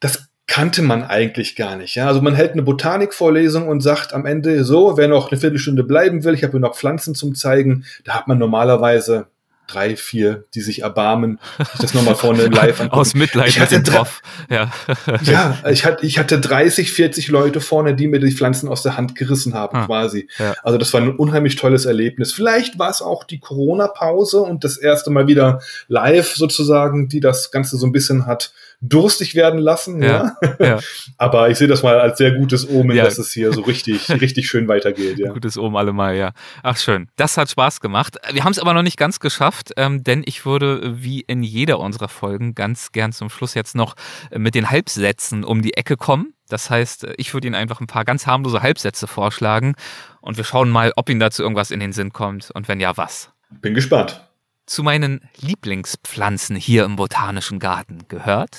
das 0.00 0.28
kannte 0.46 0.82
man 0.82 1.02
eigentlich 1.04 1.56
gar 1.56 1.76
nicht. 1.76 1.94
Ja? 1.94 2.06
Also 2.06 2.20
man 2.20 2.34
hält 2.34 2.52
eine 2.52 2.62
Botanikvorlesung 2.62 3.68
und 3.68 3.80
sagt 3.80 4.12
am 4.12 4.26
Ende 4.26 4.64
so, 4.64 4.96
wer 4.96 5.08
noch 5.08 5.30
eine 5.30 5.40
Viertelstunde 5.40 5.84
bleiben 5.84 6.24
will, 6.24 6.34
ich 6.34 6.42
habe 6.42 6.52
hier 6.52 6.60
noch 6.60 6.76
Pflanzen 6.76 7.14
zum 7.14 7.34
zeigen. 7.34 7.84
Da 8.04 8.14
hat 8.14 8.28
man 8.28 8.38
normalerweise 8.38 9.26
drei, 9.74 9.96
vier, 9.96 10.44
die 10.54 10.60
sich 10.60 10.82
erbarmen, 10.82 11.40
ich 11.58 11.80
das 11.80 11.94
nochmal 11.94 12.14
vorne 12.14 12.46
live 12.46 12.80
angucken. 12.80 13.00
Aus 13.00 13.14
Mitleid 13.14 13.48
ich 13.48 13.60
hatte 13.60 13.82
drauf. 13.82 14.22
Ja. 14.48 14.70
ja, 15.22 15.58
ich 15.70 15.84
hatte, 15.84 16.06
ich 16.06 16.18
hatte 16.18 16.40
30, 16.40 16.92
40 16.92 17.28
Leute 17.28 17.60
vorne, 17.60 17.94
die 17.94 18.06
mir 18.06 18.20
die 18.20 18.30
Pflanzen 18.30 18.68
aus 18.68 18.82
der 18.82 18.96
Hand 18.96 19.16
gerissen 19.16 19.54
haben, 19.54 19.78
ah, 19.78 19.86
quasi. 19.86 20.28
Ja. 20.38 20.54
Also 20.62 20.78
das 20.78 20.92
war 20.94 21.00
ein 21.00 21.16
unheimlich 21.16 21.56
tolles 21.56 21.86
Erlebnis. 21.86 22.32
Vielleicht 22.32 22.78
war 22.78 22.90
es 22.90 23.02
auch 23.02 23.24
die 23.24 23.40
Corona-Pause 23.40 24.40
und 24.40 24.64
das 24.64 24.76
erste 24.76 25.10
Mal 25.10 25.26
wieder 25.26 25.60
live 25.88 26.34
sozusagen, 26.34 27.08
die 27.08 27.20
das 27.20 27.50
Ganze 27.50 27.76
so 27.76 27.86
ein 27.86 27.92
bisschen 27.92 28.26
hat 28.26 28.52
durstig 28.88 29.34
werden 29.34 29.58
lassen. 29.58 30.02
Ja, 30.02 30.36
ja. 30.42 30.66
ja. 30.66 30.80
Aber 31.18 31.48
ich 31.50 31.58
sehe 31.58 31.68
das 31.68 31.82
mal 31.82 31.98
als 31.98 32.18
sehr 32.18 32.32
gutes 32.32 32.68
Omen, 32.68 32.96
ja. 32.96 33.04
dass 33.04 33.18
es 33.18 33.32
hier 33.32 33.52
so 33.52 33.62
richtig, 33.62 34.08
richtig 34.20 34.48
schön 34.48 34.68
weitergeht. 34.68 35.18
Ja. 35.18 35.32
Gutes 35.32 35.56
Omen 35.56 35.76
allemal, 35.76 36.16
ja. 36.16 36.32
Ach 36.62 36.76
schön. 36.76 37.08
Das 37.16 37.36
hat 37.36 37.50
Spaß 37.50 37.80
gemacht. 37.80 38.16
Wir 38.32 38.44
haben 38.44 38.52
es 38.52 38.58
aber 38.58 38.74
noch 38.74 38.82
nicht 38.82 38.98
ganz 38.98 39.20
geschafft, 39.20 39.72
ähm, 39.76 40.04
denn 40.04 40.22
ich 40.26 40.44
würde 40.44 41.02
wie 41.02 41.20
in 41.20 41.42
jeder 41.42 41.80
unserer 41.80 42.08
Folgen 42.08 42.54
ganz 42.54 42.92
gern 42.92 43.12
zum 43.12 43.30
Schluss 43.30 43.54
jetzt 43.54 43.74
noch 43.74 43.94
mit 44.36 44.54
den 44.54 44.70
Halbsätzen 44.70 45.44
um 45.44 45.62
die 45.62 45.74
Ecke 45.74 45.96
kommen. 45.96 46.34
Das 46.48 46.68
heißt, 46.68 47.06
ich 47.16 47.32
würde 47.32 47.46
Ihnen 47.46 47.54
einfach 47.54 47.80
ein 47.80 47.86
paar 47.86 48.04
ganz 48.04 48.26
harmlose 48.26 48.62
Halbsätze 48.62 49.06
vorschlagen 49.06 49.74
und 50.20 50.36
wir 50.36 50.44
schauen 50.44 50.68
mal, 50.68 50.92
ob 50.96 51.08
Ihnen 51.08 51.20
dazu 51.20 51.42
irgendwas 51.42 51.70
in 51.70 51.80
den 51.80 51.92
Sinn 51.92 52.12
kommt 52.12 52.50
und 52.52 52.68
wenn 52.68 52.80
ja, 52.80 52.96
was. 52.96 53.30
Bin 53.50 53.74
gespannt 53.74 54.20
zu 54.66 54.82
meinen 54.82 55.28
Lieblingspflanzen 55.40 56.56
hier 56.56 56.84
im 56.84 56.96
Botanischen 56.96 57.58
Garten 57.58 58.08
gehört? 58.08 58.56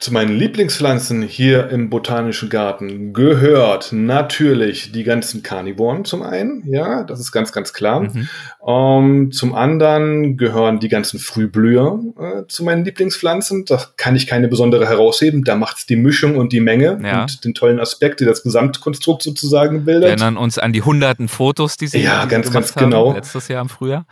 Zu 0.00 0.12
meinen 0.12 0.36
Lieblingspflanzen 0.36 1.22
hier 1.22 1.70
im 1.70 1.88
Botanischen 1.88 2.50
Garten 2.50 3.12
gehört 3.12 3.92
natürlich 3.92 4.92
die 4.92 5.04
ganzen 5.04 5.42
Karnivoren 5.42 6.04
zum 6.04 6.22
einen, 6.22 6.62
ja, 6.66 7.04
das 7.04 7.20
ist 7.20 7.32
ganz, 7.32 7.52
ganz 7.52 7.72
klar. 7.72 8.00
Mhm. 8.00 8.28
Um, 8.58 9.04
ähm, 9.04 9.32
zum 9.32 9.54
anderen 9.54 10.36
gehören 10.36 10.80
die 10.80 10.88
ganzen 10.88 11.18
Frühblüher 11.18 12.00
äh, 12.18 12.46
zu 12.48 12.64
meinen 12.64 12.84
Lieblingspflanzen. 12.84 13.66
Da 13.66 13.82
kann 13.96 14.16
ich 14.16 14.26
keine 14.26 14.48
besondere 14.48 14.88
herausheben. 14.88 15.44
Da 15.44 15.54
macht 15.54 15.78
es 15.78 15.86
die 15.86 15.96
Mischung 15.96 16.36
und 16.36 16.52
die 16.52 16.60
Menge 16.60 16.98
ja. 17.02 17.22
und 17.22 17.44
den 17.44 17.54
tollen 17.54 17.78
Aspekt, 17.78 18.20
die 18.20 18.24
das 18.24 18.42
Gesamtkonstrukt 18.42 19.22
sozusagen 19.22 19.84
bildet. 19.84 20.04
Wir 20.04 20.08
erinnern 20.10 20.36
uns 20.36 20.58
an 20.58 20.72
die 20.72 20.82
hunderten 20.82 21.28
Fotos, 21.28 21.76
die 21.76 21.86
Sie 21.86 22.00
ja, 22.00 22.24
ganz, 22.24 22.50
ganz 22.50 22.74
genau. 22.74 23.12
letztes 23.12 23.48
Jahr 23.48 23.60
im 23.62 23.68
Frühjahr. 23.68 24.06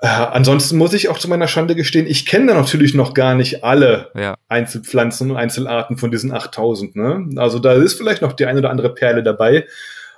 äh, 0.00 0.06
ansonsten 0.06 0.78
muss 0.78 0.94
ich 0.94 1.08
auch 1.08 1.18
zu 1.18 1.28
meiner 1.28 1.48
Schande 1.48 1.74
gestehen, 1.74 2.06
ich 2.06 2.26
kenne 2.26 2.46
da 2.46 2.54
natürlich 2.54 2.94
noch 2.94 3.14
gar 3.14 3.34
nicht 3.34 3.64
alle 3.64 4.10
ja. 4.14 4.36
Einzelpflanzen 4.50 5.30
und 5.30 5.36
Einzelarten 5.36 5.96
von 5.96 6.10
diesen 6.10 6.32
8000. 6.32 6.96
Ne? 6.96 7.30
Also 7.36 7.58
da 7.58 7.72
ist 7.72 7.94
vielleicht 7.94 8.22
noch 8.22 8.32
die 8.32 8.46
eine 8.46 8.58
oder 8.58 8.70
andere 8.70 8.92
Perle 8.94 9.22
dabei. 9.22 9.66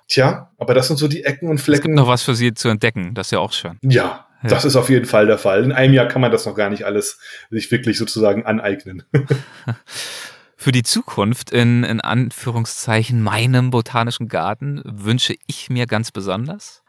Tja, 0.09 0.51
aber 0.59 0.75
das 0.75 0.89
sind 0.89 0.97
so 0.97 1.09
die 1.09 1.25
Ecken 1.25 1.49
und 1.49 1.59
Flecken. 1.59 1.81
Es 1.81 1.87
gibt 1.87 1.97
noch 1.97 2.09
was 2.09 2.23
für 2.23 2.35
Sie 2.35 2.53
zu 2.55 2.69
entdecken, 2.69 3.15
das 3.15 3.29
ist 3.29 3.31
ja 3.31 3.39
auch 3.39 3.53
schön. 3.53 3.79
Ja, 3.83 4.27
ja. 4.43 4.49
das 4.49 4.65
ist 4.65 4.77
auf 4.77 4.91
jeden 4.91 5.07
Fall 5.07 5.27
der 5.27 5.39
Fall. 5.39 5.65
In 5.65 5.73
einem 5.73 5.95
Jahr 5.95 6.07
kann 6.07 6.21
man 6.21 6.33
das 6.33 6.45
noch 6.45 6.55
gar 6.55 6.71
nicht 6.71 6.85
alles 6.85 7.19
sich 7.51 7.71
wirklich 7.71 7.99
sozusagen 7.99 8.45
aneignen. 8.45 9.05
Für 10.63 10.71
die 10.71 10.85
Zukunft 10.85 11.51
in, 11.51 11.83
in 11.83 12.01
Anführungszeichen 12.01 13.21
meinem 13.21 13.71
botanischen 13.71 14.29
Garten 14.29 14.81
wünsche 14.85 15.35
ich 15.49 15.71
mir 15.71 15.87
ganz 15.87 16.13
besonders? 16.13 16.82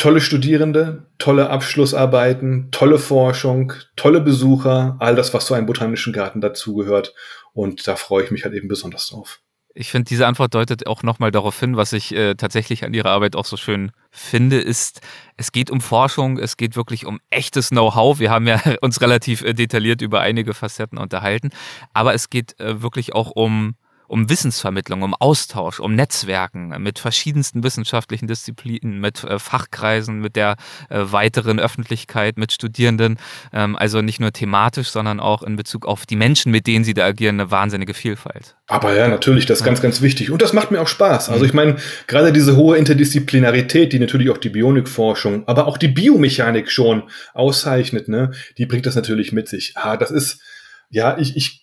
Tolle 0.00 0.20
Studierende, 0.22 1.06
tolle 1.18 1.50
Abschlussarbeiten, 1.50 2.70
tolle 2.70 2.98
Forschung, 2.98 3.74
tolle 3.96 4.20
Besucher, 4.22 4.96
all 4.98 5.14
das, 5.14 5.34
was 5.34 5.44
zu 5.44 5.54
einem 5.54 5.66
botanischen 5.66 6.12
Garten 6.12 6.40
dazugehört. 6.40 7.14
Und 7.52 7.86
da 7.86 7.96
freue 7.96 8.24
ich 8.24 8.30
mich 8.30 8.44
halt 8.44 8.54
eben 8.54 8.66
besonders 8.66 9.08
drauf. 9.08 9.40
Ich 9.74 9.90
finde, 9.90 10.08
diese 10.08 10.26
Antwort 10.26 10.54
deutet 10.54 10.86
auch 10.86 11.02
nochmal 11.02 11.30
darauf 11.30 11.60
hin, 11.60 11.76
was 11.76 11.92
ich 11.92 12.14
äh, 12.14 12.34
tatsächlich 12.34 12.84
an 12.84 12.94
Ihrer 12.94 13.10
Arbeit 13.10 13.36
auch 13.36 13.44
so 13.44 13.56
schön 13.56 13.92
finde, 14.10 14.58
ist, 14.58 15.00
es 15.36 15.52
geht 15.52 15.70
um 15.70 15.80
Forschung, 15.80 16.38
es 16.38 16.56
geht 16.56 16.76
wirklich 16.76 17.04
um 17.06 17.20
echtes 17.28 17.68
Know-how. 17.68 18.18
Wir 18.18 18.30
haben 18.30 18.48
ja 18.48 18.60
uns 18.80 19.00
relativ 19.00 19.42
äh, 19.42 19.52
detailliert 19.52 20.00
über 20.00 20.20
einige 20.20 20.54
Facetten 20.54 20.98
unterhalten, 20.98 21.50
aber 21.92 22.14
es 22.14 22.30
geht 22.30 22.58
äh, 22.58 22.82
wirklich 22.82 23.14
auch 23.14 23.30
um 23.30 23.74
um 24.10 24.28
Wissensvermittlung, 24.28 25.02
um 25.02 25.14
Austausch, 25.14 25.78
um 25.78 25.94
Netzwerken 25.94 26.74
mit 26.82 26.98
verschiedensten 26.98 27.62
wissenschaftlichen 27.62 28.26
Disziplinen, 28.26 28.98
mit 28.98 29.22
äh, 29.22 29.38
Fachkreisen, 29.38 30.18
mit 30.18 30.34
der 30.34 30.56
äh, 30.88 30.98
weiteren 30.98 31.60
Öffentlichkeit, 31.60 32.36
mit 32.36 32.52
Studierenden. 32.52 33.18
Ähm, 33.52 33.76
also 33.76 34.02
nicht 34.02 34.18
nur 34.18 34.32
thematisch, 34.32 34.88
sondern 34.88 35.20
auch 35.20 35.44
in 35.44 35.54
Bezug 35.54 35.86
auf 35.86 36.06
die 36.06 36.16
Menschen, 36.16 36.50
mit 36.50 36.66
denen 36.66 36.84
sie 36.84 36.92
da 36.92 37.06
agieren, 37.06 37.38
eine 37.40 37.52
wahnsinnige 37.52 37.94
Vielfalt. 37.94 38.56
Aber 38.66 38.96
ja, 38.96 39.06
natürlich, 39.06 39.46
das 39.46 39.60
ist 39.60 39.64
ganz, 39.64 39.80
ganz 39.80 40.02
wichtig. 40.02 40.32
Und 40.32 40.42
das 40.42 40.52
macht 40.52 40.72
mir 40.72 40.80
auch 40.80 40.88
Spaß. 40.88 41.28
Also 41.28 41.44
ich 41.44 41.54
meine, 41.54 41.76
gerade 42.08 42.32
diese 42.32 42.56
hohe 42.56 42.76
Interdisziplinarität, 42.76 43.92
die 43.92 44.00
natürlich 44.00 44.30
auch 44.30 44.38
die 44.38 44.50
Bionikforschung, 44.50 45.46
aber 45.46 45.68
auch 45.68 45.78
die 45.78 45.88
Biomechanik 45.88 46.68
schon 46.68 47.04
auszeichnet, 47.32 48.08
ne, 48.08 48.32
die 48.58 48.66
bringt 48.66 48.86
das 48.86 48.96
natürlich 48.96 49.30
mit 49.30 49.48
sich. 49.48 49.74
Ah, 49.76 49.96
das 49.96 50.10
ist, 50.10 50.40
ja, 50.88 51.16
ich, 51.16 51.36
ich 51.36 51.59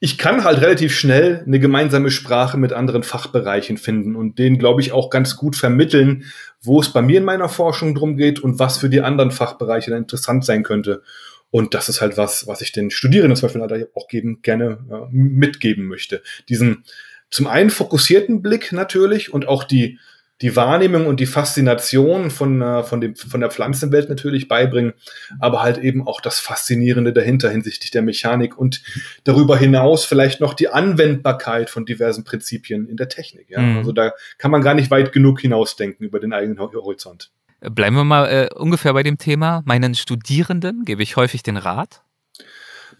ich 0.00 0.16
kann 0.16 0.44
halt 0.44 0.60
relativ 0.60 0.96
schnell 0.96 1.42
eine 1.44 1.58
gemeinsame 1.58 2.10
Sprache 2.10 2.56
mit 2.56 2.72
anderen 2.72 3.02
Fachbereichen 3.02 3.78
finden 3.78 4.14
und 4.14 4.38
denen, 4.38 4.58
glaube 4.58 4.80
ich, 4.80 4.92
auch 4.92 5.10
ganz 5.10 5.34
gut 5.36 5.56
vermitteln, 5.56 6.24
wo 6.60 6.80
es 6.80 6.92
bei 6.92 7.02
mir 7.02 7.18
in 7.18 7.24
meiner 7.24 7.48
Forschung 7.48 7.94
drum 7.94 8.16
geht 8.16 8.38
und 8.38 8.60
was 8.60 8.78
für 8.78 8.88
die 8.88 9.00
anderen 9.00 9.32
Fachbereiche 9.32 9.90
dann 9.90 10.02
interessant 10.02 10.44
sein 10.44 10.62
könnte. 10.62 11.02
Und 11.50 11.74
das 11.74 11.88
ist 11.88 12.00
halt 12.00 12.16
was, 12.16 12.46
was 12.46 12.60
ich 12.60 12.72
den 12.72 12.90
Studierenden 12.90 13.36
zum 13.36 13.48
Beispiel 13.48 13.88
auch 13.94 14.06
geben, 14.06 14.40
gerne 14.42 14.78
ja, 14.88 15.08
mitgeben 15.10 15.86
möchte. 15.86 16.22
Diesen 16.48 16.84
zum 17.30 17.46
einen 17.46 17.70
fokussierten 17.70 18.40
Blick 18.40 18.72
natürlich 18.72 19.32
und 19.32 19.48
auch 19.48 19.64
die 19.64 19.98
die 20.40 20.54
Wahrnehmung 20.54 21.06
und 21.06 21.20
die 21.20 21.26
Faszination 21.26 22.30
von, 22.30 22.62
äh, 22.62 22.82
von, 22.84 23.00
dem, 23.00 23.16
von 23.16 23.40
der 23.40 23.50
Pflanzenwelt 23.50 24.08
natürlich 24.08 24.48
beibringen, 24.48 24.92
aber 25.40 25.62
halt 25.62 25.78
eben 25.78 26.06
auch 26.06 26.20
das 26.20 26.38
Faszinierende 26.38 27.12
dahinter 27.12 27.50
hinsichtlich 27.50 27.90
der 27.90 28.02
Mechanik 28.02 28.56
und 28.56 28.82
darüber 29.24 29.56
hinaus 29.56 30.04
vielleicht 30.04 30.40
noch 30.40 30.54
die 30.54 30.68
Anwendbarkeit 30.68 31.70
von 31.70 31.86
diversen 31.86 32.24
Prinzipien 32.24 32.88
in 32.88 32.96
der 32.96 33.08
Technik. 33.08 33.50
Ja? 33.50 33.60
Mhm. 33.60 33.78
Also 33.78 33.92
da 33.92 34.12
kann 34.38 34.50
man 34.50 34.62
gar 34.62 34.74
nicht 34.74 34.90
weit 34.90 35.12
genug 35.12 35.40
hinausdenken 35.40 36.06
über 36.06 36.20
den 36.20 36.32
eigenen 36.32 36.58
Horizont. 36.60 37.30
Bleiben 37.60 37.96
wir 37.96 38.04
mal 38.04 38.26
äh, 38.26 38.54
ungefähr 38.54 38.92
bei 38.92 39.02
dem 39.02 39.18
Thema. 39.18 39.62
Meinen 39.64 39.96
Studierenden 39.96 40.84
gebe 40.84 41.02
ich 41.02 41.16
häufig 41.16 41.42
den 41.42 41.56
Rat. 41.56 42.02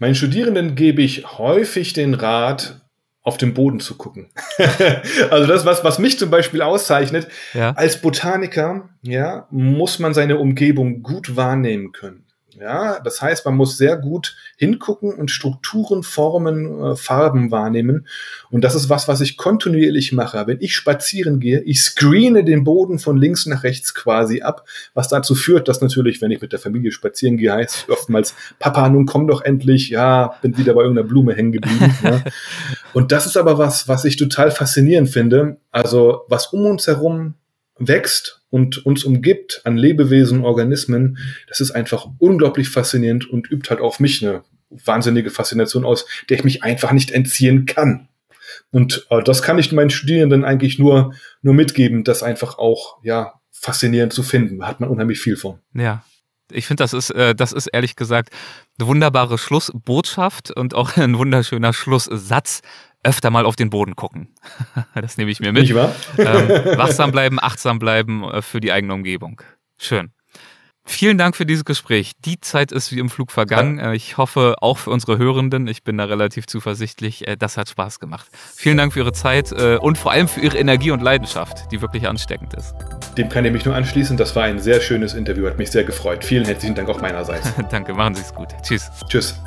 Meinen 0.01 0.17
Studierenden 0.17 0.75
gebe 0.75 1.03
ich 1.03 1.39
häufig 1.39 1.93
den 1.93 2.15
Rat, 2.15 2.81
auf 3.29 3.37
den 3.37 3.53
Boden 3.55 3.79
zu 3.79 3.97
gucken. 3.97 4.31
also 5.31 5.47
das, 5.47 5.67
was, 5.67 5.85
was 5.85 5.99
mich 5.99 6.19
zum 6.19 6.31
Beispiel 6.31 6.63
auszeichnet, 6.63 7.29
ja. 7.53 7.73
als 7.73 8.01
Botaniker, 8.01 8.89
ja, 9.03 9.47
muss 9.51 9.99
man 9.99 10.15
seine 10.15 10.39
Umgebung 10.39 11.03
gut 11.03 11.37
wahrnehmen 11.37 11.93
können. 11.93 12.25
Ja, 12.57 12.99
das 13.01 13.21
heißt, 13.21 13.45
man 13.45 13.55
muss 13.55 13.77
sehr 13.77 13.97
gut 13.97 14.35
hingucken 14.57 15.13
und 15.13 15.31
Strukturen, 15.31 16.03
Formen, 16.03 16.83
äh, 16.83 16.97
Farben 16.97 17.51
wahrnehmen. 17.51 18.09
Und 18.51 18.65
das 18.65 18.75
ist 18.75 18.89
was, 18.89 19.07
was 19.07 19.21
ich 19.21 19.37
kontinuierlich 19.37 20.13
mache. 20.13 20.47
Wenn 20.47 20.61
ich 20.61 20.75
spazieren 20.75 21.41
gehe, 21.41 21.61
ich 21.61 21.83
screene 21.83 22.45
den 22.45 22.65
Boden 22.65 22.99
von 22.99 23.17
links 23.17 23.47
nach 23.47 23.65
rechts 23.65 23.95
quasi 23.95 24.41
ab, 24.41 24.67
was 24.95 25.09
dazu 25.09 25.35
führt, 25.35 25.69
dass 25.69 25.81
natürlich, 25.81 26.21
wenn 26.21 26.31
ich 26.31 26.41
mit 26.41 26.53
der 26.53 26.59
Familie 26.59 26.91
spazieren 26.91 27.37
gehe, 27.37 27.53
heißt 27.53 27.91
oftmals, 27.91 28.35
Papa, 28.59 28.89
nun 28.89 29.07
komm 29.07 29.29
doch 29.29 29.43
endlich, 29.43 29.91
ja, 29.91 30.35
bin 30.43 30.57
wieder 30.57 30.75
bei 30.75 30.83
irgendeiner 30.83 31.07
Blume 31.07 31.35
hängen 31.35 31.53
geblieben. 31.53 31.95
ja. 32.03 32.25
Und 32.93 33.13
das 33.13 33.27
ist 33.27 33.37
aber 33.37 33.59
was, 33.59 33.89
was 33.89 34.05
ich 34.05 34.17
total 34.17 34.51
faszinierend 34.51 35.11
finde. 35.11 35.59
Also, 35.71 36.23
was 36.29 36.47
um 36.49 36.65
uns 36.65 36.87
herum 36.87 37.35
wächst 37.79 38.38
und 38.51 38.85
uns 38.87 39.05
umgibt 39.05 39.61
an 39.65 39.77
Lebewesen, 39.77 40.45
Organismen, 40.45 41.19
das 41.49 41.61
ist 41.61 41.71
einfach 41.71 42.09
unglaublich 42.19 42.69
faszinierend 42.69 43.29
und 43.29 43.51
übt 43.51 43.69
halt 43.71 43.81
auf 43.81 44.01
mich 44.01 44.25
eine 44.25 44.43
wahnsinnige 44.71 45.31
Faszination 45.31 45.85
aus, 45.85 46.07
der 46.29 46.39
ich 46.39 46.45
mich 46.45 46.63
einfach 46.63 46.93
nicht 46.93 47.11
entziehen 47.11 47.67
kann. 47.67 48.09
Und 48.71 49.07
äh, 49.11 49.23
das 49.23 49.43
kann 49.43 49.59
ich 49.59 49.73
meinen 49.73 49.91
Studierenden 49.91 50.45
eigentlich 50.45 50.79
nur, 50.79 51.15
nur 51.43 51.55
mitgeben, 51.55 52.05
das 52.05 52.23
einfach 52.23 52.59
auch, 52.59 52.99
ja, 53.03 53.35
faszinierend 53.51 54.13
zu 54.13 54.23
finden. 54.23 54.67
Hat 54.67 54.81
man 54.81 54.91
unheimlich 54.91 55.21
viel 55.21 55.37
von. 55.37 55.59
Ja. 55.75 56.05
Ich 56.51 56.67
finde, 56.67 56.83
das 56.83 56.95
ist, 56.95 57.11
äh, 57.11 57.35
das 57.35 57.53
ist 57.53 57.67
ehrlich 57.67 57.95
gesagt 57.95 58.31
eine 58.79 58.89
wunderbare 58.89 59.37
Schlussbotschaft 59.37 60.51
und 60.51 60.75
auch 60.75 60.97
ein 60.97 61.19
wunderschöner 61.19 61.75
Schlusssatz 61.75 62.63
öfter 63.03 63.31
mal 63.31 63.47
auf 63.47 63.57
den 63.57 63.71
Boden 63.71 63.97
gucken. 63.97 64.35
das 64.95 65.17
nehme 65.17 65.31
ich 65.31 65.41
mir 65.41 65.53
mit. 65.53 65.63
Nicht 65.63 65.75
wahr? 65.75 65.95
ähm, 66.19 66.49
wachsam 66.79 67.13
bleiben, 67.13 67.39
achtsam 67.41 67.79
bleiben 67.79 68.25
äh, 68.25 68.43
für 68.43 68.61
die 68.61 68.73
eigene 68.73 68.95
Umgebung. 68.95 69.41
Schön. 69.79 70.13
Vielen 70.85 71.19
Dank 71.19 71.37
für 71.37 71.45
dieses 71.45 71.67
Gespräch. 71.67 72.13
Die 72.25 72.41
Zeit 72.41 72.73
ist 72.73 72.93
wie 72.93 72.99
im 72.99 73.11
Flug 73.11 73.31
vergangen. 73.31 73.79
Ja. 73.79 73.93
Äh, 73.93 73.97
ich 73.97 74.17
hoffe 74.17 74.57
auch 74.63 74.79
für 74.79 74.91
unsere 74.91 75.19
Hörenden, 75.19 75.67
ich 75.67 75.85
bin 75.85 75.99
da 75.99 76.05
relativ 76.05 76.47
zuversichtlich, 76.47 77.29
äh, 77.29 77.37
das 77.37 77.59
hat 77.59 77.69
Spaß 77.69 78.01
gemacht. 78.01 78.27
Vielen 78.55 78.79
Dank 78.79 78.95
für 78.95 79.01
Ihre 79.01 79.13
Zeit 79.13 79.53
und 79.53 79.99
vor 79.99 80.13
allem 80.13 80.29
für 80.29 80.41
Ihre 80.41 80.57
Energie 80.57 80.91
und 80.91 81.03
Leidenschaft, 81.03 81.71
die 81.71 81.83
wirklich 81.83 82.09
ansteckend 82.09 82.55
ist. 82.55 82.75
Dem 83.19 83.29
kann 83.29 83.45
ich 83.45 83.53
mich 83.53 83.65
nur 83.65 83.75
anschließen. 83.75 84.17
Das 84.17 84.35
war 84.35 84.45
ein 84.45 84.59
sehr 84.59 84.81
schönes 84.81 85.15
Interview, 85.15 85.47
hat 85.47 85.59
mich 85.59 85.71
sehr 85.71 85.85
gefreut. 85.85 86.25
Vielen 86.25 86.45
herzlichen 86.47 86.75
Dank 86.75 86.89
auch 86.89 87.01
meinerseits. 87.01 87.53
Danke, 87.71 87.93
machen 87.93 88.15
Sie 88.15 88.23
es 88.23 88.35
gut. 88.35 88.49
Tschüss. 88.63 88.91
Tschüss. 89.09 89.39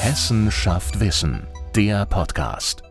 Hessen 0.00 0.50
schafft 0.50 0.98
Wissen, 0.98 1.46
der 1.76 2.06
Podcast. 2.06 2.89